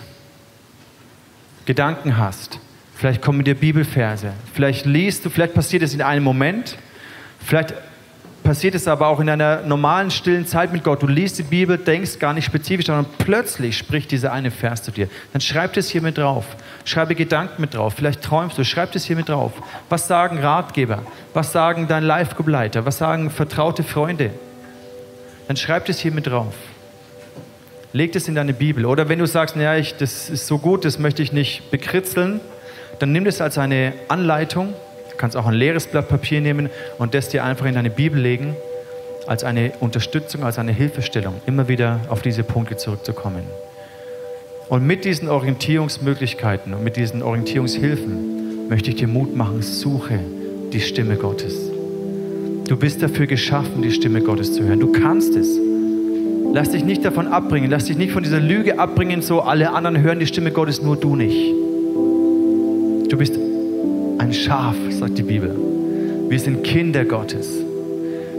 Gedanken 1.66 2.18
hast, 2.18 2.60
vielleicht 2.96 3.22
kommen 3.22 3.44
dir 3.44 3.56
Bibelverse, 3.56 4.34
vielleicht 4.54 4.86
liest 4.86 5.26
du, 5.26 5.30
vielleicht 5.30 5.54
passiert 5.54 5.84
es 5.84 5.94
in 5.94 6.02
einem 6.02 6.24
Moment, 6.24 6.78
vielleicht 7.48 7.74
passiert 8.48 8.76
es 8.76 8.88
aber 8.88 9.08
auch 9.08 9.20
in 9.20 9.30
einer 9.30 9.62
normalen, 9.64 10.10
stillen 10.10 10.48
Zeit 10.48 10.72
mit 10.72 10.84
Gott. 10.84 11.02
Du 11.02 11.08
liest 11.08 11.38
die 11.38 11.44
Bibel, 11.44 11.78
denkst 11.78 12.18
gar 12.18 12.34
nicht 12.34 12.46
spezifisch, 12.46 12.86
sondern 12.86 13.06
plötzlich 13.18 13.78
spricht 13.78 14.10
dieser 14.12 14.32
eine 14.32 14.52
Vers 14.52 14.84
zu 14.84 14.92
dir. 14.92 15.10
Dann 15.34 15.42
schreib 15.42 15.74
das 15.74 15.90
hier 15.90 16.02
mit 16.02 16.18
drauf. 16.18 16.46
Schreibe 16.86 17.14
Gedanken 17.16 17.60
mit 17.62 17.74
drauf. 17.74 17.96
Vielleicht 17.98 18.22
träumst 18.22 18.58
du, 18.58 18.64
schreib 18.64 18.94
das 18.94 19.04
hier 19.04 19.18
mit 19.18 19.28
drauf. 19.28 19.52
Was 19.90 20.08
sagen 20.08 20.40
Ratgeber? 20.40 21.04
Was 21.34 21.52
sagen 21.52 21.90
dein 21.90 22.04
Live-Begleiter? 22.04 22.86
Was 22.86 23.00
sagen 23.00 23.30
vertraute 23.32 23.84
Freunde? 23.84 24.32
Dann 25.50 25.58
schreib 25.58 25.86
das 25.86 26.00
hier 26.00 26.14
mit 26.14 26.28
drauf. 26.28 26.54
Leg 27.92 28.14
das 28.14 28.30
in 28.30 28.36
deine 28.36 28.54
Bibel. 28.54 28.86
Oder 28.86 29.10
wenn 29.10 29.20
du 29.20 29.28
sagst, 29.28 29.58
naja, 29.58 29.76
ich, 29.76 29.98
das 29.98 30.30
ist 30.30 30.48
so 30.48 30.58
gut, 30.58 30.86
das 30.86 31.00
möchte 31.00 31.22
ich 31.22 31.34
nicht 31.34 31.70
bekritzeln, 31.70 32.40
dann 33.00 33.12
nimm 33.12 33.26
das 33.26 33.42
als 33.42 33.58
eine 33.58 33.92
Anleitung 34.08 34.74
kannst 35.18 35.36
auch 35.36 35.46
ein 35.46 35.54
leeres 35.54 35.88
Blatt 35.88 36.10
Papier 36.10 36.42
nehmen 36.42 36.70
und 36.98 37.14
das 37.14 37.30
dir 37.30 37.44
einfach 37.44 37.66
in 37.66 37.76
deine 37.76 37.90
Bibel 37.90 38.20
legen 38.20 38.56
als 39.28 39.44
eine 39.44 39.74
Unterstützung, 39.80 40.44
als 40.44 40.58
eine 40.58 40.72
Hilfestellung, 40.72 41.36
immer 41.46 41.68
wieder 41.68 42.00
auf 42.10 42.22
diese 42.22 42.44
Punkte 42.44 42.78
zurückzukommen. 42.78 43.44
Und 44.70 44.86
mit 44.86 45.06
diesen 45.06 45.30
Orientierungsmöglichkeiten 45.30 46.74
und 46.74 46.84
mit 46.84 46.98
diesen 46.98 47.24
Orientierungshilfen 47.24 48.70
möchte 48.70 48.90
ich 48.90 48.98
dir 48.98 49.08
Mut 49.08 49.36
machen, 49.36 49.62
suche 49.62 50.20
die 50.74 50.82
Stimme 50.82 51.16
Gottes. 51.16 51.56
Du 52.68 52.76
bist 52.76 53.02
dafür 53.02 53.28
geschaffen, 53.28 53.82
die 53.82 53.92
Stimme 53.92 54.22
Gottes 54.22 54.54
zu 54.54 54.64
hören. 54.64 54.80
Du 54.80 54.92
kannst 54.92 55.36
es. 55.36 55.58
Lass 56.54 56.72
dich 56.72 56.84
nicht 56.84 57.06
davon 57.06 57.28
abbringen, 57.28 57.70
lass 57.70 57.86
dich 57.86 57.98
nicht 57.98 58.12
von 58.12 58.24
dieser 58.24 58.40
Lüge 58.40 58.80
abbringen, 58.80 59.22
so 59.22 59.42
alle 59.42 59.72
anderen 59.72 60.02
hören 60.02 60.20
die 60.20 60.28
Stimme 60.28 60.52
Gottes, 60.52 60.82
nur 60.82 60.98
du 60.98 61.16
nicht. 61.16 61.54
Du 63.10 63.18
bist 63.18 63.38
ein 64.18 64.34
Schaf, 64.34 64.76
sagt 64.90 65.18
die 65.18 65.24
Bibel. 65.24 65.56
Wir 66.30 66.40
sind 66.40 66.64
Kinder 66.64 67.06
Gottes. 67.06 67.50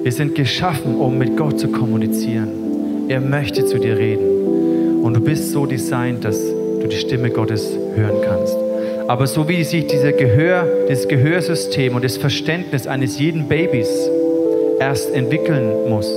Wir 0.02 0.12
sind 0.12 0.34
geschaffen, 0.34 0.96
um 0.96 1.18
mit 1.18 1.36
Gott 1.36 1.58
zu 1.58 1.68
kommunizieren. 1.68 3.06
Er 3.08 3.20
möchte 3.20 3.64
zu 3.64 3.78
dir 3.78 3.96
reden. 3.96 5.02
Und 5.02 5.14
du 5.14 5.20
bist 5.20 5.52
so 5.52 5.66
designt, 5.66 6.24
dass 6.24 6.38
du 6.38 6.86
die 6.86 6.96
Stimme 6.96 7.30
Gottes 7.30 7.70
hören 7.94 8.20
kannst. 8.24 8.56
Aber 9.06 9.26
so 9.26 9.48
wie 9.48 9.64
sich 9.64 9.86
dieser 9.86 10.12
Gehör, 10.12 10.66
das 10.88 11.08
Gehörsystem 11.08 11.94
und 11.94 12.04
das 12.04 12.16
Verständnis 12.16 12.86
eines 12.86 13.18
jeden 13.18 13.48
Babys 13.48 13.88
erst 14.80 15.14
entwickeln 15.14 15.88
muss, 15.88 16.12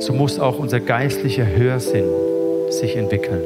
so 0.00 0.12
muss 0.12 0.38
auch 0.38 0.58
unser 0.58 0.80
geistlicher 0.80 1.46
Hörsinn 1.46 2.04
sich 2.68 2.96
entwickeln. 2.96 3.42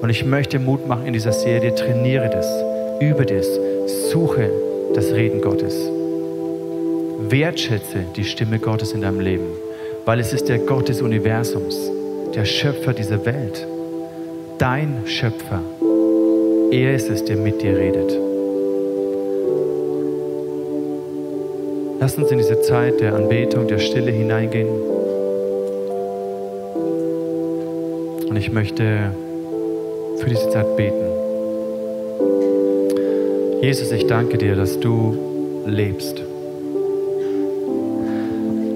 Und 0.00 0.10
ich 0.10 0.24
möchte 0.24 0.58
Mut 0.58 0.86
machen 0.86 1.06
in 1.06 1.14
dieser 1.14 1.32
Serie, 1.32 1.74
trainiere 1.74 2.30
das, 2.30 2.46
übe 3.00 3.26
das, 3.26 3.48
suche 3.86 4.50
das 4.94 5.12
Reden 5.12 5.40
Gottes. 5.40 5.74
Wertschätze 7.28 8.04
die 8.16 8.24
Stimme 8.24 8.58
Gottes 8.58 8.92
in 8.92 9.02
deinem 9.02 9.20
Leben, 9.20 9.46
weil 10.04 10.20
es 10.20 10.32
ist 10.32 10.48
der 10.48 10.58
Gott 10.58 10.88
des 10.88 11.02
Universums 11.02 11.90
der 12.34 12.44
Schöpfer 12.44 12.92
dieser 12.92 13.24
Welt, 13.24 13.66
dein 14.58 15.02
Schöpfer. 15.06 15.60
Er 16.70 16.94
ist 16.94 17.08
es, 17.08 17.24
der 17.24 17.36
mit 17.36 17.62
dir 17.62 17.76
redet. 17.76 18.18
Lass 22.00 22.18
uns 22.18 22.30
in 22.30 22.38
diese 22.38 22.60
Zeit 22.60 23.00
der 23.00 23.14
Anbetung, 23.14 23.68
der 23.68 23.78
Stille 23.78 24.10
hineingehen. 24.10 24.68
Und 28.28 28.36
ich 28.36 28.50
möchte 28.50 29.12
für 30.18 30.28
diese 30.28 30.50
Zeit 30.50 30.76
beten. 30.76 31.03
Jesus, 33.64 33.92
ich 33.92 34.06
danke 34.06 34.36
dir, 34.36 34.56
dass 34.56 34.78
du 34.78 35.16
lebst. 35.64 36.22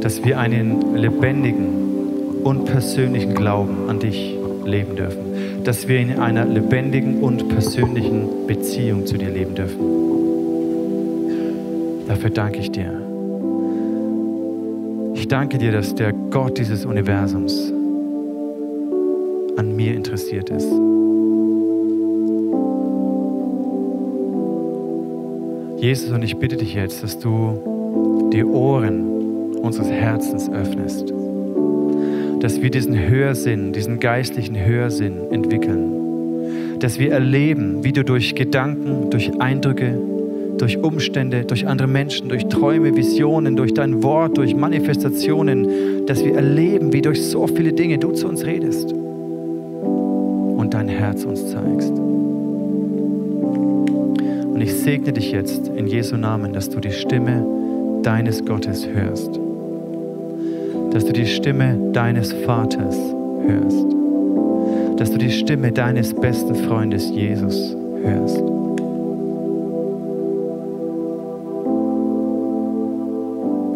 Dass 0.00 0.24
wir 0.24 0.38
einen 0.38 0.96
lebendigen, 0.96 1.88
und 2.42 2.64
persönlichen 2.64 3.34
Glauben 3.34 3.90
an 3.90 3.98
dich 3.98 4.34
leben 4.64 4.96
dürfen. 4.96 5.64
Dass 5.64 5.86
wir 5.88 5.98
in 5.98 6.18
einer 6.18 6.46
lebendigen 6.46 7.20
und 7.20 7.50
persönlichen 7.50 8.46
Beziehung 8.46 9.04
zu 9.04 9.18
dir 9.18 9.28
leben 9.28 9.54
dürfen. 9.54 9.78
Dafür 12.06 12.30
danke 12.30 12.60
ich 12.60 12.70
dir. 12.70 13.02
Ich 15.14 15.28
danke 15.28 15.58
dir, 15.58 15.72
dass 15.72 15.94
der 15.94 16.14
Gott 16.30 16.56
dieses 16.56 16.86
Universums 16.86 17.70
an 19.58 19.76
mir 19.76 19.94
interessiert 19.94 20.48
ist. 20.48 20.72
Jesus, 25.80 26.10
und 26.10 26.22
ich 26.22 26.36
bitte 26.36 26.56
dich 26.56 26.74
jetzt, 26.74 27.02
dass 27.02 27.18
du 27.18 28.30
die 28.32 28.44
Ohren 28.44 29.54
unseres 29.62 29.90
Herzens 29.90 30.50
öffnest 30.50 31.12
dass 32.40 32.62
wir 32.62 32.70
diesen 32.70 32.98
Hörsinn, 33.08 33.72
diesen 33.72 34.00
geistlichen 34.00 34.56
Hörsinn 34.56 35.30
entwickeln. 35.30 36.78
Dass 36.78 36.98
wir 36.98 37.12
erleben, 37.12 37.82
wie 37.84 37.92
du 37.92 38.04
durch 38.04 38.34
Gedanken, 38.34 39.10
durch 39.10 39.30
Eindrücke, 39.40 39.98
durch 40.56 40.78
Umstände, 40.78 41.44
durch 41.44 41.66
andere 41.66 41.88
Menschen, 41.88 42.28
durch 42.28 42.46
Träume, 42.46 42.96
Visionen, 42.96 43.56
durch 43.56 43.74
dein 43.74 44.02
Wort, 44.02 44.38
durch 44.38 44.54
Manifestationen, 44.54 46.06
dass 46.06 46.24
wir 46.24 46.34
erleben, 46.34 46.92
wie 46.92 47.02
durch 47.02 47.22
so 47.22 47.46
viele 47.46 47.72
Dinge 47.72 47.98
du 47.98 48.12
zu 48.12 48.28
uns 48.28 48.44
redest 48.44 48.92
und 48.92 50.70
dein 50.72 50.88
Herz 50.88 51.24
uns 51.24 51.50
zeigst. 51.50 51.92
Und 54.58 54.64
ich 54.64 54.74
segne 54.74 55.12
dich 55.12 55.30
jetzt 55.30 55.68
in 55.68 55.86
Jesu 55.86 56.16
Namen, 56.16 56.52
dass 56.52 56.68
du 56.68 56.80
die 56.80 56.90
Stimme 56.90 57.46
deines 58.02 58.44
Gottes 58.44 58.88
hörst. 58.88 59.38
Dass 60.90 61.04
du 61.04 61.12
die 61.12 61.28
Stimme 61.28 61.78
deines 61.92 62.32
Vaters 62.32 62.96
hörst, 63.46 63.86
dass 64.96 65.12
du 65.12 65.18
die 65.18 65.30
Stimme 65.30 65.70
deines 65.70 66.12
besten 66.12 66.56
Freundes 66.56 67.08
Jesus 67.08 67.76
hörst. 68.02 68.42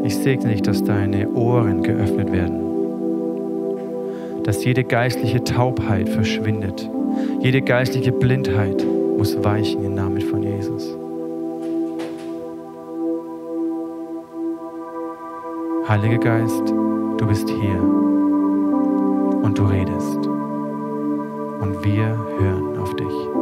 Ich 0.03 0.17
segne 0.17 0.51
dich, 0.51 0.63
dass 0.63 0.83
deine 0.83 1.31
Ohren 1.31 1.85
geöffnet 1.85 2.33
werden, 2.33 2.61
dass 4.43 4.65
jede 4.65 4.83
geistliche 4.83 5.45
Taubheit 5.45 6.09
verschwindet, 6.09 6.91
jede 7.41 7.63
geistliche 7.63 8.11
Blindheit 8.11 8.85
muss 9.23 9.45
weichen 9.45 9.85
im 9.85 9.95
Namen 9.95 10.21
von 10.21 10.43
Jesus. 10.43 10.99
Heiliger 15.87 16.19
Geist, 16.19 16.75
Du 17.19 17.27
bist 17.29 17.49
hier 17.49 17.81
und 19.45 19.57
du 19.57 19.63
redest 19.63 20.27
und 20.27 21.85
wir 21.85 22.19
hören 22.41 22.77
auf 22.79 22.97
dich. 22.97 23.42